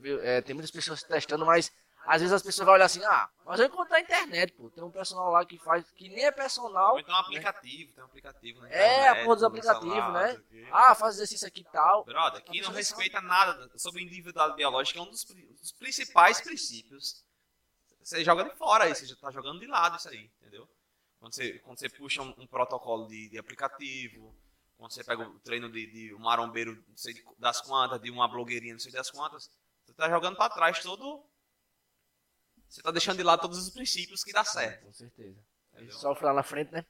Eu- 0.01 0.21
é, 0.21 0.41
tem 0.41 0.53
muitas 0.55 0.71
pessoas 0.71 1.03
testando, 1.03 1.45
mas 1.45 1.71
às 2.05 2.21
vezes 2.21 2.33
as 2.33 2.41
pessoas 2.41 2.65
vão 2.65 2.73
olhar 2.73 2.85
assim, 2.85 3.03
ah, 3.03 3.29
mas 3.45 3.59
eu 3.59 3.65
encontrei 3.65 3.99
na 3.99 4.05
internet, 4.05 4.53
pô. 4.53 4.69
Tem 4.69 4.83
um 4.83 4.89
personal 4.91 5.29
lá 5.31 5.45
que 5.45 5.57
faz, 5.59 5.89
que 5.91 6.07
nem 6.09 6.23
é 6.25 6.31
personal. 6.31 6.93
Ou 6.93 6.99
então 6.99 7.13
um 7.13 7.17
aplicativo, 7.17 7.91
tem 7.93 8.03
um 8.03 8.07
aplicativo 8.07 8.61
na 8.61 8.69
É, 8.69 9.09
a 9.09 9.15
porra 9.23 9.35
dos 9.35 9.43
aplicativos, 9.43 10.13
né? 10.13 10.41
Ah, 10.71 10.95
faz 10.95 11.15
exercício 11.15 11.47
aqui 11.47 11.61
e 11.61 11.65
tal. 11.65 12.05
Brother, 12.05 12.39
aqui 12.39 12.61
não 12.61 12.71
respeita 12.71 13.19
nada 13.21 13.69
sobre 13.77 14.01
individualidade 14.01 14.55
biológica, 14.55 14.99
é 14.99 15.01
um 15.01 15.09
dos, 15.09 15.25
dos 15.25 15.71
principais 15.73 16.39
princípios. 16.39 17.23
Você 18.01 18.23
joga 18.23 18.43
de 18.45 18.55
fora 18.55 18.85
aí, 18.85 18.95
você 18.95 19.05
já 19.05 19.15
tá 19.17 19.29
jogando 19.29 19.59
de 19.59 19.67
lado 19.67 19.97
isso 19.97 20.09
aí, 20.09 20.31
entendeu? 20.41 20.67
Quando 21.19 21.33
você, 21.35 21.59
quando 21.59 21.77
você 21.79 21.89
puxa 21.89 22.21
um, 22.21 22.33
um 22.37 22.47
protocolo 22.47 23.07
de, 23.07 23.29
de 23.29 23.37
aplicativo, 23.37 24.33
quando 24.79 24.93
você 24.93 25.03
pega 25.03 25.27
o 25.27 25.39
treino 25.41 25.69
de, 25.71 25.85
de 25.87 26.13
um 26.15 26.19
marombeiro 26.19 26.83
não 26.87 26.97
sei 26.97 27.13
das 27.37 27.61
quantas, 27.61 28.01
de 28.01 28.09
uma 28.09 28.27
blogueirinha 28.29 28.73
não 28.73 28.79
sei 28.79 28.91
das 28.93 29.11
quantas, 29.11 29.51
você 29.85 29.93
tá 29.93 30.09
jogando 30.09 30.37
para 30.37 30.51
trás 30.53 30.81
todo. 30.81 31.23
Você 32.67 32.81
tá 32.81 32.91
deixando 32.91 33.17
de 33.17 33.23
lado 33.23 33.41
todos 33.41 33.57
os 33.57 33.69
princípios 33.71 34.23
que 34.23 34.31
dá 34.31 34.43
certo. 34.45 34.85
Com 34.85 34.93
certeza. 34.93 35.37
Entendeu? 35.73 35.93
sofre 35.97 36.25
lá 36.25 36.33
na 36.33 36.43
frente, 36.43 36.71
né? 36.71 36.85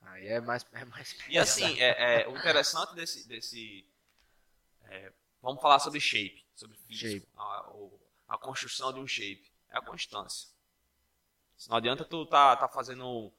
Aí 0.00 0.26
é 0.26 0.40
mais. 0.40 0.66
É 0.72 0.84
mais 0.84 1.16
E 1.28 1.38
assim, 1.38 1.78
é, 1.80 2.22
é, 2.22 2.28
o 2.28 2.36
interessante 2.36 2.94
desse. 2.94 3.28
desse 3.28 3.86
é, 4.88 5.12
vamos 5.40 5.62
falar 5.62 5.78
sobre 5.78 6.00
shape, 6.00 6.44
sobre 6.56 6.76
físico, 6.78 7.20
Shape. 7.20 7.28
A, 7.36 7.70
o- 7.70 8.00
a 8.28 8.38
construção 8.38 8.92
de 8.92 8.98
um 9.00 9.06
shape. 9.06 9.50
É 9.70 9.78
a 9.78 9.82
constância. 9.82 10.48
Não 11.68 11.76
adianta 11.76 12.04
tu 12.04 12.26
tá, 12.26 12.56
tá 12.56 12.68
fazendo 12.68 13.32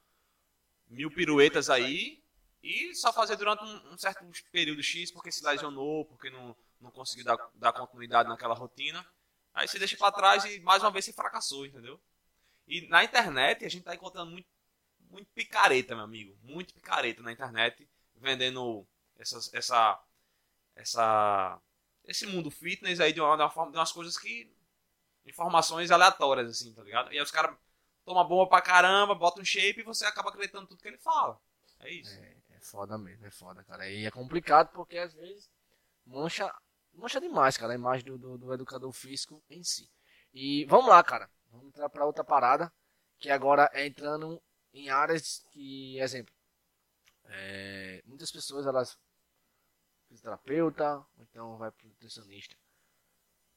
mil 0.87 1.11
piruetas 1.11 1.69
aí 1.69 2.22
e 2.63 2.95
só 2.95 3.11
fazer 3.11 3.35
durante 3.35 3.61
um, 3.61 3.93
um 3.93 3.97
certo 3.97 4.25
período 4.49 4.81
X 4.81 5.11
porque 5.11 5.31
se 5.33 5.43
lesionou, 5.43 6.05
porque 6.05 6.29
não, 6.29 6.55
não 6.79 6.89
conseguiu 6.89 7.25
dar, 7.25 7.37
dar 7.55 7.73
continuidade 7.73 8.29
naquela 8.29 8.55
rotina. 8.55 9.05
Aí 9.53 9.67
você 9.67 9.77
deixa 9.77 9.97
pra 9.97 10.13
trás 10.13 10.45
e 10.45 10.61
mais 10.61 10.81
uma 10.81 10.89
vez 10.89 11.03
você 11.03 11.11
fracassou, 11.11 11.65
entendeu? 11.65 11.99
E 12.65 12.87
na 12.87 13.03
internet 13.03 13.65
a 13.65 13.69
gente 13.69 13.83
tá 13.83 13.93
encontrando 13.93 14.31
muito, 14.31 14.47
muito 15.09 15.27
picareta, 15.33 15.93
meu 15.93 16.05
amigo. 16.05 16.37
Muito 16.41 16.73
picareta 16.73 17.21
na 17.21 17.33
internet, 17.33 17.85
vendendo 18.15 18.87
essas, 19.17 19.53
essa, 19.53 20.01
essa, 20.73 21.59
esse 22.05 22.25
mundo 22.25 22.49
fitness 22.49 23.01
aí 23.01 23.11
de 23.11 23.19
uma, 23.19 23.35
de 23.35 23.43
uma 23.43 23.49
forma, 23.49 23.73
de 23.73 23.77
umas 23.77 23.91
coisas 23.91 24.17
que. 24.17 24.49
informações 25.25 25.91
aleatórias, 25.91 26.49
assim, 26.49 26.73
tá 26.73 26.81
ligado? 26.81 27.11
E 27.11 27.17
aí 27.17 27.21
os 27.21 27.29
caras 27.29 27.57
tomam 28.05 28.25
bomba 28.25 28.47
pra 28.49 28.61
caramba, 28.61 29.13
botam 29.13 29.41
um 29.41 29.45
shape 29.45 29.81
e 29.81 29.83
você 29.83 30.05
acaba 30.05 30.29
acreditando 30.29 30.67
tudo 30.67 30.81
que 30.81 30.87
ele 30.87 30.97
fala. 30.97 31.37
É 31.81 31.91
isso. 31.91 32.17
É 32.21 32.32
foda 32.63 32.97
mesmo, 32.97 33.25
é 33.25 33.31
foda, 33.31 33.63
cara. 33.63 33.89
E 33.89 34.05
é 34.05 34.11
complicado 34.11 34.71
porque 34.73 34.97
às 34.97 35.13
vezes 35.13 35.49
mancha, 36.05 36.53
mancha 36.93 37.19
demais, 37.19 37.57
cara, 37.57 37.73
a 37.73 37.75
imagem 37.75 38.05
do, 38.05 38.17
do, 38.17 38.37
do 38.37 38.53
educador 38.53 38.91
físico 38.91 39.43
em 39.49 39.63
si. 39.63 39.89
E 40.33 40.65
vamos 40.65 40.87
lá, 40.87 41.03
cara. 41.03 41.29
Vamos 41.51 41.67
entrar 41.67 41.89
pra 41.89 42.05
outra 42.05 42.23
parada, 42.23 42.73
que 43.19 43.29
agora 43.29 43.69
é 43.73 43.85
entrando 43.85 44.41
em 44.73 44.89
áreas 44.89 45.45
que, 45.51 45.99
exemplo, 45.99 46.33
é, 47.25 48.01
muitas 48.05 48.31
pessoas 48.31 48.65
elas 48.65 48.97
fisioterapeuta, 50.07 51.05
então 51.19 51.57
vai 51.57 51.71
pro 51.71 51.87
nutricionista. 51.87 52.55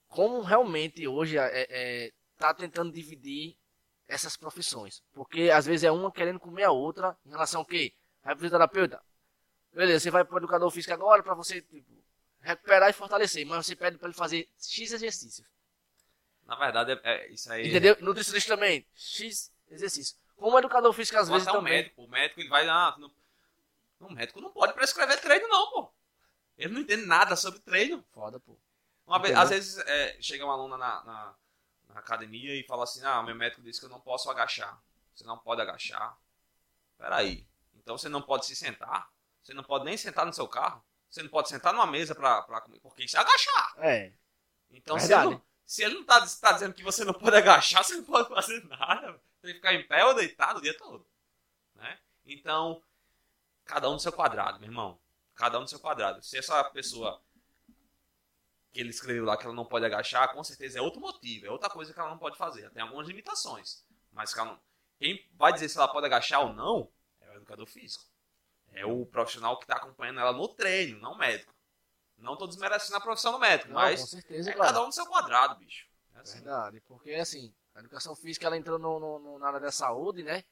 Como 0.08 0.42
realmente 0.42 1.06
hoje 1.06 1.38
é, 1.38 1.66
é, 1.68 2.12
tá 2.38 2.54
tentando 2.54 2.92
dividir 2.92 3.58
essas 4.06 4.36
profissões? 4.36 5.02
Porque 5.12 5.50
às 5.50 5.66
vezes 5.66 5.84
é 5.84 5.90
uma 5.90 6.12
querendo 6.12 6.38
comer 6.38 6.64
a 6.64 6.70
outra 6.70 7.16
em 7.24 7.30
relação 7.30 7.60
ao 7.60 7.66
quê? 7.66 7.94
Vai 8.26 8.34
pro 8.34 8.42
fisioterapeuta. 8.42 9.00
Beleza, 9.72 10.00
você 10.00 10.10
vai 10.10 10.24
pro 10.24 10.38
educador 10.38 10.68
físico 10.70 10.92
agora 10.92 11.22
pra 11.22 11.32
você 11.34 11.60
tipo, 11.62 12.02
recuperar 12.40 12.90
e 12.90 12.92
fortalecer, 12.92 13.46
mas 13.46 13.64
você 13.64 13.76
pede 13.76 13.98
pra 13.98 14.08
ele 14.08 14.16
fazer 14.16 14.48
X 14.58 14.90
exercícios. 14.92 15.46
Na 16.44 16.56
verdade, 16.56 16.92
é, 16.92 17.00
é- 17.04 17.28
isso 17.30 17.52
aí. 17.52 17.68
Entendeu? 17.68 17.96
Nutricionista 18.00 18.54
também, 18.54 18.84
X 18.94 19.52
exercícios. 19.70 20.18
Como 20.34 20.58
educador 20.58 20.92
físico 20.92 21.18
às 21.18 21.28
Ou 21.28 21.34
vezes 21.34 21.46
até 21.46 21.56
o 21.56 21.60
também. 21.60 21.74
médico. 21.74 22.02
O 22.02 22.08
médico 22.08 22.40
ele 22.40 22.48
vai. 22.48 22.68
Ah, 22.68 22.96
não, 22.98 23.10
o 24.00 24.12
médico 24.12 24.40
não 24.40 24.50
pode 24.50 24.72
prescrever 24.74 25.20
treino, 25.20 25.46
não, 25.48 25.70
pô. 25.70 25.92
Ele 26.58 26.72
não 26.74 26.80
entende 26.80 27.06
nada 27.06 27.36
sobre 27.36 27.60
treino. 27.60 28.04
Foda, 28.12 28.40
pô. 28.40 28.56
Uma 29.06 29.20
vez, 29.20 29.36
às 29.36 29.50
vezes 29.50 29.78
é, 29.86 30.16
chega 30.20 30.44
uma 30.44 30.54
aluna 30.54 30.76
na, 30.76 31.04
na, 31.04 31.34
na 31.90 32.00
academia 32.00 32.54
e 32.58 32.64
fala 32.64 32.82
assim: 32.84 33.04
Ah, 33.04 33.22
meu 33.22 33.36
médico 33.36 33.62
disse 33.62 33.78
que 33.78 33.86
eu 33.86 33.90
não 33.90 34.00
posso 34.00 34.28
agachar. 34.30 34.80
Você 35.14 35.24
não 35.24 35.38
pode 35.38 35.60
agachar. 35.62 36.16
Peraí. 36.98 37.46
Então 37.86 37.96
você 37.96 38.08
não 38.08 38.20
pode 38.20 38.46
se 38.46 38.56
sentar? 38.56 39.08
Você 39.40 39.54
não 39.54 39.62
pode 39.62 39.84
nem 39.84 39.96
sentar 39.96 40.26
no 40.26 40.32
seu 40.32 40.48
carro? 40.48 40.84
Você 41.08 41.22
não 41.22 41.30
pode 41.30 41.48
sentar 41.48 41.72
numa 41.72 41.86
mesa 41.86 42.16
pra, 42.16 42.42
pra 42.42 42.60
comer? 42.60 42.80
Porque 42.80 43.04
isso 43.04 43.16
é 43.16 43.20
agachar. 43.20 43.74
É, 43.78 44.12
Então 44.72 44.96
se 44.98 45.12
ele, 45.12 45.22
não, 45.34 45.42
se 45.64 45.82
ele 45.84 45.94
não 45.94 46.04
tá, 46.04 46.26
tá 46.40 46.50
dizendo 46.50 46.74
que 46.74 46.82
você 46.82 47.04
não 47.04 47.14
pode 47.14 47.36
agachar, 47.36 47.84
você 47.84 47.94
não 47.94 48.02
pode 48.02 48.28
fazer 48.28 48.64
nada. 48.64 49.12
Tem 49.40 49.52
que 49.52 49.54
ficar 49.54 49.72
em 49.72 49.86
pé 49.86 50.04
ou 50.04 50.14
deitado 50.16 50.58
o 50.58 50.62
dia 50.62 50.76
todo. 50.76 51.06
Né? 51.76 51.96
Então, 52.24 52.82
cada 53.64 53.88
um 53.88 53.92
no 53.92 54.00
seu 54.00 54.12
quadrado, 54.12 54.58
meu 54.58 54.68
irmão. 54.68 54.98
Cada 55.36 55.56
um 55.58 55.60
no 55.60 55.68
seu 55.68 55.78
quadrado. 55.78 56.20
Se 56.24 56.36
essa 56.36 56.64
pessoa 56.64 57.22
que 58.72 58.80
ele 58.80 58.90
escreveu 58.90 59.24
lá 59.24 59.36
que 59.36 59.46
ela 59.46 59.54
não 59.54 59.64
pode 59.64 59.86
agachar, 59.86 60.32
com 60.34 60.42
certeza 60.42 60.80
é 60.80 60.82
outro 60.82 61.00
motivo, 61.00 61.46
é 61.46 61.50
outra 61.52 61.70
coisa 61.70 61.94
que 61.94 62.00
ela 62.00 62.10
não 62.10 62.18
pode 62.18 62.36
fazer. 62.36 62.62
Ela 62.62 62.70
tem 62.72 62.82
algumas 62.82 63.06
limitações. 63.06 63.84
Mas 64.10 64.34
não- 64.34 64.60
quem 64.98 65.24
vai 65.34 65.52
dizer 65.52 65.68
se 65.68 65.78
ela 65.78 65.86
pode 65.86 66.04
agachar 66.06 66.40
ou 66.40 66.52
não 66.52 66.90
educador 67.46 67.66
físico. 67.66 68.04
É 68.72 68.84
o 68.84 69.06
profissional 69.06 69.56
que 69.56 69.64
está 69.64 69.76
acompanhando 69.76 70.20
ela 70.20 70.32
no 70.32 70.48
treino, 70.48 70.98
não 71.00 71.12
o 71.12 71.18
médico. 71.18 71.54
Não 72.18 72.32
estou 72.32 72.48
desmerecendo 72.48 72.96
a 72.96 73.00
profissão 73.00 73.32
do 73.32 73.38
médico, 73.38 73.68
não, 73.68 73.76
mas 73.76 74.00
com 74.00 74.06
certeza, 74.06 74.50
é 74.50 74.54
claro. 74.54 74.68
cada 74.72 74.82
um 74.82 74.86
no 74.86 74.92
seu 74.92 75.06
quadrado, 75.06 75.54
bicho. 75.56 75.86
É 76.14 76.18
assim. 76.20 76.38
Verdade, 76.38 76.80
porque 76.82 77.12
assim, 77.12 77.54
a 77.74 77.80
educação 77.80 78.16
física 78.16 78.46
ela 78.46 78.56
entrou 78.56 78.78
no, 78.78 78.98
no- 78.98 79.18
no- 79.18 79.38
na 79.38 79.48
área 79.48 79.60
da 79.60 79.70
saúde, 79.70 80.22
né? 80.22 80.42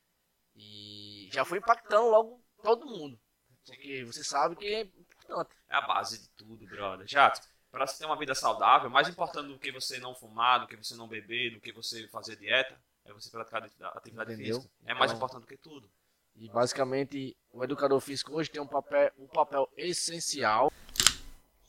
E 0.54 1.28
já 1.32 1.44
foi 1.44 1.58
impactando 1.58 2.08
logo 2.10 2.42
todo 2.62 2.86
mundo. 2.86 3.18
Porque 3.66 4.04
você 4.04 4.22
sabe 4.22 4.56
que 4.56 4.66
é 4.66 4.80
importante. 4.82 5.50
É 5.68 5.74
a 5.76 5.80
base 5.80 6.18
de 6.22 6.28
tudo, 6.30 6.66
brother. 6.66 7.06
Jato, 7.08 7.40
para 7.70 7.86
você 7.86 7.98
ter 7.98 8.04
uma 8.06 8.16
vida 8.18 8.34
saudável, 8.34 8.88
mais 8.90 9.08
importante 9.08 9.48
do 9.48 9.58
que 9.58 9.72
você 9.72 9.98
não 9.98 10.14
fumar, 10.14 10.60
do 10.60 10.66
que 10.68 10.76
você 10.76 10.94
não 10.94 11.08
beber, 11.08 11.50
do 11.54 11.60
que 11.60 11.72
você 11.72 12.06
fazer 12.08 12.36
dieta, 12.36 12.78
é 13.06 13.12
você 13.12 13.30
praticar 13.30 13.62
atividade- 13.64 13.98
atividade 13.98 14.32
Entendeu? 14.34 14.56
física. 14.60 14.74
É 14.84 14.92
mais 14.94 15.10
Então- 15.10 15.16
importante 15.16 15.40
do 15.42 15.46
que 15.48 15.56
tudo. 15.56 15.90
E 16.36 16.48
basicamente 16.48 17.36
o 17.52 17.62
educador 17.62 18.00
físico 18.00 18.32
hoje 18.34 18.50
tem 18.50 18.60
um 18.60 18.66
papel, 18.66 19.12
um 19.18 19.26
papel 19.26 19.70
essencial. 19.76 20.72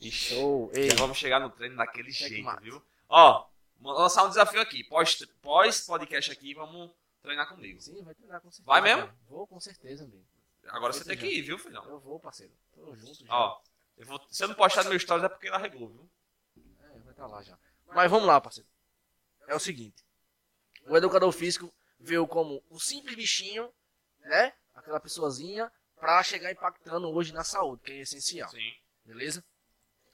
Ixi, 0.02 0.36
Show, 0.36 0.72
ei, 0.74 0.90
já 0.90 0.96
vamos 0.98 1.18
chegar 1.18 1.40
no 1.40 1.50
treino 1.50 1.76
daquele 1.78 2.12
jeito, 2.12 2.44
mate. 2.44 2.64
viu? 2.64 2.82
Ó, 3.08 3.48
vou 3.80 3.94
lançar 3.94 4.24
um 4.24 4.30
desafio 4.30 4.60
aqui. 4.60 4.84
Pós, 4.84 5.16
pós 5.42 5.82
podcast 5.82 6.32
aqui, 6.32 6.54
vamos 6.54 6.92
treinar 7.22 7.48
comigo. 7.48 7.80
Sim, 7.82 8.04
vai 8.04 8.14
treinar 8.16 8.42
com 8.42 8.52
certeza. 8.52 8.66
Vai 8.66 8.82
mesmo? 8.82 9.04
cara. 9.04 9.16
Vou 9.30 9.48
com 9.48 9.60
certeza, 9.60 10.04
amigo. 10.04 10.26
Agora 10.68 10.94
você 10.94 11.04
tem 11.06 11.18
que 11.18 11.28
ir, 11.28 11.42
viu, 11.42 11.58
filhão? 11.60 11.84
Eu 11.86 12.00
vou, 12.00 12.20
parceiro. 12.20 12.52
Tô 12.74 12.96
junto 12.96 13.24
já. 13.26 13.34
Ó, 13.34 13.62
eu 13.98 14.06
vou, 14.06 14.20
se 14.30 14.44
eu 14.44 14.48
não 14.48 14.56
postar 14.56 14.84
no 14.84 14.90
meu 14.90 15.00
stories 15.00 15.24
é 15.24 15.30
porque 15.30 15.48
ele 15.48 15.56
arregou, 15.56 15.90
viu? 15.90 16.10
É, 16.82 17.00
vai 17.00 17.12
estar 17.12 17.28
lá 17.28 17.42
já. 17.44 17.58
Mas 17.88 18.10
vamos 18.10 18.26
lá, 18.26 18.42
parceiro. 18.42 18.68
É 19.48 19.56
o 19.56 19.60
seguinte. 19.60 20.04
O 20.88 20.98
educador 20.98 21.32
físico 21.32 21.72
veio 22.00 22.28
como 22.28 22.64
um 22.70 22.80
simples 22.80 23.16
bichinho, 23.16 23.72
né? 24.26 24.54
Aquela 24.74 25.00
pessoazinha, 25.00 25.72
pra 25.98 26.22
chegar 26.24 26.52
impactando 26.52 27.10
hoje 27.10 27.34
na 27.34 27.44
saúde, 27.44 27.82
que 27.84 27.92
é 27.92 28.02
essencial. 28.02 28.50
Sim. 28.50 28.74
Beleza? 29.06 29.44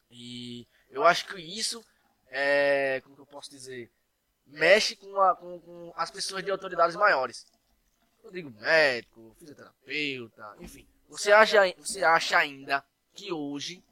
E 0.10 0.68
eu 0.90 1.04
acho 1.04 1.26
que 1.28 1.42
isso 1.42 1.84
é. 2.28 3.02
Como 3.04 3.16
eu 3.18 3.26
posso 3.26 3.50
dizer? 3.50 3.92
Mexe 4.46 4.96
com, 4.96 5.20
a- 5.22 5.36
com- 5.36 5.60
com 5.62 5.94
as 5.96 6.12
pessoas 6.12 6.44
de 6.44 6.52
autoridades 6.52 6.96
maiores. 6.96 7.46
Eu 8.24 8.32
digo 8.32 8.52
médico, 8.60 9.36
fisioterapeuta, 9.40 10.56
enfim. 10.60 10.88
Você 11.08 11.32
acha, 11.32 11.60
você 11.78 12.04
acha 12.04 12.38
ainda 12.38 12.84
que 13.14 13.32
hoje 13.32 13.84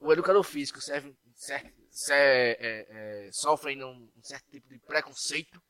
o 0.00 0.12
educador 0.12 0.42
físico 0.42 0.80
serve, 0.80 1.14
serve, 1.34 1.72
se- 1.90 2.12
é, 2.12 3.26
é, 3.26 3.32
sofre 3.32 3.82
um, 3.84 4.08
um 4.16 4.22
certo 4.22 4.48
tipo 4.50 4.68
de 4.68 4.78
preconceito? 4.78 5.60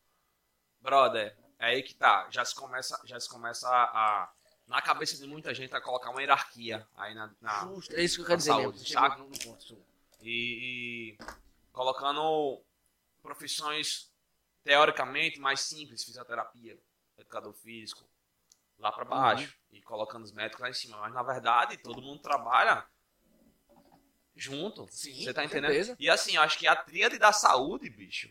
Brother, 0.80 1.36
é 1.60 1.66
aí 1.66 1.82
que 1.82 1.94
tá. 1.94 2.26
Já 2.30 2.44
se 2.44 2.54
começa, 2.54 3.00
já 3.04 3.20
se 3.20 3.28
começa 3.28 3.68
a, 3.68 4.22
a- 4.24 4.32
na 4.66 4.80
cabeça 4.80 5.16
de 5.16 5.26
muita 5.26 5.54
gente 5.54 5.74
a 5.74 5.80
colocar 5.80 6.10
uma 6.10 6.20
hierarquia 6.20 6.86
aí 6.96 7.14
na, 7.14 7.30
na- 7.40 7.68
Justo, 7.68 7.94
é 7.94 8.02
isso 8.02 8.16
que 8.16 8.22
eu 8.22 8.26
quero 8.26 8.38
dizer 8.38 8.50
saúde, 8.50 9.18
no- 9.18 9.38
ponto, 9.44 9.86
e, 10.20 11.16
e 11.16 11.18
colocando 11.72 12.62
profissões 13.22 14.10
teoricamente 14.64 15.38
mais 15.38 15.60
simples, 15.60 16.04
fisioterapia, 16.04 16.78
educador 17.18 17.52
físico, 17.52 18.04
lá 18.78 18.90
pra 18.92 19.04
baixo 19.04 19.54
e 19.70 19.82
colocando 19.82 20.24
os 20.24 20.32
médicos 20.32 20.60
lá 20.62 20.70
em 20.70 20.74
cima. 20.74 20.98
Mas 20.98 21.12
na 21.12 21.22
verdade 21.22 21.76
todo 21.76 22.00
mundo 22.00 22.20
trabalha 22.22 22.86
junto. 24.36 24.86
Sim, 24.90 25.14
Você 25.22 25.34
tá 25.34 25.44
entendendo? 25.44 25.66
certeza. 25.72 25.96
E 25.98 26.08
assim, 26.08 26.36
eu 26.36 26.42
acho 26.42 26.58
que 26.58 26.66
a 26.66 26.76
tríade 26.76 27.18
da 27.18 27.32
saúde, 27.32 27.90
bicho, 27.90 28.30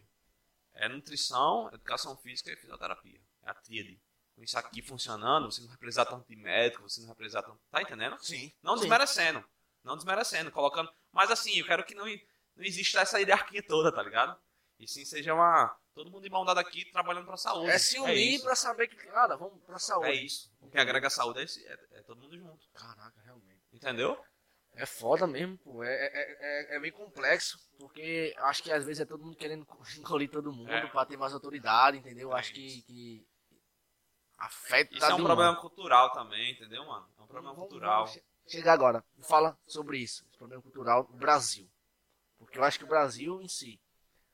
é 0.85 0.89
nutrição, 0.89 1.69
educação 1.73 2.15
física 2.17 2.51
e 2.51 2.55
fisioterapia. 2.55 3.19
É 3.43 3.49
a 3.49 3.53
tríade. 3.53 3.99
Com 4.35 4.43
isso 4.43 4.57
aqui 4.57 4.81
funcionando, 4.81 5.51
você 5.51 5.61
não 5.61 5.67
vai 5.67 5.77
precisar 5.77 6.05
tanto 6.05 6.25
de 6.27 6.35
médico, 6.35 6.83
você 6.89 7.01
não 7.01 7.07
vai 7.07 7.15
precisar 7.17 7.41
tanto. 7.43 7.59
Tá 7.69 7.81
entendendo? 7.81 8.17
Sim. 8.23 8.51
Não 8.63 8.75
Sim. 8.75 8.81
desmerecendo. 8.81 9.43
Não 9.83 9.95
desmerecendo, 9.95 10.51
colocando. 10.51 10.91
Mas 11.11 11.29
assim, 11.31 11.57
eu 11.57 11.65
quero 11.65 11.83
que 11.83 11.93
não, 11.95 12.05
não 12.05 12.63
exista 12.63 13.01
essa 13.01 13.19
hierarquia 13.19 13.61
toda, 13.61 13.91
tá 13.91 14.01
ligado? 14.01 14.39
E 14.79 14.87
sim 14.87 15.03
seja 15.03 15.33
uma. 15.33 15.75
Todo 15.93 16.09
mundo 16.09 16.23
de 16.23 16.29
mão 16.29 16.45
dada 16.45 16.61
aqui 16.61 16.85
trabalhando 16.91 17.25
pra 17.25 17.35
saúde. 17.35 17.69
É 17.69 17.77
se 17.77 17.99
unir 17.99 18.35
isso. 18.35 18.45
pra 18.45 18.55
saber 18.55 18.87
que, 18.87 18.95
cara, 18.95 19.35
vamos 19.35 19.61
pra 19.65 19.77
saúde. 19.77 20.07
É 20.07 20.13
isso. 20.13 20.49
O 20.61 20.69
que 20.69 20.77
agrega 20.77 21.07
a 21.07 21.09
saúde 21.09 21.39
é, 21.39 21.43
esse- 21.43 21.65
é- 21.67 21.87
é 21.91 22.01
todo 22.03 22.21
mundo 22.21 22.37
junto. 22.37 22.65
Caraca, 22.73 23.19
realmente. 23.25 23.59
Entendeu? 23.73 24.17
É 24.81 24.85
foda 24.85 25.27
mesmo, 25.27 25.57
pô. 25.57 25.83
É, 25.83 25.89
é, 25.93 26.37
é, 26.73 26.75
é 26.75 26.79
bem 26.79 26.91
complexo, 26.91 27.59
porque 27.77 28.33
acho 28.39 28.63
que 28.63 28.71
às 28.71 28.83
vezes 28.85 29.01
é 29.01 29.05
todo 29.05 29.23
mundo 29.23 29.35
querendo 29.35 29.67
engolir 29.97 30.29
todo 30.29 30.51
mundo 30.53 30.71
É. 30.71 30.87
pra 30.87 31.05
ter 31.05 31.17
mais 31.17 31.33
autoridade, 31.33 31.97
entendeu? 31.97 32.31
É 32.33 32.39
acho 32.39 32.53
que, 32.53 32.81
que 32.83 33.27
afeta 34.37 34.93
Isso 34.95 35.05
é 35.05 35.13
um 35.13 35.23
problema 35.23 35.55
cultural 35.59 36.11
também, 36.11 36.51
entendeu, 36.53 36.85
mano? 36.85 37.07
É 37.17 37.21
um 37.21 37.27
problema 37.27 37.53
Vamos- 37.53 37.69
cultural. 37.69 38.05
vamos 38.05 38.11
che- 38.13 38.23
chegar 38.47 38.73
agora. 38.73 39.03
Fala 39.21 39.57
sobre 39.67 39.97
isso, 39.97 40.25
esse 40.29 40.37
problema 40.37 40.61
cultural 40.61 41.07
no 41.09 41.17
Brasil. 41.17 41.69
Porque 42.37 42.57
eu 42.57 42.63
acho 42.63 42.79
que 42.79 42.85
o 42.85 42.87
Brasil 42.87 43.41
em 43.41 43.47
si. 43.49 43.79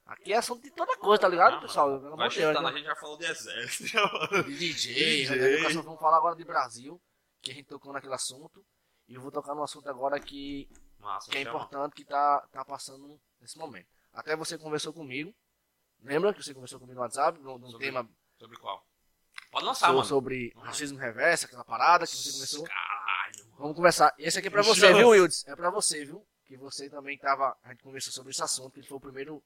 Aqui 0.05 0.31
é 0.34 0.38
assunto 0.38 0.62
de 0.62 0.69
toda 0.69 0.95
coisa, 0.97 1.21
tá 1.21 1.27
ligado, 1.27 1.55
Ah, 1.55 1.62
pessoal? 1.62 1.89
mano, 1.99 2.15
Vai 2.15 2.29
Deus, 2.29 2.34
chutando, 2.36 2.62
né? 2.62 2.69
a 2.69 2.77
gente 2.77 2.86
já 2.86 2.95
falou 2.95 3.17
de 3.17 3.25
exército. 3.25 3.89
de 4.45 4.55
DJ, 4.60 4.93
DJ. 4.93 5.36
né? 5.36 5.53
educação. 5.53 5.81
Vamos 5.81 5.99
falar 5.99 6.17
agora 6.17 6.36
de 6.36 6.43
Brasil, 6.43 7.01
que 7.41 7.49
a 7.49 7.53
gente 7.55 7.65
tocou 7.65 7.91
naquele 7.91 8.13
assunto. 8.13 8.63
E 9.07 9.13
eu 9.15 9.21
vou 9.21 9.31
tocar 9.31 9.53
num 9.53 9.63
assunto 9.63 9.87
agora 9.89 10.19
que, 10.19 10.67
Massa, 10.99 11.29
que 11.31 11.37
é 11.37 11.43
chama. 11.43 11.55
importante, 11.57 11.93
que 11.95 12.03
tá, 12.05 12.41
tá 12.51 12.65
passando 12.65 13.19
nesse 13.39 13.57
momento. 13.57 13.87
Até 14.13 14.35
você 14.35 14.57
conversou 14.57 14.91
comigo. 14.93 15.33
Lembra 16.01 16.33
que 16.33 16.43
você 16.43 16.53
conversou 16.53 16.79
comigo 16.79 16.95
no 16.95 17.01
WhatsApp, 17.01 17.39
num, 17.39 17.57
num 17.57 17.69
Sobre- 17.71 17.85
tema 17.85 18.09
Sobre 18.37 18.57
qual? 18.57 18.85
Pode 19.51 19.65
lançar, 19.65 19.87
so- 19.87 19.93
mano. 19.93 20.05
sobre 20.05 20.53
racismo 20.57 20.97
reverso, 20.97 21.45
aquela 21.45 21.63
parada 21.63 22.05
que 22.05 22.15
você 22.15 22.31
começou. 22.33 22.63
Caralho. 22.65 23.45
Vamos 23.57 23.75
conversar. 23.75 24.13
Esse 24.17 24.39
aqui 24.39 24.47
é 24.47 24.51
pra 24.51 24.61
você, 24.63 24.93
viu, 24.93 25.09
Wildes? 25.09 25.47
É 25.47 25.55
pra 25.55 25.69
você, 25.69 26.03
viu? 26.05 26.25
Que 26.45 26.57
você 26.57 26.89
também 26.89 27.17
tava. 27.17 27.57
A 27.63 27.69
gente 27.71 27.83
conversou 27.83 28.11
sobre 28.13 28.31
esse 28.31 28.41
assunto, 28.43 28.79
que 28.79 28.87
foi 28.87 28.97
o 28.97 29.01
primeiro. 29.01 29.43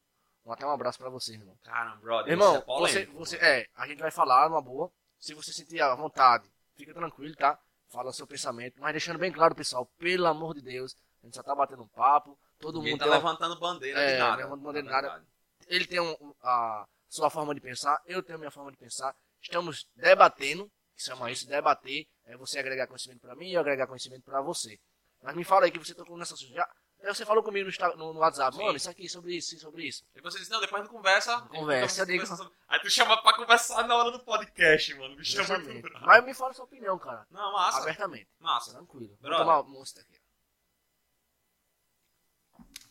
Até 0.47 0.65
um 0.65 0.71
abraço 0.71 0.97
pra 0.97 1.09
você, 1.09 1.33
irmão. 1.33 1.55
Caramba, 1.63 1.97
brother. 1.97 2.31
Irmão, 2.31 2.55
é 2.55 2.59
você, 2.59 2.65
polêmico, 3.05 3.17
você. 3.19 3.35
mano. 3.37 3.47
É, 3.47 3.67
a 3.75 3.87
gente 3.87 3.99
vai 3.99 4.09
falar 4.09 4.49
numa 4.49 4.61
boa. 4.61 4.91
Se 5.19 5.33
você 5.33 5.53
sentir 5.53 5.79
à 5.81 5.93
vontade, 5.93 6.49
fica 6.75 6.93
tranquilo, 6.93 7.35
tá? 7.35 7.59
Fala 7.89 8.09
o 8.09 8.13
seu 8.13 8.27
pensamento. 8.27 8.79
Mas 8.79 8.91
deixando 8.93 9.17
bem 9.19 9.31
claro, 9.31 9.55
pessoal, 9.55 9.85
pelo 9.97 10.27
amor 10.27 10.53
de 10.53 10.61
Deus, 10.61 10.95
a 11.21 11.25
gente 11.25 11.35
só 11.35 11.43
tá 11.43 11.53
batendo 11.55 11.83
um 11.83 11.87
papo. 11.87 12.37
Todo 12.59 12.77
Ninguém 12.77 12.93
mundo 12.93 12.99
tá 12.99 13.05
tem 13.05 13.13
uma- 13.13 13.17
levantando 13.17 13.59
bandeira 13.59 13.99
É, 13.99 14.13
de 14.13 14.19
nada. 14.19 14.35
levantando 14.37 14.61
bandeira 14.63 14.87
de 14.87 14.93
na 14.93 15.01
nada. 15.01 15.25
ele 15.67 15.85
tem 15.85 15.99
um- 15.99 16.33
a 16.41 16.87
sua 17.07 17.29
forma 17.29 17.53
de 17.55 17.61
pensar, 17.61 17.99
eu 18.05 18.21
tenho 18.23 18.35
a 18.37 18.39
minha 18.39 18.51
forma 18.51 18.71
de 18.71 18.77
pensar. 18.77 19.15
Estamos 19.41 19.87
debatendo, 19.95 20.69
que 20.95 21.03
chama 21.03 21.31
isso, 21.31 21.47
debater. 21.47 22.05
É 22.25 22.35
você 22.37 22.59
agregar 22.59 22.85
conhecimento 22.87 23.21
pra 23.21 23.35
mim 23.35 23.47
e 23.49 23.53
eu 23.53 23.61
agregar 23.61 23.87
conhecimento 23.87 24.23
pra 24.23 24.41
você. 24.41 24.79
Mas 25.21 25.35
me 25.35 25.43
fala 25.43 25.65
aí 25.65 25.71
que 25.71 25.79
você 25.79 25.93
tocou 25.95 26.17
nessa. 26.17 26.35
Já, 26.35 26.67
aí 27.07 27.13
você 27.15 27.25
falou 27.25 27.41
comigo 27.43 27.69
no, 27.69 27.95
no- 27.95 28.13
no 28.13 28.19
WhatsApp, 28.19 28.55
Sim. 28.55 28.63
mano, 28.63 28.75
isso 28.77 28.89
aqui, 28.89 29.07
sobre 29.09 29.35
isso, 29.35 29.57
sobre 29.59 29.87
isso. 29.87 30.03
E 30.15 30.21
você 30.21 30.39
disse, 30.39 30.51
não, 30.51 30.59
depois 30.59 30.83
não 30.83 30.89
conversa. 30.89 31.41
Conversa, 31.43 32.05
digo. 32.05 32.19
conversa 32.23 32.35
sobre- 32.43 32.57
Aí 32.67 32.79
tu 32.81 32.89
chama 32.89 33.21
pra 33.21 33.35
conversar 33.35 33.87
na 33.87 33.95
hora 33.95 34.11
do 34.11 34.19
podcast, 34.19 34.93
mano. 34.95 35.15
Me 35.15 35.23
chama 35.25 35.59
bravo. 35.59 36.05
Mas 36.05 36.25
me 36.25 36.33
fala 36.33 36.53
sua 36.53 36.65
opinião, 36.65 36.97
cara. 36.99 37.25
Não, 37.31 37.53
massa. 37.53 37.79
Abertamente. 37.79 38.29
Massa. 38.39 38.71
Tranquilo. 38.73 39.09
Vou 39.09 39.17
Brother. 39.29 39.39
tomar 39.45 39.59
uma 39.61 39.83
aqui. 39.83 40.19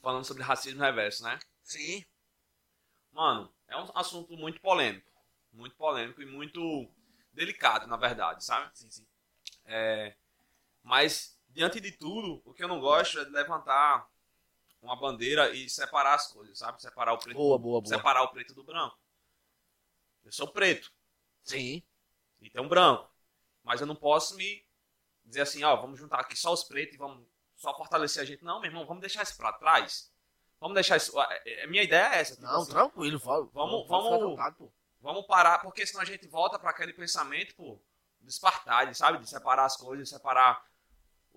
Falando 0.01 0.25
sobre 0.25 0.43
racismo 0.43 0.81
reverso, 0.81 1.23
né? 1.25 1.39
Sim. 1.63 2.05
Mano, 3.13 3.53
é 3.69 3.77
um 3.77 3.91
assunto 3.95 4.37
muito 4.37 4.61
polêmico. 4.61 5.11
Muito 5.53 5.75
polêmico 5.77 6.23
e 6.23 6.27
muito 6.27 6.91
delicado, 7.33 7.87
na 7.87 7.97
verdade, 7.97 8.45
sabe? 8.45 8.71
Sim, 8.77 8.91
sim. 8.91 9.07
É, 9.65 10.15
mas, 10.83 11.38
diante 11.49 11.81
de 11.81 11.93
tudo, 11.93 12.43
o 12.45 12.53
que 12.55 12.63
eu 12.63 12.69
não 12.69 12.81
gosto 12.81 13.19
é 13.21 13.25
de 13.25 13.31
levantar 13.31 14.09
uma 14.81 14.97
bandeira 14.97 15.51
e 15.55 15.69
separar 15.69 16.15
as 16.15 16.29
coisas, 16.33 16.59
sabe? 16.59 16.81
Separar 16.81 17.13
o 17.15 17.19
preto, 17.19 17.37
Boa, 17.37 17.59
boa, 17.59 17.81
boa. 17.81 17.87
separar 17.97 18.23
o 18.23 18.29
preto 18.29 18.55
do 18.55 18.63
branco. 18.63 18.97
Eu 20.25 20.33
sou 20.33 20.49
preto 20.49 20.93
Sim. 21.43 21.83
e 22.41 22.51
tem 22.51 22.63
um 22.63 22.69
branco, 22.69 23.11
mas 23.65 23.81
eu 23.81 23.87
não 23.87 23.97
posso 23.97 24.37
me 24.37 24.65
dizer 25.25 25.43
assim, 25.43 25.65
ó, 25.65 25.77
vamos 25.77 25.99
juntar 25.99 26.21
aqui 26.21 26.37
só 26.37 26.53
os 26.53 26.65
pretos 26.65 26.95
e 26.95 26.99
vamos 26.99 27.27
só 27.57 27.77
fortalecer 27.77 28.23
a 28.23 28.27
gente. 28.27 28.45
Não, 28.45 28.61
meu 28.61 28.71
irmão, 28.71 28.87
vamos 28.87 29.01
deixar 29.01 29.23
isso 29.23 29.37
pra 29.37 29.53
trás. 29.53 30.13
Vamos 30.61 30.75
deixar 30.75 30.97
isso. 30.97 31.19
A 31.19 31.25
a 31.63 31.67
minha 31.67 31.83
ideia 31.83 32.15
é 32.15 32.19
essa. 32.21 32.35
tipo 32.35 32.47
Não, 32.47 32.61
assim, 32.63 32.71
tranquilo. 32.71 33.19
Fala. 33.19 33.47
Vamos- 33.53 33.87
vamos- 33.89 34.55
pô. 34.57 34.73
Vamos 35.01 35.27
parar, 35.27 35.61
porque 35.61 35.87
senão 35.87 36.03
a 36.03 36.05
gente 36.05 36.27
volta 36.27 36.59
para 36.59 36.71
aquele 36.71 36.93
pensamento, 36.93 37.55
pô, 37.55 37.81
do 38.21 38.29
espartalho, 38.29 38.93
sabe? 38.95 39.19
De 39.19 39.29
separar 39.31 39.65
as 39.65 39.77
coisas, 39.77 40.09
separar 40.09 40.65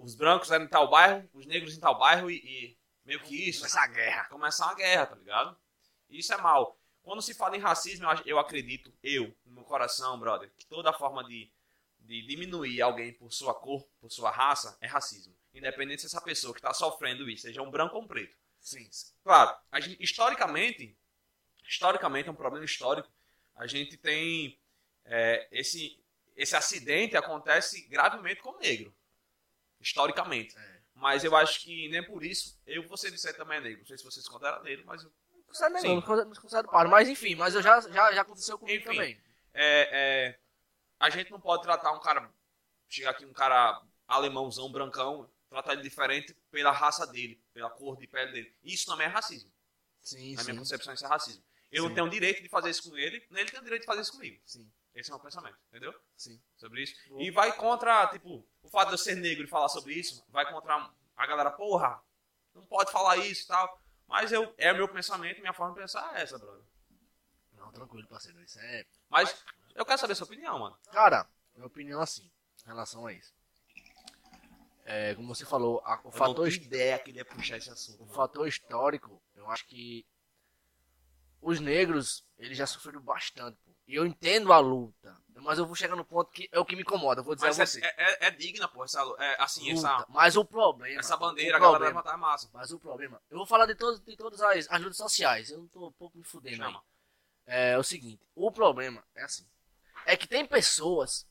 os 0.02 0.16
brancos 0.16 0.52
em 0.52 0.68
tal 0.68 0.90
bairro, 0.90 1.30
os 1.34 1.46
negros 1.46 1.76
em 1.76 1.80
tal 1.80 1.98
bairro 1.98 2.30
e, 2.30 2.36
e 2.38 2.78
meio 3.06 3.20
que 3.22 3.50
isso. 3.50 3.66
Essa 3.66 3.86
guerra. 3.88 4.26
Começar 4.26 4.66
uma 4.66 4.76
guerra, 4.76 5.06
tá 5.08 5.16
ligado? 5.16 5.58
E 6.10 6.20
isso 6.20 6.34
é 6.34 6.38
mal. 6.38 6.78
Quando 7.04 7.22
se 7.22 7.34
fala 7.34 7.56
em 7.56 7.60
racismo, 7.60 8.08
eu, 8.26 8.38
acredito, 8.38 8.94
eu, 9.02 9.36
no 9.46 9.54
meu 9.54 9.64
coração, 9.64 10.20
brother, 10.20 10.52
que 10.58 10.66
toda 10.66 10.94
forma 10.94 11.24
de, 11.24 11.52
de 12.00 12.22
diminuir 12.28 12.82
alguém 12.82 13.14
por 13.14 13.32
sua 13.32 13.54
cor, 13.54 13.88
por 14.00 14.12
sua 14.12 14.30
raça, 14.30 14.78
é 14.82 14.88
racismo. 14.88 15.36
Independente 15.54 16.02
se 16.02 16.08
essa 16.08 16.22
pessoa 16.22 16.54
que 16.54 16.60
está 16.60 16.74
sofrendo 16.74 17.30
isso 17.30 17.44
seja 17.44 17.62
um 17.62 17.72
branco 17.72 17.96
ou 17.96 18.04
um 18.04 18.08
preto. 18.08 18.38
Sim. 18.60 18.88
Claro, 19.24 19.58
a 19.72 19.80
gente, 19.80 20.02
historicamente, 20.02 20.96
historicamente 21.68 22.30
é 22.30 22.32
um 22.32 22.36
problema 22.36 22.64
histórico. 22.64 23.10
A 23.56 23.66
gente 23.66 23.98
tem 23.98 24.60
é, 25.06 25.48
esse 25.52 26.00
esse 26.36 26.56
acidente 26.56 27.18
acontece 27.18 27.82
gravemente 27.88 28.42
com 28.42 28.52
o 28.52 28.60
negro, 28.60 28.94
historicamente. 29.82 30.58
É. 30.58 30.82
Mas 30.96 31.24
eu 31.24 31.36
acho 31.36 31.62
que 31.62 31.90
nem 31.90 32.04
por 32.06 32.24
isso 32.24 32.60
eu 32.68 32.88
você 32.88 33.10
disser 33.10 33.36
também 33.36 33.58
é 33.58 33.62
negro. 33.62 33.80
Não 33.80 33.86
sei 33.88 33.98
se 33.98 34.04
vocês 34.04 34.28
consideram 34.28 34.62
negro, 34.64 34.86
mas 34.86 35.04
eu- 35.04 35.10
não 35.10 36.02
considero- 36.02 36.26
não 36.30 36.36
considero 36.42 36.68
paro. 36.70 36.90
Mas 36.90 37.10
enfim, 37.10 37.36
mas 37.36 37.56
eu 37.56 37.62
já, 37.62 37.82
já, 37.82 38.14
já 38.14 38.22
aconteceu 38.22 38.58
comigo 38.58 38.84
Enfim. 38.84 38.96
também. 38.96 39.22
é, 39.54 39.90
é, 39.92 40.40
a 41.00 41.10
gente 41.10 41.30
não 41.32 41.40
pode 41.42 41.64
tratar 41.64 41.92
um 41.92 42.00
cara 42.00 42.32
chegar 42.88 43.12
aqui 43.12 43.26
um 43.26 43.34
cara 43.34 43.82
alemãozão 44.08 44.72
brancão, 44.72 45.30
tratar 45.50 45.74
ele 45.74 45.82
diferente 45.82 46.34
pela 46.52 46.72
raça 46.72 47.06
dele, 47.08 47.42
pela 47.54 47.70
cor 47.70 47.98
de 47.98 48.08
pele 48.08 48.32
dele. 48.32 48.56
Isso 48.64 48.86
também 48.86 49.08
é 49.08 49.10
racismo. 49.10 49.52
Sim, 50.02 50.36
Na 50.36 50.44
minha 50.44 50.54
sim. 50.54 50.60
concepção, 50.60 50.94
isso 50.94 51.06
é 51.06 51.08
racismo. 51.10 51.44
Eu 51.72 51.84
Sim. 51.84 51.88
não 51.90 51.96
tenho 51.96 52.08
o 52.08 52.10
direito 52.10 52.42
de 52.44 52.50
fazer 52.50 52.70
isso 52.70 52.90
com 52.90 52.98
ele, 52.98 53.26
nem 53.30 53.42
ele 53.42 53.52
tem 53.52 53.60
o 53.60 53.64
direito 53.64 53.82
de 53.82 53.86
fazer 53.86 54.02
isso 54.02 54.12
comigo. 54.12 54.40
Sim, 54.46 54.70
Esse 54.94 55.10
é 55.10 55.14
o 55.14 55.18
meu 55.18 55.24
pensamento, 55.24 55.58
entendeu? 55.70 55.94
sim. 56.18 56.42
Sobre 56.58 56.84
isso. 56.84 56.96
Boa. 57.10 57.22
E 57.24 57.32
vai 57.32 57.56
contra, 57.56 58.08
tipo, 58.08 58.46
o 58.62 58.70
fato 58.70 58.90
de 58.90 58.94
eu 58.96 58.98
ser 58.98 59.16
negro 59.16 59.44
e 59.46 59.48
falar 59.48 59.70
sobre 59.70 59.94
isso, 59.94 60.24
vai 60.30 60.52
contra 60.52 60.92
a 61.16 61.26
galera, 61.28 61.50
porra, 61.52 62.02
não 62.54 62.66
pode 62.66 62.92
falar 62.92 63.18
isso 63.18 63.44
e 63.44 63.48
tal. 63.48 63.82
Mas 64.08 64.32
eu, 64.32 64.54
é 64.58 64.72
o 64.74 64.76
meu 64.76 64.90
pensamento, 64.90 65.40
minha 65.40 65.54
forma 65.54 65.74
de 65.74 65.80
pensar 65.80 66.18
é 66.18 66.22
essa, 66.24 66.38
brother. 66.38 66.64
Não, 67.54 67.72
tranquilo, 67.72 68.08
parceiro. 68.08 68.42
Isso 68.44 68.60
é. 68.60 68.86
Mas 69.10 69.44
eu 69.74 69.86
quero 69.86 69.98
saber 70.00 70.14
a 70.14 70.16
sua 70.18 70.26
opinião, 70.26 70.60
mano. 70.60 70.78
Cara, 70.92 71.26
minha 71.56 71.66
opinião 71.68 72.02
é 72.02 72.04
assim, 72.04 72.30
em 72.64 72.68
relação 72.68 73.06
a 73.08 73.14
isso. 73.14 73.34
é, 74.84 75.16
como 75.16 75.34
você 75.34 75.46
falou, 75.46 75.80
a- 75.86 76.02
o 76.04 76.08
Eu 76.08 76.12
fator, 76.12 76.48
ideia 76.52 77.00
que 77.00 77.12
ele 77.12 77.20
ia 77.20 77.26
puxar 77.26 77.56
esse 77.58 77.70
assunto. 77.70 78.04
o 78.04 78.08
fator 78.08 78.46
histórico, 78.48 79.22
eu 79.36 79.50
acho 79.50 79.66
que 79.68 80.06
os 81.42 81.60
negros, 81.60 82.26
eles 82.38 82.58
já 82.58 82.68
sofreram 82.68 83.00
bastante. 83.02 83.58
pô. 83.64 83.71
E 83.92 83.96
eu 83.96 84.06
entendo 84.06 84.54
a 84.54 84.60
luta, 84.60 85.18
mas 85.36 85.60
eu 85.60 85.66
vou 85.66 85.76
chegar 85.76 85.98
no 85.98 86.06
ponto 86.06 86.32
que 86.32 86.48
é 86.50 86.58
o 86.58 86.64
que 86.64 86.78
me 86.78 86.82
incomoda, 86.82 87.22
vou 87.22 87.36
dizer 87.36 87.48
Mas 87.48 87.60
a 87.60 87.64
é, 87.64 87.66
você. 87.66 87.82
é, 87.84 87.88
é- 88.26 88.28
é 88.28 88.32
digna, 88.32 88.66
pô, 88.70 88.86
essa, 88.86 89.02
é, 89.20 89.36
assim, 89.44 89.70
Luta. 89.74 89.88
essa, 89.88 90.06
Mas 90.08 90.38
o 90.38 90.46
problema. 90.46 90.98
essa 90.98 91.18
bandeira, 91.18 91.56
o 91.56 91.58
a 91.58 91.60
galera 91.60 91.78
problema, 91.80 92.00
levantar 92.00 92.14
a 92.14 92.18
massa. 92.18 92.50
Mas 92.54 92.72
o 92.72 92.80
problema. 92.80 93.22
Eu 93.30 93.38
vou 93.38 93.46
falar 93.46 93.66
de, 93.66 93.76
todos, 93.76 94.00
de 94.00 94.16
todas 94.16 94.40
as, 94.40 94.66
as 94.72 94.82
lutas 94.82 94.96
sociais. 94.96 95.50
Eu 95.52 95.58
não 95.58 95.68
tô 95.68 95.88
um 95.88 95.92
pouco 95.92 96.18
me 96.18 96.24
fudendo 96.24 96.64
aí. 96.64 96.72
Chama. 96.72 96.82
É 97.46 97.78
o 97.78 97.84
seguinte: 97.84 98.26
o 98.34 98.50
problema 98.50 99.04
é 99.14 99.24
assim. 99.24 99.46
É 100.06 100.16
que 100.16 100.26
tem 100.26 100.46
pessoas 100.46 101.28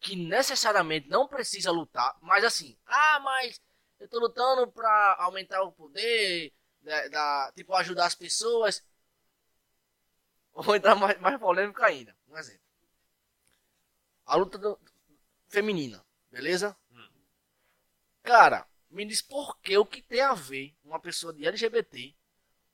que 0.00 0.16
necessariamente 0.16 1.08
não 1.08 1.28
precisam 1.28 1.72
lutar, 1.72 2.16
mas 2.20 2.42
assim, 2.42 2.76
ah, 2.86 3.20
mas 3.20 3.60
eu 4.00 4.08
tô 4.08 4.18
lutando 4.18 4.66
pra 4.72 5.16
aumentar 5.20 5.62
o 5.62 5.70
poder, 5.70 6.52
da, 6.82 7.06
da- 7.08 7.52
tipo, 7.54 7.72
ajudar 7.74 8.06
as 8.06 8.16
pessoas. 8.16 8.82
Vou 10.54 10.74
entrar 10.76 10.94
mais, 10.94 11.18
mais 11.20 11.38
polêmico 11.38 11.82
ainda. 11.82 12.14
Um 12.28 12.36
exemplo. 12.36 12.60
A 14.26 14.36
luta 14.36 14.58
do- 14.58 14.78
feminina, 15.48 16.04
beleza? 16.30 16.76
Hum. 16.92 17.08
Cara, 18.22 18.66
me 18.90 19.04
diz 19.04 19.22
por 19.22 19.58
que 19.60 19.76
o 19.76 19.84
que 19.86 20.02
tem 20.02 20.20
a 20.20 20.34
ver 20.34 20.74
uma 20.84 21.00
pessoa 21.00 21.32
de 21.32 21.46
LGBT, 21.46 22.14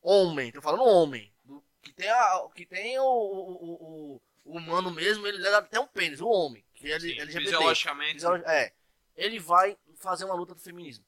homem, 0.03 0.53
tô 0.53 0.61
falando 0.61 0.85
homem, 0.85 1.33
do- 1.45 1.65
que 1.83 1.93
tem, 1.93 2.09
a, 2.09 2.49
que 2.55 2.67
tem 2.67 2.99
o, 2.99 3.05
o, 3.05 3.53
o- 3.53 4.15
o- 4.45 4.57
humano 4.57 4.91
mesmo, 4.91 5.27
ele 5.27 5.39
leva 5.39 5.59
até 5.59 5.79
um 5.81 5.87
pênis, 5.87 6.21
o 6.21 6.29
homem, 6.29 6.65
que 6.75 6.91
é 6.93 6.99
Sim, 7.01 7.13
LGBT. 7.13 7.41
fisiologicamente. 7.45 8.13
Fisiolo- 8.15 8.45
É, 8.47 8.73
ele 9.17 9.39
vai 9.39 9.77
fazer 9.97 10.25
uma 10.25 10.35
luta 10.35 10.55
do 10.55 10.61
feminismo. 10.61 11.05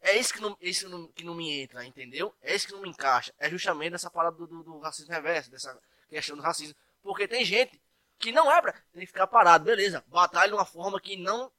É 0.00 0.16
isso 0.18 0.32
que 0.34 0.40
não, 0.40 0.56
isso 0.60 0.88
não- 0.88 1.08
que 1.08 1.24
não 1.24 1.34
me 1.34 1.50
entra, 1.60 1.84
entendeu? 1.84 2.34
É 2.42 2.54
isso 2.54 2.66
que 2.66 2.72
não 2.74 2.82
me 2.82 2.88
encaixa. 2.90 3.34
É 3.38 3.48
justamente 3.50 3.94
essa 3.94 4.10
parada 4.10 4.36
do, 4.36 4.46
do, 4.46 4.62
do 4.62 4.78
racismo 4.78 5.10
reverso, 5.12 5.50
dessa 5.50 5.78
questão 6.08 6.36
do 6.36 6.42
racismo. 6.42 6.74
Porque 7.02 7.28
tem 7.28 7.44
gente 7.44 7.80
que 8.18 8.32
não 8.32 8.50
é 8.50 8.60
pra. 8.60 8.72
Tem 8.72 9.00
que 9.00 9.06
ficar 9.06 9.26
parado, 9.26 9.64
beleza. 9.64 10.04
Batalha 10.06 10.48
de 10.48 10.54
uma 10.54 10.64
forma 10.64 11.00
que 11.00 11.16
não. 11.16 11.50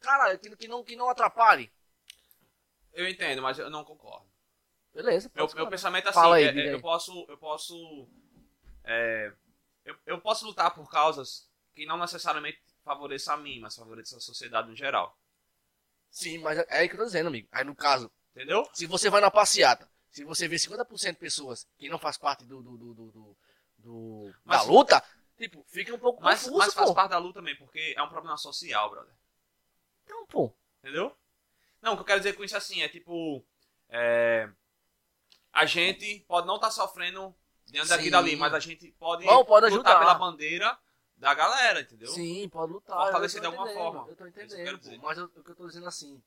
Caralho, 0.00 0.38
que, 0.38 0.68
não, 0.68 0.84
que 0.84 0.96
não 0.96 1.08
atrapalhe. 1.08 1.72
Eu 2.92 3.08
entendo, 3.08 3.42
mas 3.42 3.58
eu 3.58 3.68
não 3.68 3.84
concordo. 3.84 4.26
Beleza. 4.94 5.30
Meu, 5.34 5.48
meu 5.54 5.68
pensamento 5.68 6.06
é 6.06 6.10
assim, 6.10 6.18
Fala 6.18 6.36
aí, 6.36 6.44
é- 6.44 6.68
é, 6.68 6.74
eu 6.74 6.80
posso, 6.80 7.26
eu 7.28 7.36
posso, 7.36 8.08
é, 8.84 9.32
eu, 9.84 9.96
eu 10.06 10.20
posso 10.20 10.46
lutar 10.46 10.72
por 10.74 10.90
causas 10.90 11.50
que 11.74 11.84
não 11.84 11.98
necessariamente 11.98 12.58
favoreçam 12.82 13.34
a 13.34 13.36
mim, 13.36 13.60
mas 13.60 13.76
favoreçam 13.76 14.16
a 14.16 14.22
sociedade 14.22 14.68
no 14.68 14.74
geral, 14.74 15.18
Sim, 16.10 16.38
mas 16.38 16.58
é 16.58 16.66
aí 16.70 16.88
que 16.88 16.94
eu 16.94 16.98
tô 16.98 17.04
dizendo, 17.04 17.26
amigo. 17.26 17.46
Aí 17.52 17.62
no 17.62 17.74
caso, 17.74 18.10
entendeu? 18.30 18.66
se 18.72 18.86
você 18.86 19.10
vai 19.10 19.20
na 19.20 19.30
passeata, 19.30 19.86
se 20.10 20.24
você 20.24 20.48
vê 20.48 20.56
50% 20.56 21.12
de 21.12 21.18
pessoas 21.18 21.66
que 21.76 21.90
não 21.90 21.98
faz 21.98 22.16
parte 22.16 22.44
do, 22.46 22.62
do, 22.62 22.76
do, 22.78 22.94
do, 22.94 23.35
do- 23.86 24.34
Mas- 24.44 24.62
da 24.64 24.70
luta, 24.70 25.02
tipo, 25.38 25.62
fica 25.68 25.94
um 25.94 25.98
pouco 25.98 26.20
confuso, 26.20 26.56
mas 26.58 26.74
faz 26.74 26.88
pô. 26.88 26.94
parte 26.94 27.10
da 27.10 27.18
luta 27.18 27.38
também, 27.38 27.56
porque 27.56 27.94
é 27.96 28.02
um 28.02 28.08
problema 28.08 28.36
social, 28.36 28.90
brother, 28.90 29.14
Então, 30.04 30.26
pô. 30.26 30.52
entendeu? 30.82 31.16
Não, 31.80 31.92
o 31.92 31.96
que 31.96 32.02
eu 32.02 32.06
quero 32.06 32.20
dizer 32.20 32.32
com 32.34 32.42
isso 32.42 32.54
é 32.54 32.58
assim, 32.58 32.82
é 32.82 32.88
tipo, 32.88 33.44
é, 33.88 34.50
a 35.52 35.64
gente 35.66 36.20
pode 36.26 36.46
não 36.46 36.56
estar 36.56 36.70
sofrendo 36.72 37.34
diante 37.64 37.88
daqui 37.88 38.04
Sim. 38.04 38.10
dali, 38.10 38.34
mas 38.36 38.52
a 38.52 38.58
gente 38.60 38.90
pode, 38.92 39.24
Não, 39.24 39.44
pode 39.44 39.66
lutar 39.66 39.92
ajudar. 39.94 39.98
pela 40.00 40.14
bandeira 40.14 40.78
da 41.16 41.32
galera, 41.32 41.80
entendeu? 41.80 42.08
Sim, 42.08 42.48
pode 42.48 42.72
lutar. 42.72 42.96
Fortalecer 42.96 43.38
eu 43.38 43.40
de 43.42 43.46
alguma 43.46 43.68
forma. 43.72 44.06
Eu 44.08 44.16
tô 44.16 44.24
É 44.24 44.26
eu 44.26 44.30
entendendo, 44.30 44.78
quero 44.80 44.98
pô. 45.00 45.06
Mas 45.06 45.18
eu- 45.18 45.24
o 45.26 45.42
que 45.44 45.50
eu 45.50 45.54
tô 45.56 45.66
dizendo 45.66 45.86
assim, 45.86 46.20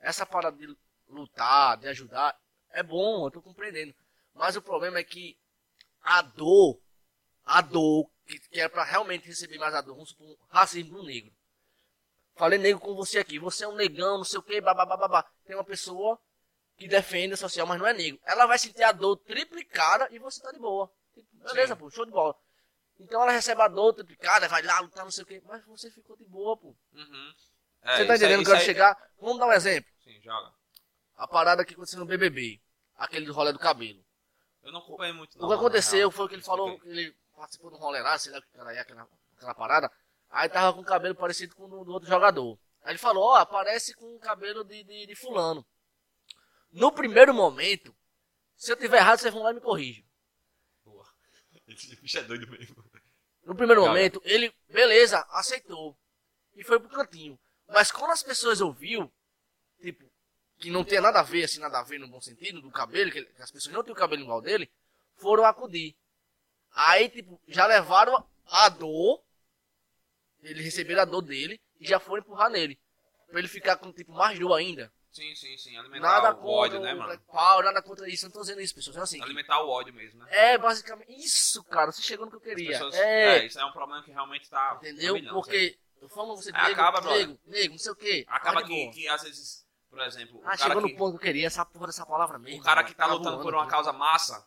essa 0.00 0.26
parada 0.26 0.56
de 0.56 0.76
lutar, 1.08 1.76
de 1.78 1.86
ajudar, 1.88 2.36
é 2.70 2.82
bom, 2.82 3.26
eu 3.26 3.30
tô 3.30 3.40
compreendendo. 3.40 3.94
Mas 4.34 4.56
o 4.56 4.60
problema 4.62 4.98
é 4.98 5.04
que 5.04 5.38
a 6.02 6.20
dor, 6.20 6.78
a 7.46 7.60
dor, 7.62 8.10
que, 8.26 8.38
que 8.40 8.60
é 8.60 8.68
pra 8.68 8.84
realmente 8.84 9.26
receber 9.26 9.56
mais 9.58 9.74
a 9.74 9.80
dor, 9.80 9.94
vamos 9.94 10.10
supor, 10.10 10.26
um 10.28 10.36
racismo 10.50 10.98
do 10.98 11.04
negro. 11.04 11.32
Falei 12.34 12.58
negro 12.58 12.80
com 12.80 12.94
você 12.94 13.18
aqui, 13.18 13.38
você 13.38 13.64
é 13.64 13.68
um 13.68 13.74
negão, 13.76 14.18
não 14.18 14.24
sei 14.24 14.38
o 14.38 14.42
que, 14.42 14.60
babá. 14.60 15.22
Tem 15.46 15.56
uma 15.56 15.64
pessoa 15.64 16.18
que 16.76 16.86
defende 16.86 17.32
a 17.32 17.36
social, 17.36 17.66
mas 17.66 17.78
não 17.78 17.86
é 17.86 17.94
negro. 17.94 18.20
Ela 18.26 18.44
vai 18.44 18.58
sentir 18.58 18.82
a 18.82 18.92
dor 18.92 19.16
triplicada 19.16 20.08
e 20.10 20.18
você 20.18 20.42
tá 20.42 20.52
de 20.52 20.58
boa. 20.58 20.90
Beleza, 21.32 21.74
Sim. 21.74 21.80
pô, 21.80 21.90
show 21.90 22.04
de 22.04 22.10
bola. 22.10 22.34
Então 22.98 23.22
ela 23.22 23.32
recebe 23.32 23.62
a 23.62 23.68
dor 23.68 23.92
triplicada, 23.94 24.48
vai 24.48 24.62
lá 24.62 24.80
lutar, 24.80 25.04
não 25.04 25.10
sei 25.10 25.24
o 25.24 25.26
que, 25.26 25.40
mas 25.46 25.64
você 25.64 25.90
ficou 25.90 26.16
de 26.16 26.24
boa, 26.24 26.56
pô. 26.56 26.74
Uhum. 26.92 27.34
Você 27.36 27.48
É, 27.82 27.96
tá 27.96 28.02
isso 28.02 28.12
aí- 28.12 28.16
entendendo 28.18 28.44
que 28.44 28.50
eu 28.50 28.54
quero 28.54 28.64
chegar? 28.66 29.10
Vamos 29.20 29.38
dar 29.38 29.46
um 29.46 29.52
exemplo. 29.52 29.90
Sim, 30.02 30.20
joga. 30.20 30.52
A 31.16 31.26
parada 31.28 31.64
que 31.64 31.72
aconteceu 31.72 32.00
no 32.00 32.06
BBB. 32.06 32.60
Aquele 32.96 33.24
do 33.26 33.32
rolê 33.32 33.52
do 33.52 33.58
cabelo. 33.58 34.04
Eu 34.62 34.72
não 34.72 34.80
acompanhei 34.80 35.12
muito, 35.14 35.36
o 35.36 35.38
não. 35.42 35.48
que 35.48 35.54
na 35.54 35.60
aconteceu 35.60 36.10
foi 36.10 36.28
que 36.28 36.34
ele 36.34 36.42
falou 36.42 36.78
que 36.80 36.88
ele 36.88 37.16
participou 37.36 37.72
um 37.72 37.76
rolê 37.76 38.00
lá, 38.00 38.18
sei 38.18 38.32
lá 38.32 38.38
o 38.38 38.42
que 38.42 38.48
aquela, 38.58 39.08
aquela 39.36 39.54
parada. 39.54 39.92
Aí 40.30 40.48
tava 40.48 40.72
com 40.72 40.80
o 40.80 40.84
cabelo 40.84 41.14
parecido 41.14 41.54
com 41.54 41.64
o 41.66 41.68
do, 41.68 41.84
do 41.84 41.92
outro 41.92 42.08
jogador. 42.08 42.58
Aí 42.82 42.92
ele 42.92 42.98
falou, 42.98 43.24
ó, 43.24 43.44
parece 43.44 43.94
com 43.94 44.16
o 44.16 44.18
cabelo 44.18 44.64
de, 44.64 44.82
de, 44.82 45.06
de 45.06 45.14
fulano. 45.14 45.64
No 46.72 46.90
primeiro 46.92 47.32
momento, 47.32 47.94
se 48.56 48.72
eu 48.72 48.76
tiver 48.76 48.98
errado, 48.98 49.18
vocês 49.18 49.32
vão 49.32 49.42
lá 49.42 49.50
e 49.50 49.54
me 49.54 49.60
corrigem. 49.60 50.04
Boa. 50.84 51.06
Esse 51.68 51.94
bicho 51.96 52.18
é 52.18 52.22
doido 52.22 52.48
mesmo. 52.50 52.84
No 53.44 53.54
primeiro 53.54 53.82
Cara. 53.82 53.92
momento, 53.92 54.20
ele, 54.24 54.52
beleza, 54.68 55.20
aceitou. 55.30 55.96
E 56.54 56.64
foi 56.64 56.80
pro 56.80 56.88
cantinho. 56.88 57.38
Mas 57.68 57.92
quando 57.92 58.10
as 58.10 58.22
pessoas 58.22 58.60
ouviu, 58.60 59.12
tipo, 59.80 60.10
que 60.58 60.70
não 60.70 60.84
tem 60.84 61.00
nada 61.00 61.20
a 61.20 61.22
ver, 61.22 61.44
assim, 61.44 61.60
nada 61.60 61.78
a 61.78 61.82
ver 61.82 61.98
no 61.98 62.08
bom 62.08 62.20
sentido, 62.20 62.60
do 62.60 62.70
cabelo, 62.70 63.10
que, 63.10 63.18
ele- 63.18 63.26
que 63.32 63.42
as 63.42 63.50
pessoas 63.50 63.74
não 63.74 63.82
têm 63.84 63.92
o 63.92 63.96
cabelo 63.96 64.22
igual 64.22 64.40
dele, 64.40 64.70
foram 65.16 65.44
acudir. 65.44 65.96
Aí, 66.78 67.08
tipo, 67.08 67.40
já 67.48 67.66
levaram 67.66 68.22
a 68.46 68.68
dor, 68.68 69.22
ele 70.42 70.62
receberam 70.62 71.00
a 71.00 71.04
dor 71.06 71.22
dele, 71.22 71.58
e 71.80 71.86
já 71.88 71.98
foram 71.98 72.22
empurrar 72.22 72.50
nele. 72.50 72.78
Pra 73.30 73.38
ele 73.38 73.48
ficar 73.48 73.76
com, 73.76 73.90
tipo, 73.90 74.12
mais 74.12 74.38
dor 74.38 74.54
ainda. 74.54 74.92
Sim, 75.10 75.34
sim, 75.34 75.56
sim. 75.56 75.74
Alimentar 75.78 76.06
Nada 76.06 76.36
o 76.36 76.46
ódio, 76.46 76.78
né, 76.78 76.92
mano? 76.92 77.18
Power, 77.20 77.64
nada 77.64 77.80
contra 77.80 78.06
isso. 78.06 78.26
Eu 78.26 78.28
não 78.28 78.34
tô 78.34 78.40
dizendo 78.42 78.60
isso, 78.60 78.74
pessoas. 78.74 78.96
É 78.98 79.00
assim, 79.00 79.22
Alimentar 79.22 79.62
o 79.62 79.70
ódio 79.70 79.94
mesmo, 79.94 80.22
né? 80.22 80.26
é 80.30 80.58
basicamente 80.58 81.10
isso, 81.16 81.64
cara. 81.64 81.90
Você 81.90 82.02
chegou 82.02 82.26
no 82.26 82.30
que 82.30 82.36
eu 82.36 82.40
queria. 82.42 82.72
pessoas- 82.72 82.94
é, 82.94 83.38
é, 83.38 83.46
isso 83.46 83.58
é 83.58 83.64
um 83.64 83.72
problema 83.72 84.02
que 84.02 84.10
realmente 84.10 84.50
tá. 84.50 84.74
Entendeu? 84.76 85.14
milhão? 85.14 85.32
Porque 85.32 85.78
eu 86.02 86.08
falo 86.10 86.36
você 86.36 86.52
nego, 86.52 86.66
acaba, 86.66 87.00
nego, 87.00 87.40
nego, 87.46 87.72
não 87.72 87.78
sei 87.78 87.92
o 87.92 87.96
quê. 87.96 88.26
Acaba 88.28 88.62
que, 88.62 88.90
que 88.90 89.08
às 89.08 89.22
vezes, 89.22 89.66
por 89.88 89.98
exemplo, 90.00 90.42
Ah, 90.44 90.54
chegou 90.54 90.82
que, 90.82 90.92
no 90.92 90.98
ponto 90.98 91.12
que 91.18 91.24
eu 91.24 91.32
queria, 91.32 91.46
essa 91.46 91.64
porra 91.64 91.86
dessa 91.86 92.04
palavra 92.04 92.38
mesmo. 92.38 92.60
o 92.60 92.62
cara 92.62 92.82
mano. 92.82 92.88
que 92.88 92.94
tá 92.94 93.06
Tá 93.06 93.12
lutando 93.14 93.30
voando 93.36 93.42
por 93.42 93.54
uma 93.54 93.62
aqui. 93.62 93.70
causa 93.70 93.92
massa, 93.94 94.46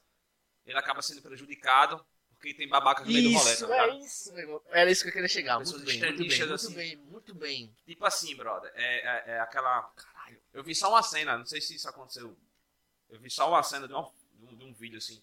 ele 0.67 0.77
acaba 0.77 1.01
sendo 1.01 1.23
prejudicado 1.23 2.05
porque 2.39 2.53
tem 2.53 2.69
babaca 2.69 3.03
no 3.03 3.11
meio 3.11 3.29
do 3.29 3.37
rolê, 3.37 3.51
Isso, 3.53 3.67
tá 3.67 3.75
é 3.75 3.95
isso, 3.97 4.33
meu 4.33 4.43
irmão. 4.43 4.61
Era 4.69 4.89
isso 4.89 5.03
que 5.03 5.09
eu 5.09 5.13
queria 5.13 5.27
chegar. 5.27 5.57
Muito 5.57 5.71
bem, 5.73 5.79
muito 5.79 5.89
bem, 5.89 5.97
extremistas, 5.97 6.47
muito 6.47 6.53
assim. 6.55 6.73
bem, 6.73 6.95
muito 6.95 7.35
bem. 7.35 7.75
Tipo 7.85 8.05
assim, 8.05 8.35
brother, 8.35 8.71
é, 8.75 8.83
é, 8.83 9.23
é 9.35 9.39
aquela. 9.41 9.83
Caralho. 9.95 10.41
Eu 10.53 10.63
vi 10.63 10.73
só 10.73 10.89
uma 10.89 11.03
cena, 11.03 11.37
não 11.37 11.45
sei 11.45 11.59
se 11.59 11.75
isso 11.75 11.89
aconteceu. 11.89 12.35
Eu 13.09 13.19
vi 13.19 13.29
só 13.29 13.49
uma 13.49 13.61
cena 13.61 13.87
de, 13.89 13.93
uma- 13.93 14.09
de 14.33 14.45
um, 14.63 14.71
de 14.71 14.79
vídeo 14.79 14.97
assim. 14.97 15.21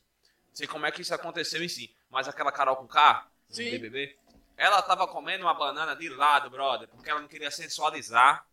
Não 0.49 0.55
sei 0.55 0.67
como 0.67 0.85
é 0.85 0.93
que 0.93 1.01
isso 1.01 1.14
aconteceu 1.14 1.62
em 1.64 1.69
si. 1.69 1.95
Mas 2.11 2.29
aquela 2.29 2.53
Carol 2.53 2.77
com 2.77 2.87
K, 2.87 3.27
do 3.49 3.57
Sim. 3.57 3.71
BBB, 3.71 4.14
ela 4.55 4.83
tava 4.83 5.09
comendo 5.09 5.45
uma 5.45 5.55
banana 5.55 5.97
de 5.97 6.11
lado, 6.11 6.51
brother, 6.51 6.87
porque 6.89 7.09
ela 7.09 7.21
não 7.21 7.29
queria 7.29 7.51
sensualizar 7.51 8.47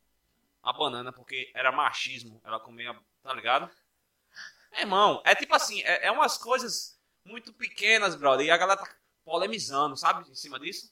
a 0.63 0.71
banana, 0.71 1.11
porque 1.11 1.51
era 1.53 1.69
machismo. 1.69 2.39
Ela 2.45 2.61
comia, 2.61 2.97
tá 3.21 3.33
ligado? 3.33 3.69
É, 4.71 4.81
irmão, 4.81 5.21
é 5.25 5.35
tipo 5.35 5.53
assim, 5.53 5.81
é, 5.81 6.07
é 6.07 6.11
umas 6.11 6.37
coisas 6.37 6.97
muito 7.25 7.53
pequenas, 7.53 8.15
brother, 8.15 8.45
e 8.45 8.51
a 8.51 8.57
galera 8.57 8.79
tá 8.81 8.95
polemizando, 9.23 9.95
sabe, 9.97 10.29
em 10.29 10.35
cima 10.35 10.59
disso. 10.59 10.91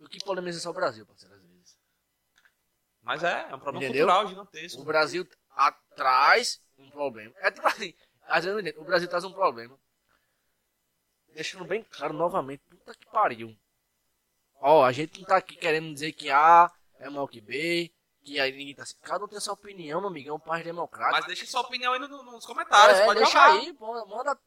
O 0.00 0.08
que 0.08 0.22
polemiza 0.24 0.58
é 0.58 0.60
só 0.60 0.70
o 0.70 0.74
Brasil, 0.74 1.06
parceiro, 1.06 1.34
às 1.34 1.40
vezes. 1.42 1.78
Mas 3.02 3.22
é, 3.22 3.42
é 3.50 3.54
um 3.54 3.58
problema 3.60 3.84
Entendeu? 3.84 4.06
cultural 4.06 4.28
gigantesco. 4.28 4.80
O 4.80 4.84
Brasil 4.84 5.28
atrás 5.50 6.60
um 6.76 6.90
problema. 6.90 7.32
É 7.38 7.50
tipo 7.50 7.66
assim, 7.66 7.94
às 8.22 8.44
vezes 8.44 8.60
entendo. 8.60 8.80
O 8.80 8.84
Brasil 8.84 9.08
traz 9.08 9.24
um 9.24 9.32
problema. 9.32 9.78
Deixando 11.32 11.64
bem 11.64 11.84
claro 11.84 12.12
novamente, 12.12 12.62
puta 12.68 12.94
que 12.94 13.06
pariu. 13.06 13.56
Ó, 14.60 14.84
a 14.84 14.90
gente 14.90 15.18
não 15.20 15.26
tá 15.26 15.36
aqui 15.36 15.54
querendo 15.54 15.92
dizer 15.92 16.12
que 16.12 16.30
A 16.30 16.70
é 16.98 17.08
maior 17.10 17.26
que 17.26 17.40
B, 17.40 17.92
que 18.24 18.40
aí 18.40 18.50
ninguém 18.52 18.74
tá 18.74 18.82
assim. 18.82 18.96
Cada 19.02 19.24
um 19.24 19.28
tem 19.28 19.38
sua 19.38 19.52
opinião, 19.52 20.00
meu 20.00 20.08
amigo, 20.10 20.30
é 20.30 20.32
um 20.32 20.40
país 20.40 20.64
democrático. 20.64 21.16
Mas 21.16 21.26
deixe 21.26 21.46
sua 21.46 21.60
opinião 21.60 21.92
aí 21.92 21.98
no- 22.00 22.08
no- 22.08 22.22
nos 22.32 22.46
comentários, 22.46 22.98
É, 22.98 23.04
pode 23.04 23.20
deixa 23.20 23.32
jogar. 23.32 23.52
aí, 23.52 23.72
manda. 24.08 24.38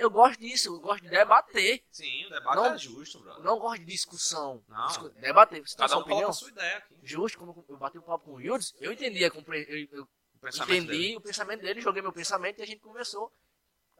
Eu 0.00 0.10
gosto 0.10 0.38
disso, 0.40 0.68
eu 0.68 0.80
gosto 0.80 1.02
de 1.02 1.08
debater. 1.10 1.84
Sim, 1.90 2.26
o 2.26 2.30
debate 2.30 2.56
Não- 2.56 2.74
é 2.74 2.78
justo, 2.78 3.18
brother. 3.20 3.42
Não 3.44 3.58
gosto 3.58 3.80
de 3.80 3.86
discussão. 3.86 4.64
Não. 4.68 4.86
Discu- 4.86 5.08
debater. 5.10 5.60
Você 5.66 5.76
tem 5.76 5.82
Cada 5.82 5.88
sua 5.88 5.98
um 5.98 6.02
opinião? 6.02 6.32
sua 6.32 6.48
ideia 6.50 6.78
aqui. 6.78 6.94
Justo, 7.02 7.38
como 7.38 7.64
eu 7.68 7.76
bati 7.76 7.98
um 7.98 8.02
papo 8.02 8.24
com 8.24 8.32
o 8.34 8.40
Yildiz, 8.40 8.74
eu 8.80 8.92
entendi, 8.92 9.24
a 9.24 9.30
compre- 9.30 9.66
eu, 9.68 9.98
eu 9.98 10.08
O 10.34 10.38
pensamento 10.40 10.84
entendi 10.84 10.98
dele. 11.02 11.16
o 11.16 11.20
pensamento 11.20 11.60
dele, 11.60 11.80
joguei 11.80 12.02
meu 12.02 12.12
pensamento 12.12 12.58
e 12.60 12.62
a 12.62 12.66
gente 12.66 12.80
conversou 12.80 13.32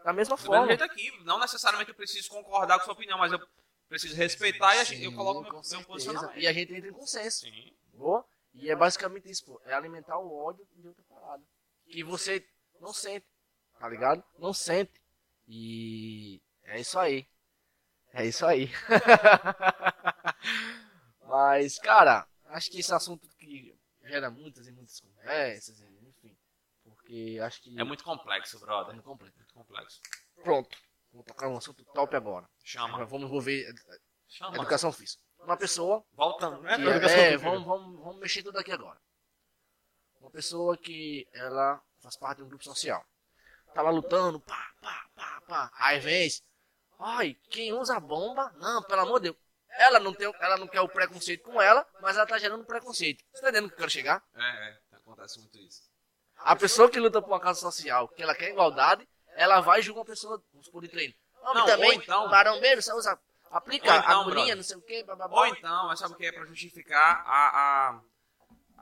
da 0.05 0.13
mesma 0.13 0.37
Do 0.37 0.43
forma. 0.43 0.67
jeito 0.69 0.85
aqui, 0.85 1.11
não 1.25 1.39
necessariamente 1.41 1.91
eu 1.91 1.95
preciso 1.97 2.29
concordar 2.29 2.79
com 2.79 2.85
sua 2.85 2.95
opinião, 2.95 3.19
mas 3.19 3.33
eu 3.33 3.41
preciso 3.89 4.15
respeitar 4.15 4.77
e 4.77 4.81
a 4.81 4.85
gente- 4.85 5.03
eu 5.03 5.11
Sim, 5.11 5.17
coloco 5.17 5.43
meu, 5.43 5.53
meu 5.53 5.85
posicionamento. 5.85 6.39
E 6.39 6.47
a 6.47 6.53
gente 6.53 6.73
entra 6.75 6.89
em 6.89 6.93
consenso. 6.93 7.41
Sim. 7.41 7.73
Boa? 7.95 8.25
E 8.55 8.71
é 8.71 8.77
basicamente 8.77 9.29
isso, 9.29 9.45
pô. 9.45 9.61
É 9.65 9.75
alimentar 9.75 10.19
o 10.19 10.33
ódio 10.33 10.65
de 10.77 10.87
outra 10.87 11.03
parada. 11.09 11.43
Que 11.89 12.05
você 12.05 12.47
não 12.81 12.93
sente, 12.93 13.27
tá 13.79 13.89
ligado? 13.89 14.23
Não 14.39 14.53
sente. 14.53 15.03
E 15.47 16.41
é 16.65 16.81
isso 16.81 16.99
aí. 16.99 17.27
É 18.13 18.27
isso 18.27 18.47
aí. 18.47 18.71
Mas, 21.27 21.79
cara, 21.79 22.27
acho 22.47 22.71
que 22.71 22.81
esse 22.81 22.95
assunto 22.95 23.29
que 23.37 23.77
gera 24.03 24.31
muitas 24.31 24.67
e 24.69 24.73
muitas 24.73 25.01
conversas, 25.01 25.81
enfim. 25.81 26.37
Porque 26.83 27.39
acho 27.43 27.63
que. 27.63 27.79
É 27.79 27.85
muito 27.85 28.05
complexo, 28.05 28.59
brother. 28.61 28.91
É 28.91 28.93
muito 28.95 29.05
complexo. 29.05 29.37
Muito 29.39 29.55
complexo. 29.55 30.01
Pronto. 30.43 30.77
Vou 31.13 31.23
tocar 31.23 31.49
um 31.49 31.57
assunto 31.57 31.85
top 31.87 32.15
agora. 32.17 32.49
Chama. 32.63 32.89
Agora 32.89 33.07
vamos 33.07 33.27
envolver 33.27 33.73
Chama. 34.29 34.57
educação 34.57 34.93
física. 34.93 35.23
Uma 35.39 35.57
pessoa 35.57 36.05
Voltando, 36.13 36.61
né? 36.63 36.75
é, 36.75 37.01
física. 37.01 37.39
vamos, 37.39 37.65
vamos, 37.65 38.01
vamos 38.01 38.21
mexer 38.21 38.43
tudo 38.43 38.59
aqui 38.59 38.73
agora. 38.73 39.01
Uma 40.21 40.31
pessoa 40.31 40.77
que 40.77 41.27
ela 41.33 41.81
faz 42.01 42.17
parte 42.17 42.39
de 42.39 42.45
um 42.45 42.49
grupo 42.49 42.65
social. 42.65 43.05
Tá 43.75 43.83
lá 43.83 43.91
lutando, 43.91 44.39
pá, 44.41 44.71
pá, 44.81 45.05
pá, 45.17 45.41
pá. 45.49 45.71
Aí 45.79 45.99
vem, 45.99 46.27
esse, 46.27 46.43
ai, 46.99 47.37
quem 47.51 47.73
usa 47.73 47.99
bomba? 47.99 48.53
Não, 48.57 48.83
pelo 48.83 49.01
amor 49.03 49.19
de 49.21 49.25
Deus. 49.31 49.37
Ela 49.77 49.99
não, 49.99 50.15
tem, 50.15 50.33
ela 50.41 50.57
não 50.57 50.69
quer 50.69 50.81
o 50.81 50.89
preconceito 50.89 51.43
com 51.43 51.61
ela, 51.61 51.85
mas 52.01 52.17
ela 52.17 52.25
tá 52.27 52.39
gerando 52.39 52.65
preconceito. 52.65 53.25
Você 53.33 53.43
tá 53.43 53.49
entendendo 53.49 53.67
o 53.67 53.69
que 53.69 53.75
eu 53.75 53.79
quero 53.79 53.91
chegar? 53.91 54.23
É, 54.37 54.69
é. 54.69 54.79
Acontece 54.93 55.39
muito 55.41 55.59
isso. 55.59 55.83
A 56.37 56.55
pessoa 56.55 56.89
que 56.89 57.01
luta 57.01 57.21
por 57.21 57.29
uma 57.29 57.41
causa 57.41 57.61
social, 57.61 58.07
que 58.09 58.23
ela 58.23 58.35
quer 58.35 58.51
igualdade, 58.51 59.09
ela 59.35 59.61
vai 59.61 59.83
julgar 59.83 60.01
uma 60.01 60.07
pessoa, 60.07 60.41
vamos 60.53 60.67
supor, 60.67 60.83
de 60.83 60.89
treino. 60.89 61.13
Homem 61.43 61.55
Não, 61.55 61.67
também, 61.67 61.95
então- 61.97 62.29
marombeiro, 62.29 62.81
você 62.81 62.93
usa, 62.93 63.19
aplica 63.51 63.97
então, 63.97 64.21
agulhinha, 64.21 64.35
brother. 64.35 64.57
não 64.57 64.63
sei 64.63 64.77
o 64.77 64.81
que, 64.83 65.03
bababá. 65.03 65.37
Ou 65.37 65.47
então, 65.47 65.87
mas 65.89 65.99
sabe 65.99 66.15
o 66.15 66.17
que 66.17 66.27
é 66.27 66.33
pra 66.33 66.45
justificar 66.47 67.23
a, 67.27 67.99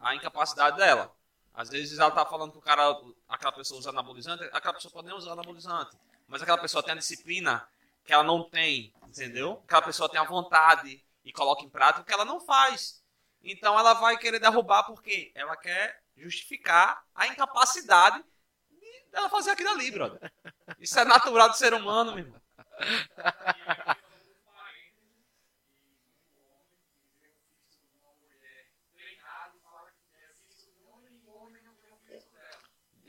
a, 0.03 0.09
a 0.11 0.15
incapacidade 0.15 0.77
dela? 0.77 1.11
Às 1.55 1.69
vezes 1.69 1.99
ela 1.99 2.11
tá 2.11 2.25
falando 2.25 2.53
que 2.53 2.59
o 2.59 2.63
cara, 2.63 2.99
aquela 3.29 3.53
pessoa 3.53 3.79
usa 3.79 3.91
anabolizante, 3.91 4.43
aquela 4.53 4.75
pessoa 4.75 4.93
pode 4.93 5.07
nem 5.07 5.17
usar 5.17 5.33
anabolizante. 5.33 5.97
Mas 6.27 6.43
aquela 6.43 6.59
pessoa 6.59 6.83
tem 6.83 6.93
a 6.93 6.97
disciplina 6.97 7.67
que 8.05 8.13
ela 8.13 8.23
não 8.23 8.49
tem, 8.49 8.93
entendeu? 9.07 9.63
Aquela 9.65 9.83
pessoa 9.83 10.09
tem 10.09 10.19
a 10.21 10.25
vontade 10.25 11.05
e 11.25 11.33
coloca 11.33 11.63
em 11.63 11.69
prática 11.69 12.05
que 12.05 12.13
ela 12.13 12.25
não 12.25 12.41
faz. 12.41 13.03
Então 13.43 13.79
ela 13.79 13.95
vai 13.95 14.17
querer 14.17 14.39
derrubar 14.39 14.85
porque 14.85 15.31
ela 15.35 15.57
quer 15.57 16.03
justificar 16.17 17.05
a 17.15 17.27
incapacidade 17.27 18.23
de 18.71 19.17
ela 19.19 19.29
fazer 19.29 19.51
aquilo 19.51 19.71
ali, 19.71 19.91
brother. 19.91 20.33
Isso 20.79 20.99
é 20.99 21.05
natural 21.05 21.51
do 21.51 21.57
ser 21.57 21.75
humano, 21.75 22.13
meu 22.13 22.25
irmão. 22.25 22.41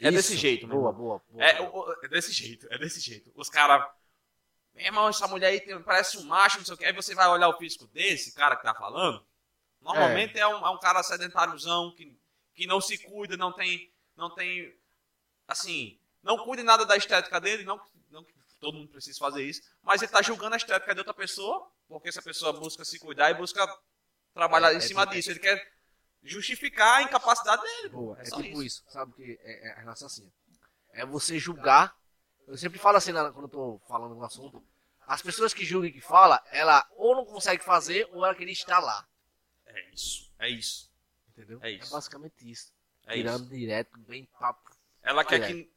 É 0.08 0.12
desse 0.12 0.34
Isso. 0.34 0.42
jeito, 0.42 0.68
meu 0.68 0.78
Boa, 0.78 0.92
boa, 0.92 1.22
boa. 1.30 1.44
É, 1.44 1.58
é 2.06 2.08
desse 2.08 2.32
jeito, 2.32 2.68
é 2.70 2.78
desse 2.78 3.00
jeito. 3.00 3.32
Os 3.36 3.50
caras. 3.50 3.86
Meu 4.74 4.86
irmão, 4.86 5.08
essa 5.08 5.28
mulher 5.28 5.48
aí 5.48 5.62
tem- 5.62 5.82
parece 5.82 6.18
um 6.18 6.24
macho, 6.24 6.58
não 6.58 6.66
sei 6.66 6.74
o 6.74 6.78
que. 6.78 6.86
Aí 6.86 6.94
você 6.94 7.14
vai 7.14 7.28
olhar 7.28 7.48
o 7.48 7.58
físico 7.58 7.86
desse 7.88 8.34
cara 8.34 8.56
que 8.56 8.64
tá 8.64 8.74
falando. 8.74 9.24
Normalmente 9.82 10.38
é, 10.40 10.48
um, 10.48 10.66
é 10.66 10.70
um 10.70 10.80
cara 10.80 11.04
sedentáriozão 11.04 11.94
que, 11.96 12.18
que 12.56 12.66
não 12.66 12.82
se 12.82 12.98
cuida, 12.98 13.38
não 13.38 13.52
tem. 13.52 13.92
Não 14.16 14.30
tem. 14.30 14.76
Assim. 15.48 16.00
Não 16.22 16.38
cuida 16.38 16.64
nada 16.64 16.86
da 16.86 16.96
estética 16.96 17.40
dele, 17.40 17.64
não, 17.64 17.80
não 18.10 18.24
que 18.24 18.34
todo 18.60 18.78
mundo 18.78 18.90
precisa 18.90 19.20
fazer 19.20 19.44
isso. 19.44 19.62
Mas 19.82 20.02
ele 20.02 20.12
tá 20.12 20.22
julgando 20.22 20.54
a 20.54 20.58
estética 20.58 20.94
de 20.94 21.00
outra 21.02 21.14
pessoa, 21.14 21.70
porque 21.88 22.08
essa 22.10 22.22
pessoa 22.22 22.54
busca 22.54 22.86
se 22.86 22.98
cuidar 22.98 23.30
e 23.30 23.34
busca 23.34 23.68
trabalhar 24.34 24.72
É, 24.72 24.76
em 24.76 24.78
é 24.78 24.80
cima 24.80 25.06
disso. 25.06 25.30
Ele 25.32 25.40
quer 25.40 25.73
justificar 26.24 26.98
a 27.00 27.02
incapacidade 27.04 27.62
dele. 27.62 27.90
Boa, 27.90 28.20
é 28.20 28.26
só 28.26 28.42
tipo 28.42 28.62
isso. 28.64 28.84
sabe 28.88 29.14
que 29.14 29.40
é, 29.44 29.68
é 29.68 29.72
a 29.74 29.80
relação 29.80 30.08
assim. 30.08 30.32
É 30.92 31.06
você 31.06 31.38
julgar. 31.40 31.96
Eu 32.48 32.58
sempre 32.58 32.78
falo 32.80 32.98
assim 32.98 33.12
na- 33.12 33.32
quando 33.32 33.46
eu 33.46 33.50
tô 33.50 33.82
falando 33.88 34.16
um 34.16 34.24
assunto. 34.24 34.64
As 35.06 35.22
pessoas 35.22 35.54
que 35.54 35.66
julgam 35.66 35.90
e 35.90 35.94
que 35.94 36.02
falam, 36.02 36.40
ela 36.52 36.88
ou 36.92 37.16
não 37.16 37.26
consegue 37.26 37.64
fazer 37.64 38.08
ou 38.12 38.24
ela 38.26 38.36
queria 38.36 38.54
estar 38.54 38.80
lá. 38.80 39.06
É 39.66 39.90
isso, 39.94 40.32
é 40.40 40.50
isso. 40.50 40.90
Entendeu? 41.30 41.60
É 41.62 41.72
isso. 41.72 41.92
basicamente 41.92 42.50
isso. 42.50 42.72
É 43.06 43.14
Tirando 43.16 43.42
isso. 43.44 43.50
direto, 43.56 43.98
bem 44.00 44.26
papo. 44.40 44.72
Ela 45.02 45.26
quer 45.26 45.42
É. 45.42 45.48
que. 45.48 45.74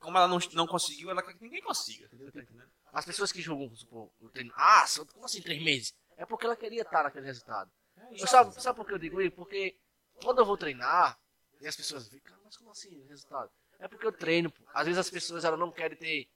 Como 0.00 0.18
ela 0.18 0.26
não, 0.28 0.38
não 0.52 0.66
conseguiu, 0.66 1.10
ela 1.10 1.22
quer 1.22 1.34
que 1.34 1.42
ninguém 1.42 1.62
consiga. 1.62 2.06
Entendeu? 2.06 2.30
Tá? 2.32 2.66
As 2.92 3.04
pessoas 3.04 3.30
que 3.32 3.40
julgam, 3.40 3.74
supor, 3.76 4.10
o 4.20 4.28
treino. 4.28 4.52
Ah, 4.56 4.86
só- 4.86 5.04
como 5.06 5.24
assim 5.24 5.40
três 5.40 5.62
meses? 5.62 5.94
É 6.16 6.24
porque 6.26 6.44
ela 6.46 6.56
queria 6.56 6.82
estar 6.82 7.02
naquele 7.04 7.26
resultado. 7.26 7.70
É 7.96 8.22
Eu 8.22 8.26
sabe, 8.26 8.60
sabe 8.60 8.76
por 8.76 8.86
que 8.86 8.92
eu 8.92 8.98
digo 8.98 9.20
isso? 9.20 9.34
Porque 9.36 9.76
quando 10.22 10.38
eu 10.40 10.44
vou 10.44 10.56
treinar, 10.56 11.18
e 11.60 11.66
as 11.66 11.76
pessoas 11.76 12.08
ficam, 12.08 12.36
mas 12.44 12.56
como 12.56 12.70
assim 12.70 13.04
resultado? 13.06 13.50
É 13.78 13.88
porque 13.88 14.06
eu 14.06 14.12
treino, 14.12 14.50
pô. 14.50 14.62
Às 14.72 14.86
vezes 14.86 14.98
as 14.98 15.10
pessoas 15.10 15.44
elas 15.44 15.58
não 15.58 15.70
querem 15.70 15.96
ter. 15.96 16.28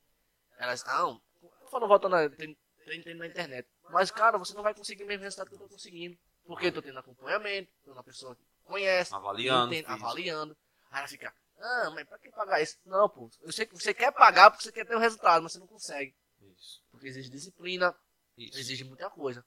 Elas, 0.58 0.84
não, 0.84 1.20
eu 1.42 1.68
falo 1.68 1.86
voltando 1.86 2.16
a 2.16 2.28
treino, 2.28 2.56
treino, 2.84 3.18
na 3.18 3.26
internet. 3.26 3.68
Mas, 3.90 4.10
cara, 4.10 4.36
você 4.38 4.54
não 4.54 4.62
vai 4.62 4.74
conseguir 4.74 5.04
o 5.04 5.06
mesmo 5.06 5.22
resultado 5.24 5.48
que 5.48 5.54
eu 5.54 5.60
tô 5.60 5.68
conseguindo. 5.68 6.18
Porque 6.44 6.66
eu 6.66 6.72
tô 6.72 6.82
tendo 6.82 6.98
acompanhamento, 6.98 7.70
tô 7.84 7.92
uma 7.92 8.02
pessoa 8.02 8.34
que 8.34 8.42
conhece, 8.64 9.14
Avaliando. 9.14 9.72
entende, 9.74 9.90
avaliando. 9.90 10.56
Aí 10.90 10.98
ela 11.00 11.08
fica, 11.08 11.34
ah, 11.58 11.90
mas 11.94 12.06
pra 12.08 12.18
que 12.18 12.30
pagar 12.30 12.62
isso? 12.62 12.78
Não, 12.86 13.08
pô, 13.08 13.30
eu 13.42 13.52
sei 13.52 13.66
que 13.66 13.74
você 13.74 13.92
quer 13.92 14.12
pagar 14.12 14.50
porque 14.50 14.64
você 14.64 14.72
quer 14.72 14.86
ter 14.86 14.96
o 14.96 14.98
resultado, 14.98 15.42
mas 15.42 15.52
você 15.52 15.58
não 15.58 15.66
consegue. 15.66 16.14
Isso. 16.40 16.82
Porque 16.90 17.06
exige 17.08 17.28
disciplina, 17.30 17.94
Isso. 18.36 18.58
exige 18.58 18.84
muita 18.84 19.10
coisa. 19.10 19.44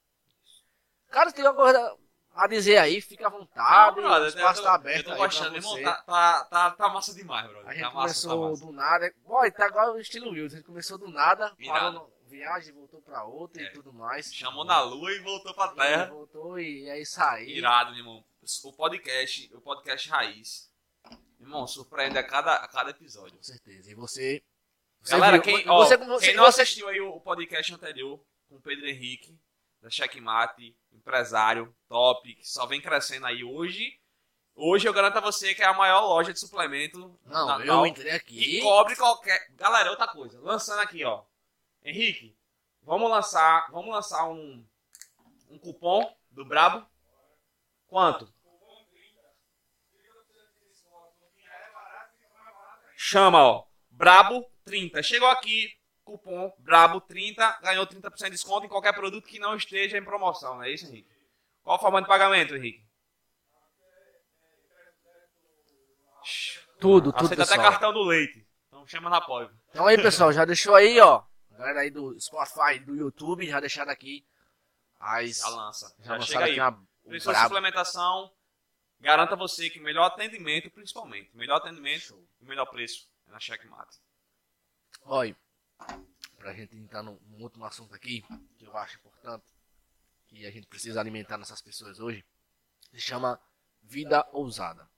Cara, 1.10 1.32
tem 1.32 1.44
uma 1.44 1.56
coisa 1.56 1.98
a 2.34 2.48
dizer 2.48 2.78
aí, 2.78 3.02
fica 3.02 3.26
à 3.26 3.28
Ah, 3.28 3.32
vontade, 3.32 3.96
brother, 3.96 4.24
o 4.24 4.28
espaço 4.28 4.64
tá 4.64 4.74
aberto 4.76 5.08
eu 5.10 5.16
tô 5.16 5.18
gostando, 5.24 5.56
irmão. 5.56 5.72
você. 5.72 5.84
Tá, 5.84 5.96
tá, 6.04 6.46
tá, 6.46 6.72
tá 6.72 6.90
massa 6.90 7.14
demais, 7.14 7.48
brother. 7.50 7.68
A 7.70 7.74
gente 7.74 7.84
tá 7.84 7.92
massa, 7.92 8.28
tá 8.28 8.34
começou 8.36 8.50
massa. 8.50 8.66
do 8.66 8.72
nada. 8.72 9.14
Boy, 9.26 9.52
tá 9.52 9.68
igual 9.68 9.94
o 9.94 10.00
estilo 10.00 10.32
Wilson. 10.32 10.56
A 10.56 10.58
gente 10.60 10.66
começou 10.66 10.98
do 10.98 11.08
nada, 11.10 11.54
Irado. 11.60 11.80
parou 11.80 11.92
no 11.94 12.30
viagem, 12.30 12.74
voltou 12.74 13.02
pra 13.02 13.24
outra 13.26 13.62
É. 13.62 13.66
e 13.66 13.70
tudo 13.74 13.92
mais. 13.92 14.34
Chamou 14.34 14.64
na 14.64 14.82
lua 14.82 15.12
e 15.12 15.20
voltou 15.20 15.54
pra 15.54 15.66
E 15.68 15.76
terra. 15.76 16.06
Voltou 16.06 16.58
e 16.60 16.88
é 16.88 17.02
aí. 17.34 17.50
Irado, 17.58 17.92
meu 17.92 18.00
irmão. 18.00 18.24
O 18.64 18.74
podcast, 18.74 19.52
o 19.54 19.60
podcast 19.62 20.10
raiz. 20.10 20.72
Irmão, 21.40 21.68
surpreende 21.68 22.18
a 22.18 22.24
cada, 22.24 22.54
a 22.56 22.68
cada 22.68 22.92
episódio. 22.92 23.36
Com 23.38 23.44
certeza. 23.44 23.92
E 23.92 23.96
você. 23.96 24.42
você 25.02 25.12
Galera, 25.14 25.34
viu- 25.34 25.42
quem, 25.44 25.58
você, 25.64 25.70
ó, 25.70 25.78
você, 25.86 25.98
quem 26.28 26.36
não 26.36 26.46
você- 26.46 26.62
assistiu 26.62 26.88
aí 26.88 27.02
o 27.02 27.20
podcast 27.20 27.74
anterior 27.74 28.24
com 28.48 28.56
o 28.56 28.62
Pedro 28.62 28.88
Henrique, 28.88 29.38
da 29.82 29.90
Checkmate, 29.90 30.78
empresário, 30.92 31.76
top, 31.88 32.36
que 32.36 32.48
só 32.48 32.66
vem 32.66 32.80
crescendo 32.80 33.26
aí 33.26 33.44
hoje. 33.44 34.00
Hoje 34.54 34.88
eu 34.88 34.94
garanto 34.94 35.18
a 35.18 35.22
você 35.22 35.56
que 35.56 35.64
é 35.64 35.66
a 35.66 35.74
maior 35.74 36.02
loja 36.02 36.32
de 36.32 36.40
suplemento 36.40 37.20
Não, 37.26 37.62
eu 37.64 37.86
entrei 37.86 38.12
aqui. 38.12 38.58
E 38.58 38.62
cobre 38.62 38.96
qualquer. 38.96 39.50
Galera, 39.56 39.90
outra 39.90 40.08
coisa. 40.08 40.40
Lançando 40.42 40.80
aqui, 40.80 41.04
ó. 41.04 41.24
Henrique, 41.84 42.38
vamos 42.84 43.10
lançar, 43.10 43.68
vamos 43.72 43.92
lançar 43.92 44.30
um, 44.30 44.64
um 45.50 45.58
cupom 45.58 46.16
do 46.30 46.46
Brabo. 46.46 46.86
Quanto? 47.88 48.32
Chama, 52.96 53.44
ó. 53.44 53.66
Brabo 53.90 54.46
30. 54.64 55.02
Chegou 55.02 55.28
aqui, 55.30 55.76
cupom 56.12 56.54
Brabo 56.60 57.00
30, 57.02 57.60
ganhou 57.62 57.86
30% 57.88 58.24
de 58.26 58.30
desconto 58.32 58.66
em 58.66 58.70
qualquer 58.70 58.94
produto 58.94 59.28
que 59.28 59.40
não 59.40 59.56
esteja 59.56 59.98
em 59.98 60.04
promoção, 60.04 60.56
não 60.56 60.64
é 60.64 60.72
isso, 60.72 60.86
Henrique? 60.88 61.10
Qual 61.64 61.76
a 61.76 61.80
forma 61.80 62.02
de 62.02 62.08
pagamento, 62.08 62.56
Henrique? 62.56 62.84
Tudo, 66.80 67.12
tudo, 67.12 67.26
Aceita 67.26 67.44
até 67.44 67.54
pessoal. 67.54 67.72
cartão 67.72 67.94
do 67.94 68.04
leite. 68.04 68.46
Então 68.68 68.86
chama 68.88 69.10
na 69.10 69.18
apoio. 69.18 69.52
Então 69.70 69.86
aí, 69.86 69.98
pessoal, 70.02 70.32
já 70.34 70.46
deixou 70.46 70.74
aí, 70.76 71.00
ó. 71.00 71.24
Galera 71.52 71.82
aí 71.82 71.90
do 71.92 72.20
Spotify, 72.20 72.80
do 72.80 72.96
YouTube, 72.96 73.46
já 73.48 73.60
deixaram 73.60 73.92
aqui 73.92 74.26
as. 75.00 75.38
Já 75.38 75.50
lança. 75.50 75.96
Já 76.00 76.18
Já, 76.18 76.26
chega 76.26 76.46
aí. 76.46 76.52
aqui 76.52 76.60
uma, 76.60 76.84
o 77.04 77.10
Preçou 77.10 77.32
brabo. 77.34 77.48
suplementação. 77.50 78.32
Garanta 79.00 79.36
você 79.36 79.70
que 79.70 79.80
melhor 79.80 80.06
atendimento, 80.06 80.70
principalmente. 80.72 81.30
Melhor 81.36 81.58
atendimento 81.58 82.18
e 82.40 82.46
melhor 82.46 82.66
preço 82.68 83.08
é 83.28 83.32
na 83.32 83.40
Checkmate. 83.40 83.98
Olha, 85.06 85.36
pra 86.38 86.54
gente 86.54 86.76
entrar 86.76 87.04
num, 87.04 87.18
num 87.30 87.44
último 87.44 87.66
assunto 87.66 87.94
aqui, 87.94 88.24
que 88.58 88.66
eu 88.66 88.76
acho 88.78 88.98
importante, 88.98 89.44
que 90.28 90.46
a 90.46 90.52
gente 90.52 90.68
precisa 90.68 91.00
alimentar 91.00 91.38
nossas 91.38 91.62
pessoas 91.62 92.00
hoje, 92.00 92.26
se 92.92 93.00
chama 93.00 93.40
vida 93.84 94.28
ousada, 94.32 94.90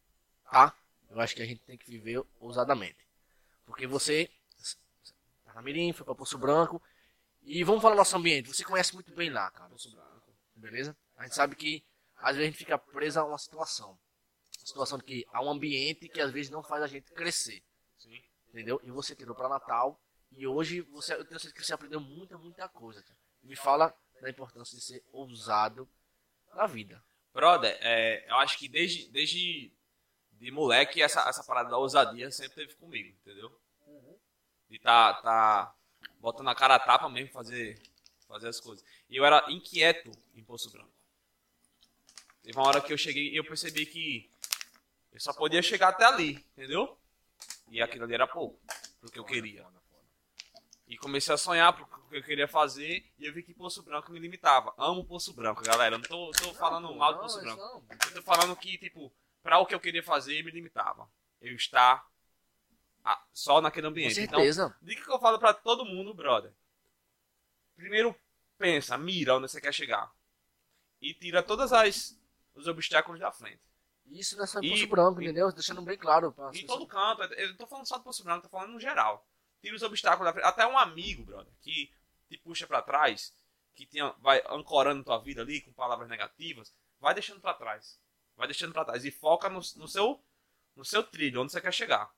tá? 0.49 0.75
Eu 1.09 1.19
acho 1.19 1.35
que 1.35 1.41
a 1.41 1.45
gente 1.45 1.61
tem 1.61 1.77
que 1.77 1.89
viver 1.89 2.23
ousadamente. 2.39 3.07
Porque 3.65 3.85
você 3.85 4.29
tá 5.45 5.53
na 5.53 5.61
Mirim, 5.61 5.93
foi 5.93 6.05
pra 6.05 6.15
Poço 6.15 6.37
Branco, 6.37 6.81
e 7.43 7.63
vamos 7.63 7.81
falar 7.81 7.95
do 7.95 7.97
nosso 7.97 8.15
ambiente, 8.15 8.47
você 8.47 8.63
conhece 8.63 8.93
muito 8.93 9.13
bem 9.13 9.29
lá, 9.29 9.51
cara. 9.51 9.69
Poço 9.69 9.91
Branco, 9.91 10.33
beleza? 10.55 10.95
A 11.17 11.23
gente 11.23 11.35
sabe 11.35 11.55
que 11.55 11.83
às 12.17 12.37
vezes 12.37 12.41
a 12.41 12.51
gente 12.51 12.57
fica 12.57 12.77
preso 12.77 13.19
a 13.19 13.25
uma 13.25 13.37
situação. 13.37 13.99
Uma 14.59 14.65
situação 14.65 14.97
de 14.97 15.03
que 15.03 15.25
há 15.31 15.43
um 15.43 15.49
ambiente 15.49 16.07
que 16.07 16.21
às 16.21 16.31
vezes 16.31 16.49
não 16.49 16.63
faz 16.63 16.81
a 16.81 16.87
gente 16.87 17.11
crescer 17.11 17.61
Sim. 17.97 18.23
entendeu? 18.47 18.79
E 18.83 18.89
você 18.89 19.13
tirou 19.13 19.35
para 19.35 19.49
Natal 19.49 19.99
e 20.35 20.47
hoje 20.47 20.81
você, 20.81 21.13
eu 21.13 21.25
tenho 21.25 21.39
certeza 21.39 21.53
que 21.53 21.65
você 21.65 21.73
aprendeu 21.73 21.99
muita, 21.99 22.37
muita 22.37 22.67
coisa. 22.67 23.01
Cara. 23.01 23.17
Me 23.43 23.55
fala 23.55 23.95
da 24.21 24.29
importância 24.29 24.77
de 24.77 24.83
ser 24.83 25.03
ousado 25.11 25.87
na 26.53 26.65
vida. 26.65 27.03
Brother, 27.33 27.77
é, 27.81 28.29
eu 28.29 28.35
acho 28.37 28.57
que 28.57 28.67
desde, 28.67 29.07
desde 29.09 29.71
de 30.33 30.51
moleque 30.51 31.01
essa, 31.01 31.27
essa 31.27 31.43
parada 31.43 31.69
da 31.69 31.77
ousadia 31.77 32.29
sempre 32.31 32.55
teve 32.55 32.75
comigo, 32.75 33.09
entendeu? 33.09 33.59
De 34.69 34.79
tá, 34.79 35.13
tá 35.15 35.75
botando 36.19 36.49
a 36.49 36.55
cara 36.55 36.75
a 36.75 36.79
tapa 36.79 37.09
mesmo, 37.09 37.31
fazer, 37.31 37.79
fazer 38.27 38.47
as 38.47 38.59
coisas. 38.59 38.85
E 39.09 39.15
eu 39.15 39.25
era 39.25 39.45
inquieto 39.51 40.11
em 40.33 40.43
Poço 40.43 40.71
Branco. 40.71 40.91
Teve 42.41 42.57
uma 42.57 42.67
hora 42.67 42.81
que 42.81 42.91
eu 42.91 42.97
cheguei 42.97 43.29
e 43.29 43.37
eu 43.37 43.43
percebi 43.43 43.85
que 43.85 44.29
eu 45.11 45.19
só 45.19 45.33
podia 45.33 45.61
chegar 45.61 45.89
até 45.89 46.05
ali, 46.05 46.45
entendeu? 46.51 46.97
E 47.69 47.81
aquilo 47.81 48.03
ali 48.03 48.15
era 48.15 48.27
pouco, 48.27 48.59
pro 48.99 49.11
que 49.11 49.19
eu 49.19 49.23
queria. 49.23 49.65
E 50.93 50.97
comecei 50.97 51.33
a 51.33 51.37
sonhar 51.37 51.73
pro 51.73 51.87
que 51.87 52.17
eu 52.17 52.23
queria 52.23 52.47
fazer 52.47 53.03
e 53.17 53.25
eu 53.25 53.33
vi 53.33 53.41
que 53.41 53.51
Poço 53.51 53.81
Branco 53.81 54.11
me 54.11 54.19
limitava. 54.19 54.75
Amo 54.77 55.03
Poço 55.03 55.33
Branco, 55.33 55.63
galera. 55.63 55.95
Eu 55.95 55.97
não 55.99 56.05
tô, 56.07 56.29
tô 56.31 56.53
falando 56.53 56.93
mal 56.95 57.15
do 57.15 57.19
Poço 57.21 57.41
Branco. 57.41 57.83
Eu 57.89 58.13
tô 58.13 58.21
falando 58.21 58.55
que, 58.55 58.77
tipo, 58.77 59.11
pra 59.41 59.57
o 59.57 59.65
que 59.65 59.73
eu 59.73 59.79
queria 59.79 60.03
fazer 60.03 60.43
me 60.43 60.51
limitava. 60.51 61.09
Eu 61.41 61.55
estar 61.55 62.05
a- 63.03 63.23
só 63.33 63.59
naquele 63.59 63.87
Com 63.87 63.89
ambiente. 63.91 64.13
certeza. 64.13 64.65
Então, 64.67 64.87
dica 64.87 65.03
que 65.03 65.11
eu 65.11 65.19
falo 65.19 65.39
pra 65.39 65.51
todo 65.51 65.83
mundo, 65.83 66.13
brother. 66.13 66.53
Primeiro, 67.75 68.15
pensa, 68.59 68.95
mira 68.95 69.35
onde 69.35 69.49
você 69.49 69.59
quer 69.59 69.73
chegar. 69.73 70.11
E 71.01 71.11
tira 71.15 71.41
todas 71.41 71.73
as 71.73 72.15
os 72.53 72.67
obstáculos 72.67 73.19
da 73.19 73.31
frente. 73.31 73.63
Isso 74.05 74.37
não 74.37 74.43
é 74.43 74.47
só 74.47 74.59
em 74.59 74.69
Poço 74.69 74.87
Branco, 74.87 75.19
e- 75.19 75.25
entendeu? 75.25 75.51
Deixando 75.51 75.81
bem 75.81 75.97
claro. 75.97 76.31
Pra 76.31 76.51
Em 76.53 76.67
todo 76.67 76.85
canto. 76.85 77.23
Eu 77.33 77.49
não 77.49 77.55
tô 77.57 77.65
falando 77.65 77.87
só 77.87 77.97
do 77.97 78.03
Poço 78.03 78.23
Branco, 78.23 78.43
tô 78.43 78.49
falando 78.49 78.73
no 78.73 78.79
geral. 78.79 79.27
Tira 79.63 79.77
os 79.77 79.81
obstáculos 79.81 80.25
da 80.25 80.33
frente. 80.33 80.45
Até 80.45 80.67
um 80.67 80.77
amigo, 80.77 81.23
brother, 81.23 81.53
que 81.61 81.89
te 82.27 82.37
puxa 82.37 82.67
pra 82.67 82.81
trás, 82.81 83.33
que 83.73 83.85
tinha, 83.85 84.13
vai 84.19 84.43
ancorando 84.49 85.05
tua 85.05 85.17
vida 85.19 85.41
ali 85.41 85.61
com 85.61 85.71
palavras 85.71 86.09
negativas, 86.09 86.75
vai 86.99 87.13
deixando 87.13 87.39
pra 87.39 87.53
trás. 87.53 87.97
Vai 88.35 88.45
deixando 88.45 88.73
pra 88.73 88.83
trás. 88.83 89.05
E 89.05 89.09
foca 89.09 89.47
no, 89.47 89.61
no 89.77 89.87
seu, 89.87 90.21
no 90.75 90.83
seu 90.83 91.01
trilho, 91.01 91.41
onde 91.41 91.53
você 91.53 91.61
quer 91.61 91.73
chegar. 91.73 92.13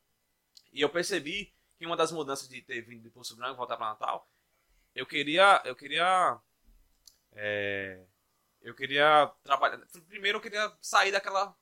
E 0.74 0.82
eu 0.82 0.90
percebi 0.90 1.54
que 1.78 1.86
uma 1.86 1.96
das 1.96 2.12
mudanças 2.12 2.50
de 2.50 2.64
ter 2.64 2.82
vindo 2.82 3.04
de 3.04 3.12
Poço 3.12 3.36
Branco 3.36 3.58
voltar 3.58 3.78
pra 3.78 3.90
Natal, 3.90 4.28
eu 4.96 5.06
queria. 5.06 5.62
Eu 5.66 5.76
queria. 5.76 6.40
é, 7.34 8.04
eu 8.60 8.74
queria 8.74 9.32
trabalhar. 9.44 9.78
Primeiro 10.08 10.40
eu 10.40 10.42
queria 10.42 10.76
sair 10.82 11.12
daquela. 11.12 11.56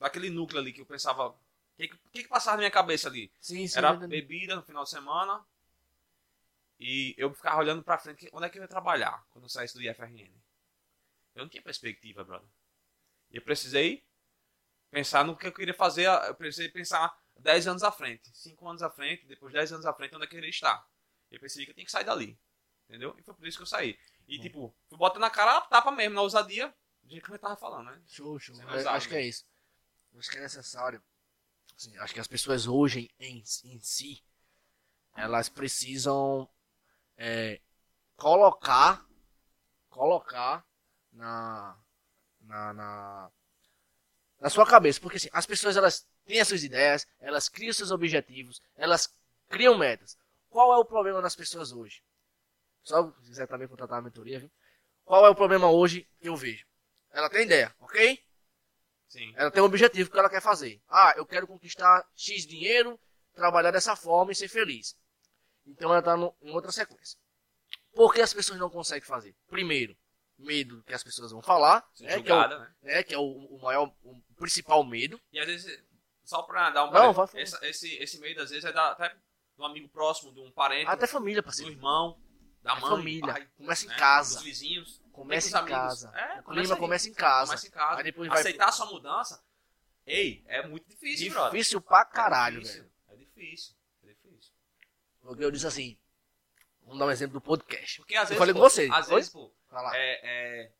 daquele 0.00 0.30
núcleo 0.30 0.60
ali 0.60 0.72
que 0.72 0.80
eu 0.80 0.86
pensava. 0.86 1.32
O 1.72 1.76
que, 1.76 1.88
que, 1.88 1.96
que 2.12 2.22
que 2.24 2.28
passava 2.28 2.56
na 2.56 2.62
minha 2.62 2.70
cabeça 2.70 3.08
ali? 3.08 3.32
Sim, 3.40 3.66
sim. 3.66 3.78
Era 3.78 3.92
bebida 3.94 4.54
no 4.54 4.62
final 4.62 4.84
de 4.84 4.90
semana. 4.90 5.44
E 6.78 7.14
eu 7.16 7.32
ficava 7.32 7.60
olhando 7.60 7.82
pra 7.82 7.98
frente, 7.98 8.28
onde 8.32 8.46
é 8.46 8.48
que 8.50 8.58
eu 8.58 8.62
ia 8.62 8.68
trabalhar 8.68 9.24
quando 9.30 9.44
eu 9.44 9.48
saísse 9.48 9.74
do 9.74 9.82
IFRN? 9.82 10.30
Eu 11.34 11.42
não 11.42 11.48
tinha 11.48 11.62
perspectiva, 11.62 12.24
brother. 12.24 12.48
E 13.30 13.36
eu 13.36 13.42
precisei 13.42 14.04
pensar 14.90 15.24
no 15.24 15.36
que 15.36 15.46
eu 15.46 15.52
queria 15.52 15.72
fazer, 15.74 16.06
eu 16.06 16.34
precisei 16.34 16.68
pensar 16.68 17.16
10 17.38 17.66
anos 17.68 17.82
à 17.82 17.90
frente, 17.90 18.30
5 18.36 18.68
anos 18.68 18.82
à 18.82 18.90
frente, 18.90 19.26
depois 19.26 19.52
10 19.52 19.72
anos 19.72 19.86
à 19.86 19.94
frente, 19.94 20.14
onde 20.14 20.24
é 20.24 20.26
que 20.26 20.34
eu 20.34 20.38
queria 20.38 20.50
estar. 20.50 20.86
Eu 21.30 21.40
percebi 21.40 21.64
que 21.64 21.70
eu 21.70 21.74
tinha 21.74 21.86
que 21.86 21.92
sair 21.92 22.04
dali. 22.04 22.38
Entendeu? 22.88 23.14
E 23.18 23.22
foi 23.22 23.32
por 23.32 23.46
isso 23.46 23.56
que 23.56 23.62
eu 23.62 23.66
saí. 23.66 23.98
E 24.28 24.38
tipo, 24.38 24.74
fui 24.88 24.98
botando 24.98 25.22
na 25.22 25.30
cara 25.30 25.56
a 25.56 25.60
tapa 25.62 25.90
mesmo, 25.90 26.14
na 26.14 26.20
ousadia, 26.22 26.74
do 27.02 27.10
jeito 27.10 27.24
que 27.24 27.32
eu 27.32 27.38
tava 27.38 27.56
falando, 27.56 27.86
né? 27.86 28.02
Show, 28.06 28.38
show. 28.38 28.54
Você 28.54 28.62
É, 28.62 28.88
acho 28.88 29.08
que 29.08 29.14
né? 29.14 29.20
é 29.22 29.26
isso. 29.26 29.46
Acho 30.18 30.30
que 30.30 30.36
é 30.36 30.40
necessário. 30.40 31.02
Assim, 31.76 31.96
acho 31.98 32.14
que 32.14 32.20
as 32.20 32.28
pessoas 32.28 32.66
hoje 32.66 33.10
em, 33.18 33.42
em 33.64 33.80
si, 33.80 34.22
elas 35.16 35.48
precisam 35.48 36.48
é, 37.16 37.60
colocar, 38.16 39.04
colocar 39.90 40.64
na, 41.12 41.76
na, 42.40 42.72
na, 42.72 43.30
na 44.40 44.50
sua 44.50 44.66
cabeça. 44.66 45.00
Porque 45.00 45.16
assim, 45.16 45.28
as 45.32 45.46
pessoas 45.46 45.76
elas 45.76 46.06
têm 46.24 46.40
as 46.40 46.48
suas 46.48 46.64
ideias, 46.64 47.06
elas 47.20 47.48
criam 47.48 47.72
seus 47.72 47.90
objetivos, 47.90 48.60
elas 48.76 49.12
criam 49.48 49.76
metas. 49.76 50.16
Qual 50.48 50.72
é 50.72 50.76
o 50.76 50.84
problema 50.84 51.22
das 51.22 51.34
pessoas 51.34 51.72
hoje? 51.72 52.02
Só 52.82 53.12
se 53.20 53.28
quiser 53.28 53.46
também 53.46 53.68
contratar 53.68 53.98
a 53.98 54.02
mentoria, 54.02 54.40
viu? 54.40 54.50
Qual 55.04 55.24
é 55.24 55.30
o 55.30 55.34
problema 55.34 55.70
hoje 55.70 56.08
que 56.20 56.28
eu 56.28 56.36
vejo? 56.36 56.66
Ela 57.10 57.28
tem 57.28 57.42
ideia, 57.42 57.74
ok? 57.80 58.22
Sim. 59.12 59.30
Ela 59.36 59.50
tem 59.50 59.62
um 59.62 59.66
objetivo 59.66 60.10
que 60.10 60.18
ela 60.18 60.30
quer 60.30 60.40
fazer. 60.40 60.80
Ah, 60.88 61.12
eu 61.18 61.26
quero 61.26 61.46
conquistar 61.46 62.02
X 62.16 62.46
dinheiro, 62.46 62.98
trabalhar 63.34 63.70
dessa 63.70 63.94
forma 63.94 64.32
e 64.32 64.34
ser 64.34 64.48
feliz. 64.48 64.96
Então 65.66 65.90
ela 65.90 65.98
está 65.98 66.16
em 66.16 66.50
outra 66.50 66.72
sequência. 66.72 67.18
Por 67.94 68.14
que 68.14 68.22
as 68.22 68.32
pessoas 68.32 68.58
não 68.58 68.70
conseguem 68.70 69.06
fazer? 69.06 69.36
Primeiro, 69.48 69.94
medo 70.38 70.76
do 70.78 70.82
que 70.82 70.94
as 70.94 71.04
pessoas 71.04 71.30
vão 71.30 71.42
falar, 71.42 71.86
né, 72.00 72.06
que 72.06 72.06
é, 72.06 72.14
o, 72.14 72.16
julgada, 72.16 72.58
né? 72.58 72.74
né, 72.80 73.02
que 73.02 73.12
é 73.12 73.18
o, 73.18 73.22
o 73.22 73.60
maior, 73.60 73.92
o 74.02 74.18
principal 74.34 74.82
medo. 74.82 75.20
E 75.30 75.38
às 75.38 75.46
vezes, 75.46 75.84
só 76.24 76.40
pra 76.44 76.70
dar 76.70 76.86
um 76.86 76.90
Não, 76.90 77.12
falar. 77.12 77.28
essa- 77.34 77.66
esse, 77.66 77.94
esse 77.96 78.18
medo 78.18 78.40
às 78.40 78.48
vezes 78.48 78.64
é 78.64 78.72
da, 78.72 78.92
até 78.92 79.10
de 79.10 79.60
um 79.60 79.66
amigo 79.66 79.90
próximo, 79.90 80.32
de 80.32 80.40
um 80.40 80.50
parente, 80.50 80.88
Até 80.90 81.06
família, 81.06 81.42
do 81.42 81.44
parceiro. 81.44 81.70
irmão, 81.70 82.18
da 82.62 82.72
É 82.72 82.80
mãe, 82.80 82.90
família. 82.90 83.32
pai, 83.32 83.48
Começa 83.56 83.84
em 83.84 83.88
né, 83.88 83.96
casa. 83.96 84.34
dos 84.36 84.44
vizinhos. 84.44 85.02
Começa 85.12 85.46
em 85.48 85.50
os 85.50 85.54
amigos. 85.54 85.76
casa. 85.78 86.12
É, 86.16 86.40
o 86.40 86.42
começa 86.44 86.76
começa 86.76 87.08
em 87.08 87.14
casa. 87.14 87.46
Começa 87.48 87.66
em 87.66 87.70
casa. 87.70 87.98
Aí 87.98 88.04
depois 88.04 88.28
vai 88.28 88.40
Aceitar 88.40 88.68
a 88.68 88.72
sua 88.72 88.86
mudança, 88.86 89.44
ei, 90.06 90.42
é 90.46 90.66
muito 90.66 90.88
difícil, 90.88 91.30
brother. 91.30 91.50
Difícil 91.52 91.80
pra 91.80 92.00
É 92.00 92.04
caralho, 92.04 92.60
difícil, 92.60 92.82
velho. 92.82 92.92
É 93.08 93.16
difícil, 93.16 93.74
é 94.04 94.06
difícil. 94.08 94.52
Porque 95.20 95.44
eu 95.44 95.50
disse 95.50 95.66
assim, 95.66 95.98
vamos 96.84 96.98
dar 96.98 97.06
um 97.06 97.10
exemplo 97.10 97.34
do 97.34 97.40
podcast. 97.40 97.98
Porque 97.98 98.14
às 98.16 98.22
Eu 98.22 98.28
vezes, 98.28 98.38
falei 98.38 98.54
pô, 98.54 98.60
com 98.60 98.68
você, 98.70 98.88
às 98.90 99.08
vezes, 99.08 99.30
pô, 99.30 99.52
Vai 99.70 99.98
é, 99.98 100.20
é... 100.22 100.72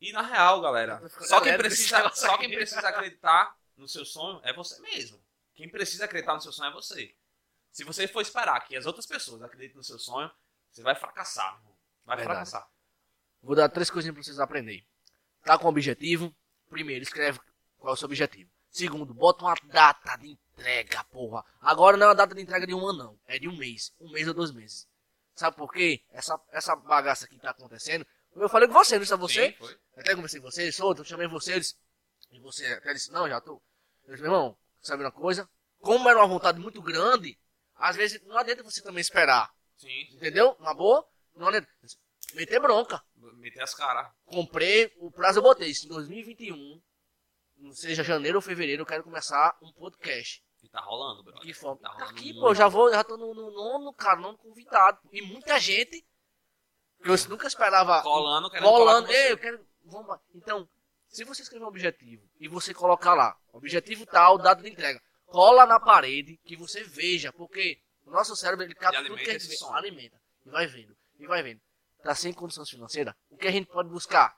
E 0.00 0.12
na 0.12 0.22
real, 0.22 0.60
galera, 0.60 0.96
Vai 0.96 1.10
só 1.26 1.40
quem, 1.40 1.56
precisa, 1.56 2.10
só 2.10 2.38
quem 2.38 2.50
precisa 2.50 2.88
acreditar 2.88 3.54
no 3.76 3.86
seu 3.88 4.04
sonho 4.04 4.40
é 4.44 4.52
você 4.52 4.80
mesmo. 4.80 5.20
Quem 5.54 5.68
precisa 5.68 6.04
acreditar 6.06 6.34
no 6.34 6.40
seu 6.40 6.52
sonho 6.52 6.70
é 6.70 6.72
você. 6.72 7.14
Se 7.72 7.84
você 7.84 8.08
for 8.08 8.20
esperar 8.22 8.60
que 8.60 8.76
as 8.76 8.86
outras 8.86 9.06
pessoas 9.06 9.42
acreditem 9.42 9.76
no 9.76 9.84
seu 9.84 9.98
sonho, 9.98 10.30
você 10.70 10.82
vai 10.82 10.94
fracassar. 10.94 11.60
Vai 12.04 12.16
Verdade. 12.16 12.48
fracassar. 12.48 12.68
Vou 13.42 13.56
dar 13.56 13.68
três 13.68 13.90
coisinhas 13.90 14.14
pra 14.14 14.22
vocês 14.22 14.38
aprenderem. 14.38 14.86
Tá 15.42 15.58
com 15.58 15.68
objetivo? 15.68 16.34
Primeiro, 16.68 17.02
escreve 17.02 17.40
qual 17.78 17.92
é 17.92 17.94
o 17.94 17.96
seu 17.96 18.06
objetivo. 18.06 18.50
Segundo, 18.70 19.12
bota 19.12 19.44
uma 19.44 19.54
data 19.64 20.16
de 20.16 20.28
entrega, 20.28 21.02
porra. 21.04 21.44
Agora 21.60 21.96
não 21.96 22.06
é 22.06 22.08
uma 22.10 22.14
data 22.14 22.34
de 22.34 22.42
entrega 22.42 22.66
de 22.66 22.74
um 22.74 22.86
ano, 22.86 22.98
não. 22.98 23.20
É 23.26 23.38
de 23.38 23.48
um 23.48 23.56
mês. 23.56 23.92
Um 23.98 24.10
mês 24.12 24.28
ou 24.28 24.34
dois 24.34 24.52
meses. 24.52 24.88
Sabe 25.34 25.56
por 25.56 25.72
quê? 25.72 26.04
Essa, 26.10 26.38
essa 26.52 26.76
bagaça 26.76 27.26
que 27.26 27.38
tá 27.38 27.50
acontecendo. 27.50 28.06
Eu 28.36 28.48
falei 28.48 28.68
com 28.68 28.74
você, 28.74 28.96
não 28.98 29.04
é 29.04 29.16
você? 29.16 29.50
Sim, 29.50 29.56
foi. 29.58 29.78
Até 29.96 30.14
conversei 30.14 30.40
com 30.40 30.50
você, 30.50 30.70
outro, 30.82 31.02
eu 31.02 31.08
chamei 31.08 31.26
você, 31.26 31.58
disse, 31.58 31.74
e 32.30 32.38
você 32.38 32.64
até 32.74 32.92
disse, 32.92 33.10
não, 33.10 33.28
já 33.28 33.40
tô. 33.40 33.60
Eu 34.04 34.14
disse, 34.14 34.22
meu 34.22 34.32
irmão, 34.32 34.56
sabe 34.80 35.02
uma 35.02 35.10
coisa? 35.10 35.48
Como 35.80 36.08
era 36.08 36.18
uma 36.18 36.28
vontade 36.28 36.60
muito 36.60 36.80
grande, 36.80 37.38
às 37.74 37.96
vezes 37.96 38.22
não 38.22 38.38
adianta 38.38 38.62
você 38.62 38.80
também 38.82 39.00
esperar. 39.00 39.52
Sim. 39.80 40.08
Entendeu? 40.12 40.54
Uma 40.60 40.74
boa? 40.74 41.06
Não 41.34 41.48
adianta. 41.48 41.66
Meter 42.34 42.60
bronca 42.60 43.02
Meter 43.16 43.62
as 43.62 43.74
caras. 43.74 44.12
comprei, 44.26 44.92
o 44.98 45.10
prazo 45.10 45.38
eu 45.38 45.42
botei 45.42 45.68
isso, 45.68 45.86
em 45.86 45.88
2021, 45.88 46.80
não 47.56 47.72
seja 47.72 48.04
janeiro 48.04 48.38
ou 48.38 48.42
fevereiro, 48.42 48.82
eu 48.82 48.86
quero 48.86 49.02
começar 49.02 49.56
um 49.62 49.72
podcast. 49.72 50.44
E 50.62 50.68
tá 50.68 50.80
rolando, 50.80 51.24
brother. 51.24 51.42
Que 51.42 51.54
forma? 51.54 51.80
Tá 51.80 51.94
Tá 51.94 52.04
aqui, 52.10 52.34
pô, 52.34 52.54
já 52.54 52.68
vou, 52.68 52.90
já 52.90 53.02
tô 53.02 53.16
no, 53.16 53.34
no 53.34 53.50
nono, 53.50 53.92
cara, 53.94 54.20
nono 54.20 54.36
convidado. 54.36 55.00
E 55.10 55.22
muita 55.22 55.58
gente, 55.58 56.04
que 57.02 57.08
eu 57.10 57.16
nunca 57.30 57.46
esperava, 57.46 58.02
Colando, 58.02 58.50
querendo 58.50 59.10
ei, 59.10 59.32
eu 59.32 59.38
quero, 59.38 59.66
vamos. 59.82 60.18
Então, 60.34 60.68
se 61.08 61.24
você 61.24 61.42
escrever 61.42 61.64
um 61.64 61.68
objetivo 61.68 62.28
e 62.38 62.46
você 62.46 62.74
colocar 62.74 63.14
lá, 63.14 63.34
objetivo 63.52 64.04
tal, 64.04 64.36
data 64.36 64.62
de 64.62 64.68
entrega, 64.68 65.02
cola 65.24 65.64
na 65.64 65.80
parede 65.80 66.38
que 66.44 66.54
você 66.54 66.84
veja, 66.84 67.32
porque 67.32 67.80
o 68.10 68.12
nosso 68.12 68.34
cérebro, 68.36 68.64
ele 68.64 68.74
capta 68.74 69.02
tudo 69.02 69.16
que 69.16 69.30
a 69.30 69.32
gente 69.38 69.56
som. 69.56 69.72
alimenta, 69.74 70.20
e 70.44 70.50
vai 70.50 70.66
vendo, 70.66 70.96
e 71.18 71.26
vai 71.26 71.42
vendo. 71.42 71.60
Tá 72.02 72.14
sem 72.14 72.32
condições 72.32 72.68
financeiras, 72.68 73.14
o 73.30 73.36
que 73.36 73.46
a 73.46 73.50
gente 73.50 73.66
pode 73.66 73.88
buscar? 73.88 74.36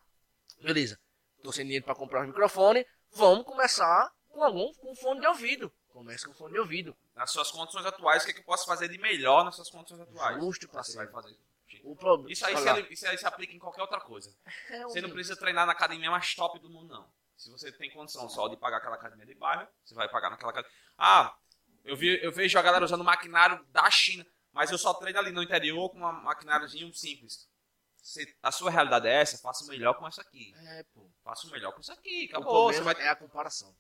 Beleza, 0.60 0.98
tô 1.42 1.52
sem 1.52 1.64
dinheiro 1.64 1.84
para 1.84 1.94
comprar 1.94 2.22
um 2.22 2.26
microfone, 2.26 2.86
vamos 3.12 3.44
começar 3.46 4.12
com 4.28 4.42
algum 4.42 4.72
com 4.74 4.94
fone 4.94 5.20
de 5.20 5.26
ouvido. 5.26 5.72
Comece 5.88 6.26
com 6.26 6.34
fone 6.34 6.54
de 6.54 6.58
ouvido. 6.60 6.96
Nas 7.14 7.30
suas 7.30 7.50
condições 7.50 7.84
atuais, 7.84 8.22
o 8.22 8.24
que, 8.26 8.30
é 8.30 8.34
que 8.34 8.40
eu 8.40 8.44
posso 8.44 8.64
fazer 8.66 8.88
de 8.88 8.98
melhor 8.98 9.44
nas 9.44 9.54
suas 9.56 9.68
condições 9.70 10.00
atuais? 10.00 10.36
Justo, 10.42 10.66
Você 10.72 10.96
vai 10.96 11.06
parceiro. 11.06 11.12
fazer. 11.12 11.36
O 11.84 11.96
problema. 11.96 12.30
Isso 12.32 12.44
aí, 12.46 12.56
se, 12.56 12.92
isso 12.92 13.06
aí 13.06 13.18
se 13.18 13.26
aplica 13.26 13.52
em 13.54 13.58
qualquer 13.58 13.82
outra 13.82 14.00
coisa. 14.00 14.34
É 14.70 14.82
Você 14.84 15.00
não 15.00 15.10
precisa 15.10 15.36
treinar 15.36 15.66
na 15.66 15.72
academia 15.72 16.10
mais 16.10 16.34
top 16.34 16.58
do 16.58 16.68
mundo, 16.70 16.92
não. 16.94 17.06
Se 17.36 17.50
você 17.50 17.72
tem 17.72 17.90
condição 17.90 18.28
só 18.28 18.48
de 18.48 18.56
pagar 18.56 18.78
aquela 18.78 18.94
academia 18.96 19.26
de 19.26 19.34
bairro, 19.34 19.66
você 19.84 19.94
vai 19.94 20.08
pagar 20.08 20.30
naquela 20.30 20.50
academia. 20.50 20.76
Ah, 20.96 21.36
eu, 21.84 21.96
vi, 21.96 22.22
eu 22.22 22.32
vejo 22.32 22.58
a 22.58 22.62
galera 22.62 22.84
usando 22.84 23.04
maquinário 23.04 23.64
da 23.72 23.90
China, 23.90 24.26
mas 24.52 24.70
eu 24.70 24.78
só 24.78 24.92
treino 24.94 25.18
ali 25.18 25.30
no 25.32 25.42
interior 25.42 25.88
com 25.90 25.98
um 25.98 26.12
maquináriozinho 26.12 26.92
simples. 26.94 27.48
Se 27.96 28.36
a 28.42 28.50
sua 28.50 28.70
realidade 28.70 29.06
é 29.06 29.20
essa, 29.20 29.38
faça 29.38 29.64
o 29.64 29.68
melhor 29.68 29.94
com 29.94 30.08
isso 30.08 30.20
aqui. 30.20 30.52
É, 30.66 30.82
pô. 30.94 31.08
Faça 31.22 31.46
o 31.46 31.50
melhor 31.50 31.72
com 31.72 31.80
isso 31.80 31.92
aqui. 31.92 32.26
O 32.26 32.36
Acabou. 32.36 32.66
Você 32.72 32.78
problema 32.80 32.94
vai 32.98 33.06
é 33.06 33.10
a 33.10 33.16
comparação. 33.16 33.74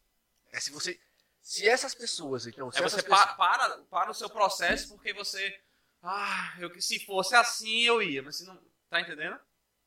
É 0.52 0.60
se 0.60 0.70
você. 0.70 0.98
Se 1.40 1.68
essas 1.68 1.92
pessoas, 1.92 2.46
então, 2.46 2.70
se 2.70 2.78
É 2.78 2.82
você 2.82 3.02
pessoas. 3.02 3.18
pa- 3.24 3.34
para, 3.34 3.78
para 3.90 4.10
o 4.10 4.14
seu 4.14 4.30
processo 4.30 4.88
porque 4.90 5.12
você. 5.12 5.60
Ah, 6.00 6.54
eu, 6.60 6.70
que 6.70 6.80
se 6.80 7.04
fosse 7.04 7.34
assim 7.34 7.80
eu 7.82 8.00
ia, 8.00 8.22
mas 8.22 8.36
se 8.36 8.44
não. 8.44 8.56
Tá 8.88 9.00
entendendo? 9.00 9.38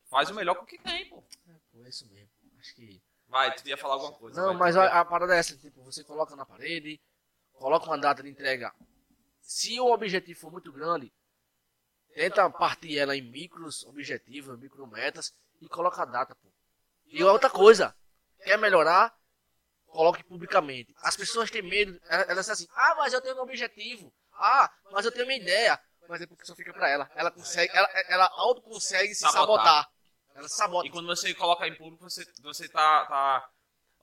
Faz 0.10 0.30
o 0.30 0.34
melhor 0.34 0.56
com 0.56 0.64
o 0.64 0.68
que 0.68 0.78
tem, 0.80 1.08
pô. 1.10 1.24
É, 1.48 1.54
pô, 1.72 1.86
é 1.86 1.90
isso 1.90 2.06
mesmo. 2.12 2.30
Acho 2.60 2.76
que 2.76 3.02
Vai, 3.28 3.56
tu 3.56 3.68
ia 3.68 3.78
falar 3.78 3.94
alguma 3.96 4.12
coisa. 4.14 4.40
Não, 4.40 4.50
vai, 4.50 4.58
mas 4.58 4.76
a, 4.78 5.00
a 5.00 5.06
parada 5.06 5.34
é 5.36 5.40
essa, 5.40 5.56
tipo, 5.58 5.82
você 5.84 6.04
coloca 6.04 6.36
na 6.36 6.46
parede, 6.46 7.00
coloca 7.56 7.86
uma 7.88 7.98
data 7.98 8.22
de 8.24 8.30
entrega. 8.30 8.74
Se 9.42 9.80
o 9.80 9.92
objetivo 9.92 10.40
for 10.40 10.52
muito 10.52 10.72
grande, 10.72 11.12
tenta 12.14 12.50
partir 12.50 12.98
ela 12.98 13.16
em 13.16 13.22
micros 13.22 13.84
objetivos, 13.86 14.58
micro 14.60 14.86
metas 14.88 15.34
e 15.62 15.68
coloca 15.68 16.02
a 16.02 16.06
data, 16.06 16.36
pô. 16.36 16.48
E 17.08 17.24
outra 17.24 17.50
coisa, 17.50 17.96
quer 18.44 18.58
melhorar, 18.58 19.16
coloque 19.88 20.24
publicamente. 20.24 20.94
As 20.98 21.16
pessoas 21.16 21.52
têm 21.52 21.62
medo, 21.62 22.00
elas 22.10 22.50
assim, 22.50 22.68
ah, 22.74 22.96
mas 22.98 23.14
eu 23.14 23.22
tenho 23.22 23.38
um 23.38 23.42
objetivo, 23.42 24.14
ah, 24.34 24.72
mas 24.92 25.06
eu 25.06 25.12
tenho 25.12 25.26
uma 25.26 25.34
ideia, 25.34 25.80
mas 26.10 26.22
é 26.22 26.26
porque 26.28 26.46
só 26.46 26.56
fica 26.56 26.74
pra 26.74 26.90
ela. 26.90 27.10
Ela 27.16 27.32
consegue, 27.32 27.72
ela, 27.76 27.88
ela 28.10 28.26
auto 28.34 28.62
consegue 28.62 29.14
se 29.14 29.22
Sabotar. 29.22 29.42
sabotar. 29.42 29.92
Ela 30.34 30.50
sabota. 30.50 30.88
E 30.88 30.92
quando 30.92 31.06
você 31.08 31.34
coloca 31.34 31.66
em 31.68 31.76
público, 31.76 32.04
você, 32.04 32.26
você 32.42 32.68
tá, 32.68 33.06
tá- 33.06 33.50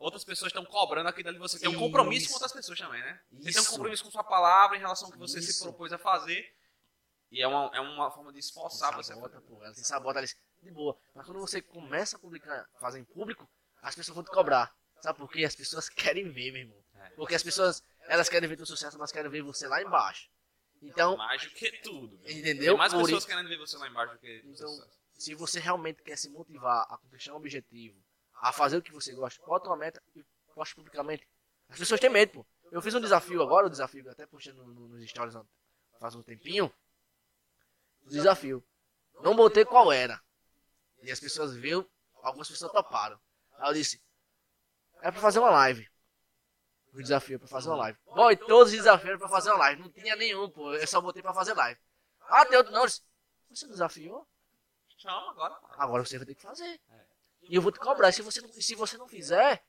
Outras 0.03 0.25
pessoas 0.25 0.51
estão 0.51 0.65
cobrando 0.65 1.09
aquilo 1.09 1.29
ali. 1.29 1.39
Você 1.39 1.59
tem 1.61 1.69
um 1.69 1.79
compromisso 1.79 2.23
Isso. 2.27 2.29
com 2.31 2.35
outras 2.35 2.53
pessoas 2.53 2.79
também, 2.79 3.01
né? 3.01 3.21
Você 3.31 3.51
tem 3.53 3.61
um 3.61 3.63
Isso. 3.63 3.71
compromisso 3.71 4.05
com 4.05 4.11
sua 4.11 4.25
palavra 4.25 4.77
em 4.77 4.81
relação 4.81 5.07
ao 5.07 5.13
que 5.13 5.19
você 5.19 5.41
se 5.41 5.51
Isso. 5.51 5.63
propôs 5.63 5.93
a 5.93 5.99
fazer. 5.99 6.45
E 7.31 7.41
é 7.41 7.47
uma, 7.47 7.71
é 7.73 7.81
uma 7.81 8.11
forma 8.11 8.33
de 8.33 8.41
esforçar 8.41 8.93
você. 8.95 9.13
a 9.13 9.15
sabota, 9.15 9.41
pô. 9.43 9.63
Ela 9.63 9.73
se 9.75 9.85
sabota 9.85 10.19
ali, 10.19 10.29
de 10.61 10.71
boa. 10.73 10.99
Mas 11.15 11.25
quando 11.25 11.39
você 11.41 11.63
começa 11.63 12.17
a 12.17 12.19
publicar, 12.19 12.69
fazer 12.81 12.99
em 12.99 13.05
público, 13.05 13.49
as 13.81 13.95
pessoas 13.95 14.15
vão 14.17 14.25
te 14.25 14.31
cobrar. 14.31 14.75
Sabe 15.01 15.19
por 15.19 15.31
quê? 15.31 15.45
As 15.45 15.55
pessoas 15.55 15.89
querem 16.19 16.31
ver, 16.31 16.51
meu 16.53 16.63
irmão. 16.63 16.85
É. 16.97 17.11
Porque 17.11 17.35
as 17.37 17.43
pessoas, 17.43 17.83
elas 18.09 18.29
querem 18.29 18.49
ver 18.49 18.57
teu 18.57 18.67
sucesso, 18.67 18.99
mas 18.99 19.13
querem 19.13 19.31
ver 19.31 19.43
você 19.43 19.67
lá 19.69 19.81
embaixo. 19.81 20.29
Então, 20.83 21.17
Mais 21.17 21.41
do 21.43 21.51
que 21.51 21.71
tudo. 21.81 22.19
viu? 22.19 22.39
Entendeu? 22.39 22.73
Tem 22.73 22.77
mais 22.77 22.93
pessoas 22.93 23.13
isso- 23.19 23.27
querendo 23.29 23.49
ver 23.49 23.57
você 23.57 23.77
lá 23.77 23.87
embaixo 23.89 24.15
do 24.15 24.19
que 24.19 24.43
Então, 24.45 24.67
você. 24.69 24.89
se 25.15 25.35
você 25.37 25.61
realmente 25.61 26.03
quer 26.03 26.17
se 26.19 26.29
motivar 26.29 26.87
a 26.91 26.99
conquistar 26.99 27.33
um 27.35 27.37
objetivo, 27.37 28.02
a 28.43 28.53
fazer 28.53 28.77
o 28.77 28.83
que 28.83 28.93
você 28.93 29.15
gosta, 29.15 29.41
bota 29.47 29.69
uma 29.71 29.77
meta 29.77 30.03
e 30.15 30.23
poste 30.55 30.75
publicamente. 30.75 31.27
As 31.69 31.79
pessoas 31.79 32.01
têm 32.01 32.11
medo, 32.11 32.33
pô. 32.33 32.47
Eu 32.71 32.83
fiz 32.83 32.95
um 32.95 33.01
desafio 33.01 33.41
agora, 33.43 33.67
o 33.67 33.71
desafio 33.71 34.03
que 34.03 34.09
eu 34.09 34.13
até 34.13 34.27
postei 34.27 34.53
no, 34.53 34.67
no, 34.67 34.89
nos 34.89 35.09
stories 35.09 35.37
há- 35.37 35.45
faz 36.01 36.15
um 36.15 36.23
tempinho. 36.23 36.73
O 38.05 38.09
desafio. 38.11 38.63
Não 39.23 39.37
botei 39.37 39.65
qual 39.65 39.93
era. 39.93 40.21
E 41.03 41.11
as 41.11 41.21
pessoas 41.21 41.55
viram, 41.55 41.89
algumas 42.23 42.49
pessoas 42.49 42.73
toparam. 42.73 43.19
Aí 43.59 43.71
eu 43.71 43.75
disse, 43.75 44.03
é 45.01 45.11
pra 45.11 45.21
fazer 45.21 45.39
uma 45.39 45.51
live. 45.51 45.89
O 46.93 47.01
desafio 47.01 47.37
é 47.37 47.39
pra 47.39 47.49
fazer 47.49 47.69
uma 47.69 47.77
live. 47.77 47.99
Bom, 48.05 48.31
e 48.31 48.37
todos 48.37 48.73
os 48.73 48.79
desafios 48.79 49.09
eram 49.09 49.19
pra 49.19 49.29
fazer 49.29 49.51
uma 49.51 49.59
live. 49.59 49.83
Não 49.83 49.91
tinha 49.91 50.17
nenhum, 50.17 50.51
pô. 50.51 50.75
Eu 50.75 50.87
só 50.87 51.01
botei 51.01 51.23
pra 51.23 51.33
fazer 51.33 51.55
live. 51.55 51.81
Ah, 52.23 52.45
tem 52.45 52.59
outro. 52.59 52.73
Não, 52.73 52.81
eu 52.83 52.87
disse, 52.87 53.03
você 53.51 53.67
desafiou? 53.69 54.27
Chama 54.99 55.31
agora. 55.31 55.59
Agora 55.79 56.05
você 56.05 56.19
vai 56.19 56.27
ter 56.27 56.35
que 56.35 56.43
fazer. 56.43 56.81
E 57.43 57.55
eu 57.55 57.63
vou 57.63 57.73
te 57.73 57.79
cobrar. 57.79 58.09
E 58.09 58.13
se 58.13 58.23
você 58.23 58.41
não, 58.41 58.49
se 58.53 58.75
você 58.75 58.97
não 58.97 59.09
fizer, 59.09 59.63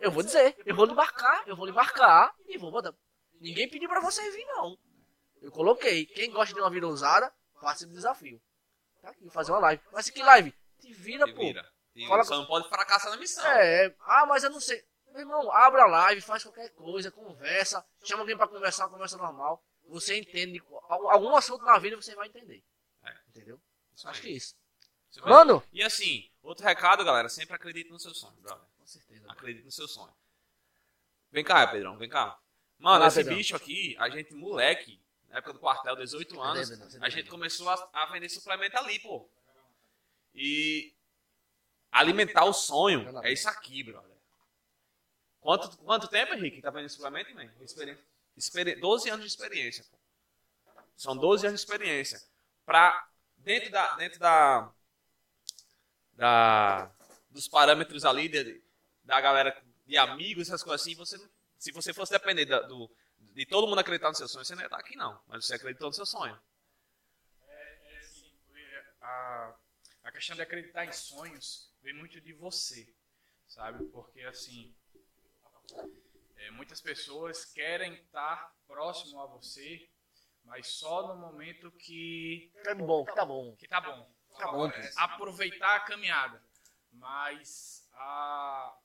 eu 0.00 0.10
vou 0.10 0.22
dizer. 0.22 0.56
Eu 0.64 0.74
vou 0.74 0.86
lhe 0.86 0.94
marcar. 0.94 1.46
Eu 1.46 1.56
vou 1.56 1.66
lhe 1.66 1.72
marcar 1.72 2.34
e 2.46 2.56
vou 2.58 2.70
botar. 2.70 2.94
Ninguém 3.40 3.68
pediu 3.68 3.88
pra 3.88 4.00
você 4.00 4.28
vir, 4.30 4.44
não. 4.46 4.78
Eu 5.42 5.50
coloquei. 5.52 6.06
Quem 6.06 6.30
gosta 6.30 6.54
de 6.54 6.60
uma 6.60 6.70
vida 6.70 6.86
ousada, 6.86 7.32
participe 7.60 7.90
do 7.92 7.96
desafio. 7.96 8.40
Tá 9.02 9.10
aqui, 9.10 9.28
fazer 9.30 9.52
uma 9.52 9.60
live. 9.60 9.82
Mas 9.92 10.08
que 10.10 10.22
live? 10.22 10.54
Te 10.80 10.92
vira, 10.92 11.26
Te 11.26 11.32
pô. 11.34 11.40
vira. 11.40 11.70
Te 11.92 12.06
Fala. 12.08 12.24
Só 12.24 12.36
não 12.36 12.46
pode 12.46 12.68
fracassar 12.68 13.10
na 13.10 13.16
missão. 13.16 13.44
É, 13.46 13.94
ah, 14.00 14.26
mas 14.26 14.42
eu 14.44 14.50
não 14.50 14.60
sei. 14.60 14.82
Meu 15.12 15.20
irmão, 15.20 15.50
abra 15.50 15.82
a 15.84 15.86
live, 15.86 16.20
faz 16.20 16.42
qualquer 16.42 16.68
coisa, 16.74 17.10
conversa, 17.10 17.84
chama 18.04 18.22
alguém 18.22 18.36
pra 18.36 18.46
conversar, 18.48 18.88
conversa 18.88 19.16
normal. 19.16 19.62
Você 19.88 20.16
entende. 20.18 20.62
al- 20.88 21.10
Algum 21.10 21.34
assunto 21.36 21.64
na 21.64 21.78
vida 21.78 21.96
você 21.96 22.14
vai 22.14 22.28
entender. 22.28 22.62
É. 23.04 23.14
Entendeu? 23.28 23.60
Isso 23.94 24.08
Acho 24.08 24.18
aí. 24.20 24.26
que 24.26 24.32
é 24.32 24.36
isso. 24.36 24.54
Mano! 25.24 25.62
E 25.72 25.82
assim, 25.82 26.28
outro 26.42 26.64
recado, 26.64 27.04
galera, 27.04 27.28
sempre 27.28 27.54
acredite 27.54 27.90
no 27.90 27.98
seu 27.98 28.14
sonho, 28.14 28.36
brother. 28.40 28.64
Com 28.78 28.86
certeza. 28.86 29.24
Acredite 29.28 29.64
no 29.64 29.72
seu 29.72 29.88
sonho. 29.88 30.12
Vem 31.30 31.44
cá, 31.44 31.66
Pedrão, 31.66 31.96
vem 31.96 32.08
cá. 32.08 32.38
Mano, 32.78 32.98
Vai 32.98 33.00
lá, 33.00 33.06
esse 33.08 33.18
Pedrão. 33.18 33.36
bicho 33.36 33.56
aqui, 33.56 33.96
a 33.98 34.08
gente, 34.08 34.34
moleque, 34.34 35.00
na 35.28 35.38
época 35.38 35.54
do 35.54 35.58
quartel, 35.58 35.96
18 35.96 36.40
anos, 36.40 36.68
Pedrão, 36.68 36.86
a 36.86 36.90
tá 37.00 37.08
gente 37.08 37.22
vendo? 37.24 37.30
começou 37.30 37.68
a, 37.68 37.88
a 37.92 38.06
vender 38.06 38.28
suplemento 38.28 38.76
ali, 38.78 38.98
pô. 39.00 39.28
E 40.34 40.94
alimentar 41.90 42.44
o 42.44 42.52
sonho 42.52 43.06
é 43.24 43.32
isso 43.32 43.48
aqui, 43.48 43.82
brother. 43.82 44.16
Quanto, 45.40 45.76
quanto 45.78 46.08
tempo, 46.08 46.34
Henrique, 46.34 46.60
tá 46.60 46.70
vendendo 46.70 46.90
suplemento, 46.90 47.34
man? 47.34 47.48
Experi... 47.60 47.98
Experi... 48.36 48.74
12 48.76 49.08
anos 49.10 49.24
de 49.24 49.30
experiência, 49.30 49.84
pô. 49.90 49.96
São 50.96 51.16
12 51.16 51.46
anos 51.46 51.60
de 51.60 51.64
experiência. 51.64 52.20
Pra, 52.64 53.08
dentro 53.36 53.70
da, 53.70 53.94
dentro 53.96 54.18
da, 54.18 54.72
da, 56.16 56.90
dos 57.30 57.46
parâmetros 57.48 58.04
ali, 58.04 58.28
de- 58.28 58.62
da 59.04 59.20
galera, 59.20 59.62
de 59.86 59.96
amigos, 59.96 60.48
essas 60.48 60.62
coisas 60.62 60.80
assim, 60.80 60.94
você, 60.94 61.16
se 61.58 61.70
você 61.72 61.92
fosse 61.92 62.12
depender 62.12 62.46
da- 62.46 62.60
do, 62.62 62.90
de 63.18 63.46
todo 63.46 63.66
mundo 63.68 63.78
acreditar 63.78 64.08
no 64.08 64.14
seu 64.16 64.26
sonho, 64.28 64.44
você 64.44 64.54
não 64.54 64.62
ia 64.62 64.66
estar 64.66 64.78
aqui, 64.78 64.96
não. 64.96 65.20
Mas 65.28 65.44
você 65.46 65.54
acreditou 65.54 65.88
no 65.88 65.94
seu 65.94 66.06
sonho. 66.06 66.38
É 67.48 67.98
assim, 67.98 68.32
a, 69.00 69.54
a 70.04 70.12
questão 70.12 70.34
de 70.34 70.42
acreditar 70.42 70.84
em 70.84 70.92
sonhos 70.92 71.70
vem 71.82 71.92
muito 71.94 72.20
de 72.20 72.32
você, 72.32 72.88
sabe? 73.46 73.84
Porque 73.90 74.22
assim, 74.22 74.74
é, 76.36 76.50
muitas 76.50 76.80
pessoas 76.80 77.44
querem 77.44 77.94
estar 77.94 78.54
próximo 78.66 79.20
a 79.20 79.26
você, 79.26 79.88
mas 80.44 80.66
só 80.68 81.08
no 81.08 81.20
momento 81.20 81.70
que 81.72 82.52
Tá 82.64 82.74
bom, 82.74 83.04
que 83.04 83.14
tá 83.14 83.24
bom. 83.24 83.56
que 83.56 83.68
tá 83.68 83.80
bom. 83.80 84.15
Tá 84.36 85.04
aproveitar 85.04 85.76
a 85.76 85.80
caminhada, 85.80 86.42
mas 86.92 87.88
a, 87.94 88.76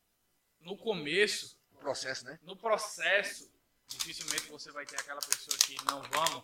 no 0.60 0.78
começo 0.78 1.60
O 1.74 1.78
processo, 1.78 2.26
né? 2.26 2.40
no 2.44 2.56
processo, 2.56 3.52
dificilmente 3.88 4.48
você 4.50 4.72
vai 4.72 4.86
ter 4.86 5.00
aquela 5.00 5.22
pessoa 5.22 5.58
que 5.58 5.76
não 5.86 6.02
vamos, 6.04 6.44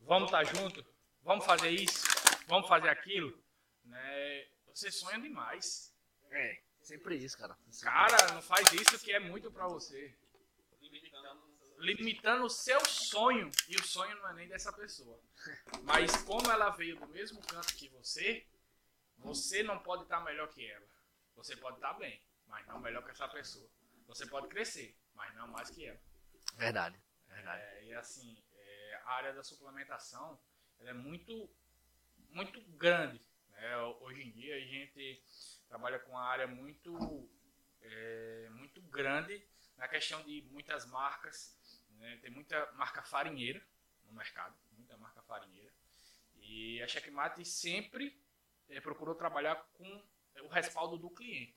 vamos 0.00 0.28
estar 0.28 0.44
junto, 0.44 0.84
vamos 1.22 1.44
fazer 1.44 1.70
isso, 1.70 2.06
vamos 2.46 2.68
fazer 2.68 2.88
aquilo, 2.88 3.38
né? 3.84 4.48
Você 4.66 4.90
sonha 4.92 5.18
demais. 5.18 5.92
É, 6.30 6.62
sempre 6.82 7.16
isso, 7.16 7.36
cara. 7.36 7.56
Cara, 7.82 8.32
não 8.34 8.42
faz 8.42 8.72
isso 8.72 8.98
que 9.00 9.12
é 9.12 9.18
muito 9.18 9.50
pra 9.50 9.66
você. 9.66 10.14
Limitando 10.80 11.47
o 12.44 12.48
seu 12.50 12.84
sonho, 12.86 13.50
e 13.68 13.76
o 13.76 13.84
sonho 13.84 14.16
não 14.16 14.30
é 14.30 14.34
nem 14.34 14.48
dessa 14.48 14.72
pessoa. 14.72 15.20
Mas 15.82 16.16
como 16.22 16.50
ela 16.50 16.70
veio 16.70 16.98
do 16.98 17.06
mesmo 17.08 17.40
canto 17.42 17.74
que 17.74 17.88
você, 17.88 18.46
você 19.18 19.62
não 19.62 19.78
pode 19.78 20.04
estar 20.04 20.20
melhor 20.20 20.48
que 20.48 20.66
ela. 20.66 20.86
Você 21.36 21.56
pode 21.56 21.76
estar 21.76 21.92
bem, 21.94 22.20
mas 22.46 22.66
não 22.66 22.80
melhor 22.80 23.04
que 23.04 23.10
essa 23.10 23.28
pessoa. 23.28 23.68
Você 24.06 24.26
pode 24.26 24.48
crescer, 24.48 24.96
mas 25.14 25.34
não 25.34 25.48
mais 25.48 25.70
que 25.70 25.86
ela. 25.86 26.00
Verdade, 26.56 26.98
verdade. 27.28 27.62
É, 27.62 27.84
e 27.84 27.94
assim, 27.94 28.42
é, 28.52 29.00
a 29.04 29.10
área 29.12 29.32
da 29.34 29.44
suplementação 29.44 30.40
é 30.80 30.92
muito, 30.92 31.48
muito 32.30 32.60
grande. 32.76 33.20
né? 33.50 33.76
Hoje 34.00 34.22
em 34.22 34.32
dia 34.32 34.56
a 34.56 34.60
gente 34.60 35.22
trabalha 35.68 35.98
com 35.98 36.12
uma 36.12 36.24
área 36.24 36.46
muito, 36.46 37.28
é, 37.82 38.48
muito 38.50 38.80
grande 38.82 39.46
na 39.76 39.86
questão 39.86 40.22
de 40.22 40.42
muitas 40.50 40.86
marcas. 40.86 41.57
Né? 41.98 42.18
Tem 42.22 42.30
muita 42.30 42.70
marca 42.74 43.02
farinheira 43.02 43.62
no 44.04 44.12
mercado, 44.12 44.54
muita 44.76 44.96
marca 44.96 45.22
farinheira. 45.22 45.72
E 46.40 46.80
a 46.82 46.88
Checkmate 46.88 47.44
sempre 47.44 48.18
é, 48.68 48.80
procurou 48.80 49.14
trabalhar 49.14 49.56
com 49.74 50.02
o 50.42 50.48
respaldo 50.48 50.96
do 50.96 51.10
cliente. 51.10 51.54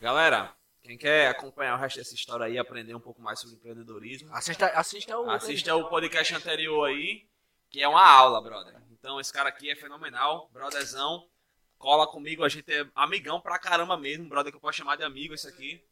Galera, 0.00 0.54
quem 0.82 0.96
quer 0.96 1.28
acompanhar 1.28 1.74
o 1.76 1.78
resto 1.78 1.98
dessa 1.98 2.14
história 2.14 2.46
aí, 2.46 2.58
aprender 2.58 2.94
um 2.94 3.00
pouco 3.00 3.20
mais 3.20 3.40
sobre 3.40 3.56
empreendedorismo, 3.56 4.34
Assista, 4.34 4.66
assista 4.68 5.18
o. 5.18 5.30
assista 5.30 5.76
o 5.76 5.88
podcast 5.88 6.34
anterior 6.34 6.88
aí, 6.88 7.28
que 7.68 7.82
é 7.82 7.88
uma 7.88 8.02
aula, 8.02 8.40
brother. 8.40 8.80
Então 8.92 9.20
esse 9.20 9.32
cara 9.32 9.48
aqui 9.48 9.70
é 9.70 9.76
fenomenal, 9.76 10.48
brotherzão. 10.52 11.28
Cola 11.76 12.06
comigo, 12.06 12.42
a 12.42 12.48
gente 12.48 12.72
é 12.72 12.88
amigão 12.94 13.40
pra 13.40 13.58
caramba 13.58 13.96
mesmo, 13.96 14.28
brother 14.28 14.50
que 14.50 14.56
eu 14.56 14.60
posso 14.60 14.78
chamar 14.78 14.96
de 14.96 15.04
amigo 15.04 15.34
esse 15.34 15.46
aqui. 15.46 15.84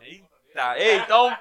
Eita, 0.00 0.78
ei, 0.78 0.96
então 0.98 1.36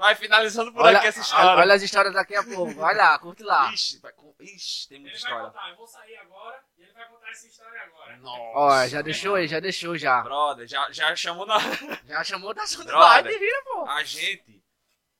vai 0.00 0.14
finalizando 0.16 0.72
por 0.72 0.82
Olha, 0.84 0.98
aqui 0.98 1.06
essa 1.06 1.20
história. 1.20 1.60
olha 1.60 1.74
as 1.74 1.82
histórias 1.82 2.14
daqui 2.14 2.34
a 2.34 2.42
pouco. 2.42 2.74
Vai 2.74 2.94
lá, 2.96 3.18
curte 3.18 3.42
lá. 3.42 3.72
Ixi, 3.72 3.98
vai 4.00 4.12
ixi, 4.40 4.88
tem 4.88 4.98
muita 4.98 5.14
Ele 5.16 5.22
vai 5.22 5.30
história. 5.32 5.50
contar, 5.52 5.70
eu 5.70 5.76
vou 5.76 5.86
sair 5.86 6.16
agora 6.16 6.64
e 6.78 6.82
ele 6.82 6.92
vai 6.92 7.08
contar 7.08 7.30
essa 7.30 7.46
história 7.46 7.82
agora. 7.82 8.16
Nossa. 8.16 8.58
Ó, 8.58 8.86
já 8.88 9.02
deixou 9.02 9.34
aí, 9.34 9.46
já 9.46 9.60
deixou 9.60 9.96
já. 9.96 10.22
Brother, 10.22 10.66
já, 10.66 10.90
já 10.90 11.14
chamou 11.14 11.46
na. 11.46 11.58
Já 12.08 12.24
chamou 12.24 12.52
da 12.54 12.66
sua 12.66 12.84
Brother. 12.84 13.22
vai, 13.24 13.38
vira, 13.38 13.62
pô. 13.64 13.86
A 13.86 14.02
gente, 14.02 14.62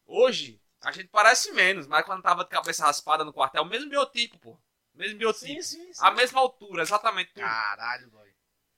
hoje, 0.07 0.61
a 0.83 0.91
gente 0.91 1.09
parece 1.09 1.53
menos, 1.53 1.87
mas 1.87 2.05
quando 2.05 2.23
tava 2.23 2.43
de 2.43 2.51
cabeça 2.51 2.85
raspada 2.85 3.25
no 3.25 3.33
quartel, 3.33 3.63
o 3.63 3.67
mesmo 3.67 3.89
biotipo, 3.91 4.39
pô. 4.39 4.59
Mesmo 4.95 5.19
biotipo. 5.19 5.63
sim, 5.63 5.91
A 6.01 6.11
mesma 6.11 6.41
altura, 6.41 6.83
exatamente. 6.83 7.33
tudo. 7.33 7.45
Caralho, 7.45 8.11
boy. 8.11 8.29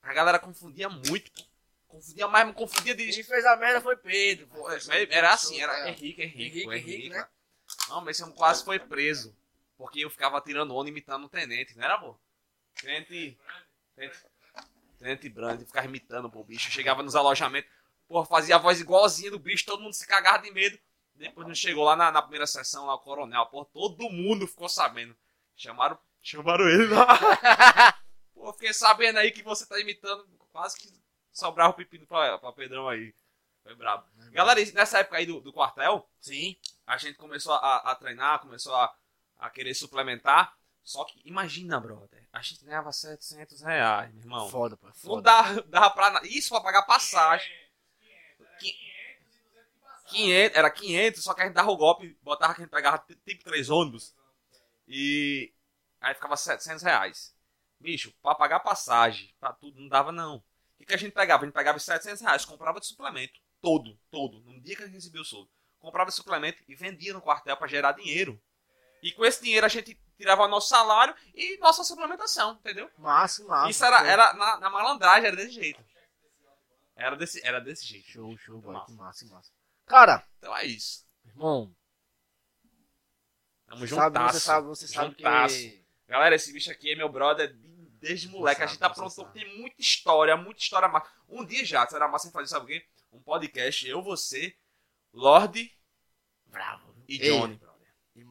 A 0.03 0.12
galera 0.12 0.38
confundia 0.38 0.88
muito, 0.88 1.30
pô. 1.32 1.42
Confundia 1.93 2.26
mais, 2.26 2.47
mas 2.47 2.57
confundia 2.57 2.95
de. 2.95 3.12
Quem 3.12 3.22
fez 3.22 3.45
a 3.45 3.55
merda 3.55 3.78
foi 3.82 3.95
Pedro, 3.99 4.47
pô. 4.47 4.66
Era 5.11 5.34
assim, 5.34 5.61
era 5.61 5.80
É. 5.80 5.90
Henrique, 5.90 6.22
Henrique, 6.22 6.61
Henrique, 6.62 6.90
Henrique. 6.90 7.09
né? 7.11 7.28
Não, 7.90 8.01
mas 8.01 8.18
esse 8.18 8.32
quase 8.32 8.64
foi 8.64 8.78
preso. 8.78 9.36
Porque 9.76 10.01
eu 10.03 10.09
ficava 10.09 10.40
tirando 10.40 10.74
onda 10.74 10.88
imitando 10.88 11.24
o 11.24 11.28
tenente, 11.28 11.76
não 11.76 11.84
era, 11.84 11.99
pô? 11.99 12.18
Tenente. 12.80 13.38
Tenente. 13.95 14.18
Tenente 14.99 15.28
Brand, 15.28 15.61
ficava 15.61 15.86
imitando 15.86 16.30
pô, 16.30 16.40
o 16.40 16.45
bicho. 16.45 16.70
Chegava 16.70 17.03
nos 17.03 17.14
alojamentos, 17.14 17.70
pô, 18.09 18.24
fazia 18.24 18.57
a 18.57 18.59
voz 18.59 18.80
igualzinha 18.80 19.30
do 19.30 19.38
bicho, 19.38 19.66
todo 19.66 19.82
mundo 19.82 19.93
se 19.93 20.07
cagava 20.07 20.38
de 20.43 20.51
medo. 20.51 20.78
Depois 21.14 21.47
não 21.47 21.55
chegou 21.55 21.84
lá 21.84 21.95
na, 21.95 22.11
na 22.11 22.22
primeira 22.22 22.47
sessão, 22.47 22.86
lá 22.86 22.95
o 22.95 23.01
coronel, 23.01 23.45
pô, 23.47 23.66
todo 23.66 24.09
mundo 24.09 24.47
ficou 24.47 24.66
sabendo. 24.66 25.14
Chamaram, 25.55 25.99
chamaram 26.22 26.66
ele 26.70 26.86
lá. 26.86 27.99
pô, 28.32 28.51
fiquei 28.55 28.72
sabendo 28.72 29.18
aí 29.18 29.30
que 29.30 29.43
você 29.43 29.66
tá 29.66 29.78
imitando, 29.78 30.26
quase 30.51 30.78
que 30.78 31.01
sobrava 31.33 31.70
o 31.70 31.76
pepino 31.76 32.07
pra, 32.07 32.39
pra 32.39 32.53
Pedrão 32.53 32.89
aí. 32.89 33.14
Foi 33.62 33.74
brabo. 33.74 34.07
Galera, 34.33 34.61
e 34.61 34.72
nessa 34.72 34.99
época 34.99 35.16
aí 35.18 35.26
do, 35.26 35.41
do 35.41 35.53
quartel, 35.53 36.09
Sim. 36.20 36.57
a 36.87 36.97
gente 36.97 37.16
começou 37.16 37.53
a, 37.55 37.76
a 37.93 37.95
treinar, 37.95 38.41
começou 38.41 38.74
a, 38.74 38.93
a 39.39 39.51
querer 39.51 39.74
suplementar. 39.74 40.57
Só 40.83 41.05
que 41.05 41.22
imagina, 41.24 41.78
brother, 41.78 42.28
a 42.33 42.43
gente 42.43 42.64
ganhava 42.64 42.91
700 42.91 43.62
reais, 43.62 44.12
meu 44.12 44.22
irmão. 44.22 44.51
Foda, 44.51 44.76
pô. 44.76 44.87
Não 44.87 44.93
Foda. 44.95 45.22
dava, 45.22 45.62
dava 45.62 45.91
pra. 45.91 46.20
Isso 46.24 46.49
pra 46.51 46.61
pagar 46.61 46.83
passagem. 46.83 47.53
500, 50.07 50.57
era 50.57 50.70
500, 50.70 51.22
só 51.22 51.33
que 51.33 51.41
a 51.41 51.47
gente 51.47 51.55
dava 51.55 51.70
o 51.70 51.76
golpe, 51.76 52.18
botava 52.22 52.55
que 52.55 52.61
a 52.61 52.64
gente 52.64 52.72
pegava 52.72 52.99
tipo 52.99 53.45
três 53.45 53.70
ônibus. 53.70 54.14
E 54.87 55.53
aí 56.01 56.14
ficava 56.14 56.37
700 56.37 56.83
reais. 56.83 57.35
Bicho, 57.80 58.12
pra 58.22 58.35
pagar 58.35 58.61
passagem, 58.61 59.35
pra 59.41 59.53
tudo, 59.53 59.80
não 59.80 59.89
dava 59.89 60.12
não. 60.12 60.43
O 60.83 60.87
que, 60.87 60.95
a 60.95 60.97
gente 60.99 61.12
pegava? 61.12 61.43
A 61.45 61.47
gente 61.47 61.55
pegava 61.55 61.78
700 61.78 62.20
reais, 62.22 62.45
comprava 62.45 62.80
de 62.80 62.87
suplemento, 62.87 63.41
todo, 63.61 63.97
todo, 64.11 64.41
no 64.41 64.61
dia 64.61 64.74
que 64.76 64.83
a 64.83 64.87
gente 64.87 64.95
recebia 64.97 65.20
o 65.20 65.24
soldo. 65.24 65.49
Comprava 65.78 66.11
de 66.11 66.16
suplemento 66.16 66.62
e 66.68 66.74
vendia 66.74 67.12
no 67.12 67.20
quartel 67.22 67.57
pra 67.57 67.66
gerar 67.68 67.93
dinheiro. 67.93 68.41
E 69.03 69.12
com 69.12 69.24
esse 69.24 69.43
dinheiro 69.43 69.66
a 69.66 69.68
gente 69.68 69.99
tirava 70.16 70.47
nosso 70.49 70.68
salário 70.68 71.14
e 71.35 71.57
nossa 71.59 71.83
suplementação, 71.85 72.55
entendeu? 72.55 72.91
Massa, 72.99 73.45
massa. 73.45 73.70
Isso 73.70 73.85
era, 73.85 74.07
era 74.07 74.33
na, 74.35 74.59
na 74.61 74.70
malandragem, 74.70 75.26
era 75.26 75.37
desse 75.37 75.53
jeito. 75.53 75.85
Era 76.95 77.16
desse, 77.16 77.45
era 77.47 77.61
desse 77.61 77.87
jeito. 77.87 78.09
Show, 78.09 78.37
show, 78.39 78.61
boy. 78.61 78.72
Massa. 78.74 78.93
Massa, 78.95 79.26
massa. 79.26 79.53
Cara, 79.87 80.26
Então 80.39 80.57
é 80.57 80.64
isso. 80.66 81.05
irmão, 81.24 81.74
Tamo 83.66 83.80
você 83.87 83.95
sabe, 83.95 84.18
juntasso. 84.18 84.33
você 84.39 84.41
sabe, 84.45 84.66
você 84.66 84.89
sabe 84.89 85.11
Juntasso. 85.16 85.55
que... 85.57 85.83
Galera, 86.07 86.35
esse 86.35 86.53
bicho 86.53 86.70
aqui 86.70 86.93
é 86.93 86.97
meu 86.97 87.09
brother 87.09 87.53
de- 87.53 87.71
desde 88.03 88.28
moleque. 88.28 88.62
a 88.62 88.66
gente 88.66 88.78
tá 88.78 88.90
pronto, 88.90 89.24
tem 89.32 89.59
muita 89.59 89.80
história, 89.80 90.36
muita 90.36 90.61
história 90.61 90.88
massa. 90.88 91.09
Um 91.28 91.44
dia 91.44 91.64
já, 91.64 91.86
será 91.86 92.09
massa 92.09 92.30
fazer, 92.30 92.48
sabe 92.48 92.64
o 92.64 92.68
quê? 92.68 92.84
Um 93.12 93.20
podcast, 93.22 93.86
eu, 93.88 94.03
você, 94.03 94.55
Lorde 95.12 95.70
Bravo. 96.46 96.94
e 97.09 97.16
Ei, 97.22 97.30
Johnny, 97.30 97.57
brother. 97.57 97.72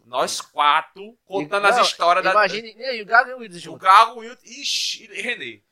Nós 0.06 0.42
quatro 0.42 1.18
contando 1.26 1.64
Não, 1.64 1.70
as 1.70 1.88
histórias 1.88 2.24
da, 2.24 2.32
Imagine, 2.32 2.76
e 2.78 3.02
o 3.02 3.06
Gago 3.06 3.30
e 3.30 3.46
o 3.46 3.50
do 3.50 3.58
junto. 3.60 3.80
Gago, 3.80 4.20
Wilton 4.20 4.42
ixi, 4.46 5.10
e 5.12 5.22
Renê. 5.22 5.64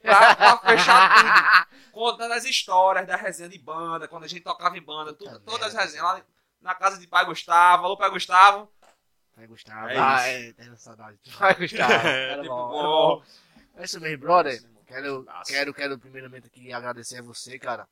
Pra, 0.00 0.34
pra 0.36 0.58
fechar 0.58 1.66
tudo. 1.66 1.90
Contando 1.92 2.32
as 2.32 2.44
histórias 2.44 3.06
da 3.06 3.16
resenha 3.16 3.48
de 3.48 3.58
banda, 3.58 4.08
quando 4.08 4.24
a 4.24 4.28
gente 4.28 4.42
tocava 4.42 4.76
em 4.78 4.82
banda, 4.82 5.12
tudo, 5.12 5.30
Puta 5.32 5.40
todas 5.40 5.68
as 5.68 5.74
merda, 5.74 5.84
resenhas 5.86 6.04
lá 6.04 6.24
na 6.60 6.74
casa 6.74 6.98
de 6.98 7.06
pai 7.06 7.24
Gustavo. 7.24 7.84
Alô, 7.84 7.96
pai 7.96 8.10
Gustavo. 8.10 8.70
Vai 9.36 9.46
gostar. 9.46 9.88
É 9.92 9.94
vai, 9.94 10.34
é, 10.48 10.52
tem 10.52 10.76
saudade. 10.76 11.16
Vai 11.38 11.54
gostar. 11.54 11.88
Era 12.04 12.42
Tipo, 12.42 12.54
bom, 12.56 12.68
bom. 12.70 12.78
era 12.78 12.88
bom. 12.88 13.22
É 13.78 13.84
isso 13.84 14.00
mesmo, 14.00 14.18
brother. 14.18 14.60
Quero, 14.86 15.24
quero, 15.46 15.74
quero 15.74 15.98
primeiramente 15.98 16.46
aqui 16.48 16.72
agradecer 16.72 17.18
a 17.18 17.22
você, 17.22 17.58
cara. 17.58 17.88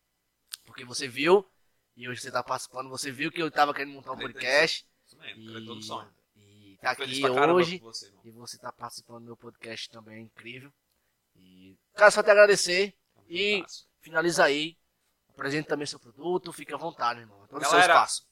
Porque 0.65 0.85
você 0.85 1.07
viu, 1.07 1.49
e 1.97 2.09
hoje 2.09 2.21
você 2.21 2.31
tá 2.31 2.43
participando, 2.43 2.89
você 2.89 3.13
viu 3.13 3.31
que 3.31 3.41
eu 3.41 3.51
tava 3.51 3.73
querendo 3.73 3.95
montar 3.95 4.13
um 4.13 4.19
podcast. 4.19 4.85
Isso 5.07 5.17
mesmo, 5.19 5.43
E, 5.43 5.61
no 5.61 5.81
sonho. 5.81 6.11
e 6.35 6.77
tá 6.83 6.91
aqui 6.91 7.25
hoje. 7.53 7.79
você. 7.79 8.13
E 8.25 8.31
você 8.33 8.59
tá 8.59 8.73
participando 8.73 9.21
do 9.21 9.27
meu 9.27 9.37
podcast 9.37 9.89
também, 9.89 10.17
é 10.17 10.21
incrível. 10.23 10.73
E, 11.37 11.77
cara, 11.95 12.11
só 12.11 12.23
te 12.23 12.31
agradecer. 12.31 12.97
E-. 13.29 13.65
Finaliza 14.01 14.45
aí. 14.45 14.77
Apresente 15.29 15.69
também 15.69 15.87
seu 15.87 16.01
produto, 16.01 16.53
fique 16.53 16.73
à 16.73 16.77
vontade, 16.79 17.21
meu 17.21 17.29
irmão. 17.29 17.45
É 17.45 17.49
Todo 17.49 17.61
o 17.61 17.65
seu 17.65 17.73
Galera, 17.73 17.93
espaço. 17.93 18.27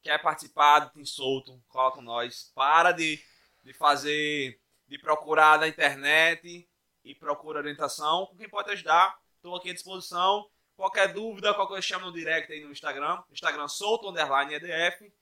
Quer 0.00 0.22
participar 0.22 0.78
do 0.94 1.04
Solto? 1.04 1.62
Cola 1.68 1.92
com 1.92 2.00
nós. 2.00 2.52
Para 2.54 2.92
de, 2.92 3.22
de 3.64 3.74
fazer, 3.74 4.58
de 4.86 4.98
procurar 4.98 5.58
na 5.58 5.66
internet 5.68 6.69
e 7.04 7.14
procura 7.14 7.58
orientação. 7.58 8.26
Com 8.26 8.36
quem 8.36 8.48
pode 8.48 8.70
ajudar, 8.70 9.18
estou 9.36 9.56
aqui 9.56 9.70
à 9.70 9.74
disposição. 9.74 10.48
Qualquer 10.76 11.12
dúvida, 11.12 11.52
qualquer 11.54 11.74
coisa, 11.74 11.86
chama 11.86 12.06
no 12.06 12.12
direct 12.12 12.50
aí 12.52 12.64
no 12.64 12.72
Instagram. 12.72 13.22
Instagram 13.30 13.68
solto, 13.68 14.08
underline 14.08 14.54
EDF. 14.54 15.12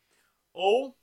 Ou 0.53 0.97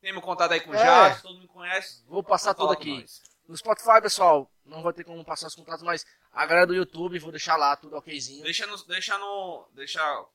tem 0.00 0.12
meu 0.12 0.22
contato 0.22 0.52
aí 0.52 0.60
com 0.60 0.70
o 0.70 0.74
É. 0.74 0.78
Jato, 0.78 1.22
todo 1.22 1.34
mundo 1.34 1.48
conhece. 1.48 2.04
Vou 2.06 2.22
passar 2.22 2.54
tudo 2.54 2.72
aqui. 2.72 3.00
nós. 3.00 3.22
No 3.48 3.56
Spotify, 3.56 4.00
pessoal, 4.00 4.50
não 4.64 4.82
vai 4.82 4.92
ter 4.92 5.04
como 5.04 5.24
passar 5.24 5.48
os 5.48 5.54
contatos, 5.54 5.82
mas 5.82 6.06
a 6.32 6.46
galera 6.46 6.66
do 6.66 6.74
YouTube, 6.74 7.18
vou 7.18 7.30
deixar 7.32 7.56
lá 7.56 7.76
tudo 7.76 7.96
okzinho. 7.96 8.44
Deixa, 8.44 8.66
no, 8.66 8.76
deixa, 8.86 9.18
no, 9.18 9.68
deixa 9.72 10.26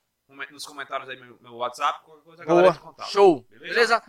nos 0.51 0.65
comentários 0.65 1.09
aí 1.09 1.17
meu, 1.17 1.37
meu 1.39 1.55
WhatsApp. 1.55 2.03
Qualquer 2.03 2.23
coisa, 2.23 2.43
a 2.43 2.45
galera 2.45 2.63
Boa, 2.67 2.73
de 2.73 2.79
contato. 2.79 3.09
show. 3.09 3.41
Beleza? 3.49 3.67
Beleza? 3.73 4.03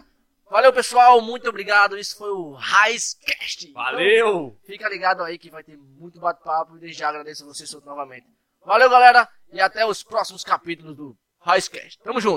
Valeu, 0.50 0.72
pessoal. 0.72 1.20
Muito 1.20 1.48
obrigado. 1.48 1.98
Isso 1.98 2.16
foi 2.16 2.30
o 2.30 2.52
Raizcast. 2.52 3.70
Valeu! 3.72 4.28
Então, 4.28 4.56
fica 4.66 4.88
ligado 4.88 5.22
aí 5.22 5.38
que 5.38 5.50
vai 5.50 5.62
ter 5.62 5.76
muito 5.76 6.18
bate-papo. 6.18 6.76
E 6.76 6.80
desde 6.80 6.98
já 6.98 7.08
agradeço 7.08 7.44
a 7.44 7.46
vocês 7.46 7.70
novamente. 7.84 8.26
Valeu, 8.64 8.88
galera. 8.88 9.28
E 9.52 9.60
até 9.60 9.84
os 9.84 10.02
próximos 10.02 10.42
capítulos 10.42 10.96
do 10.96 11.16
Raizcast. 11.40 11.98
Tamo 12.02 12.20
junto. 12.20 12.36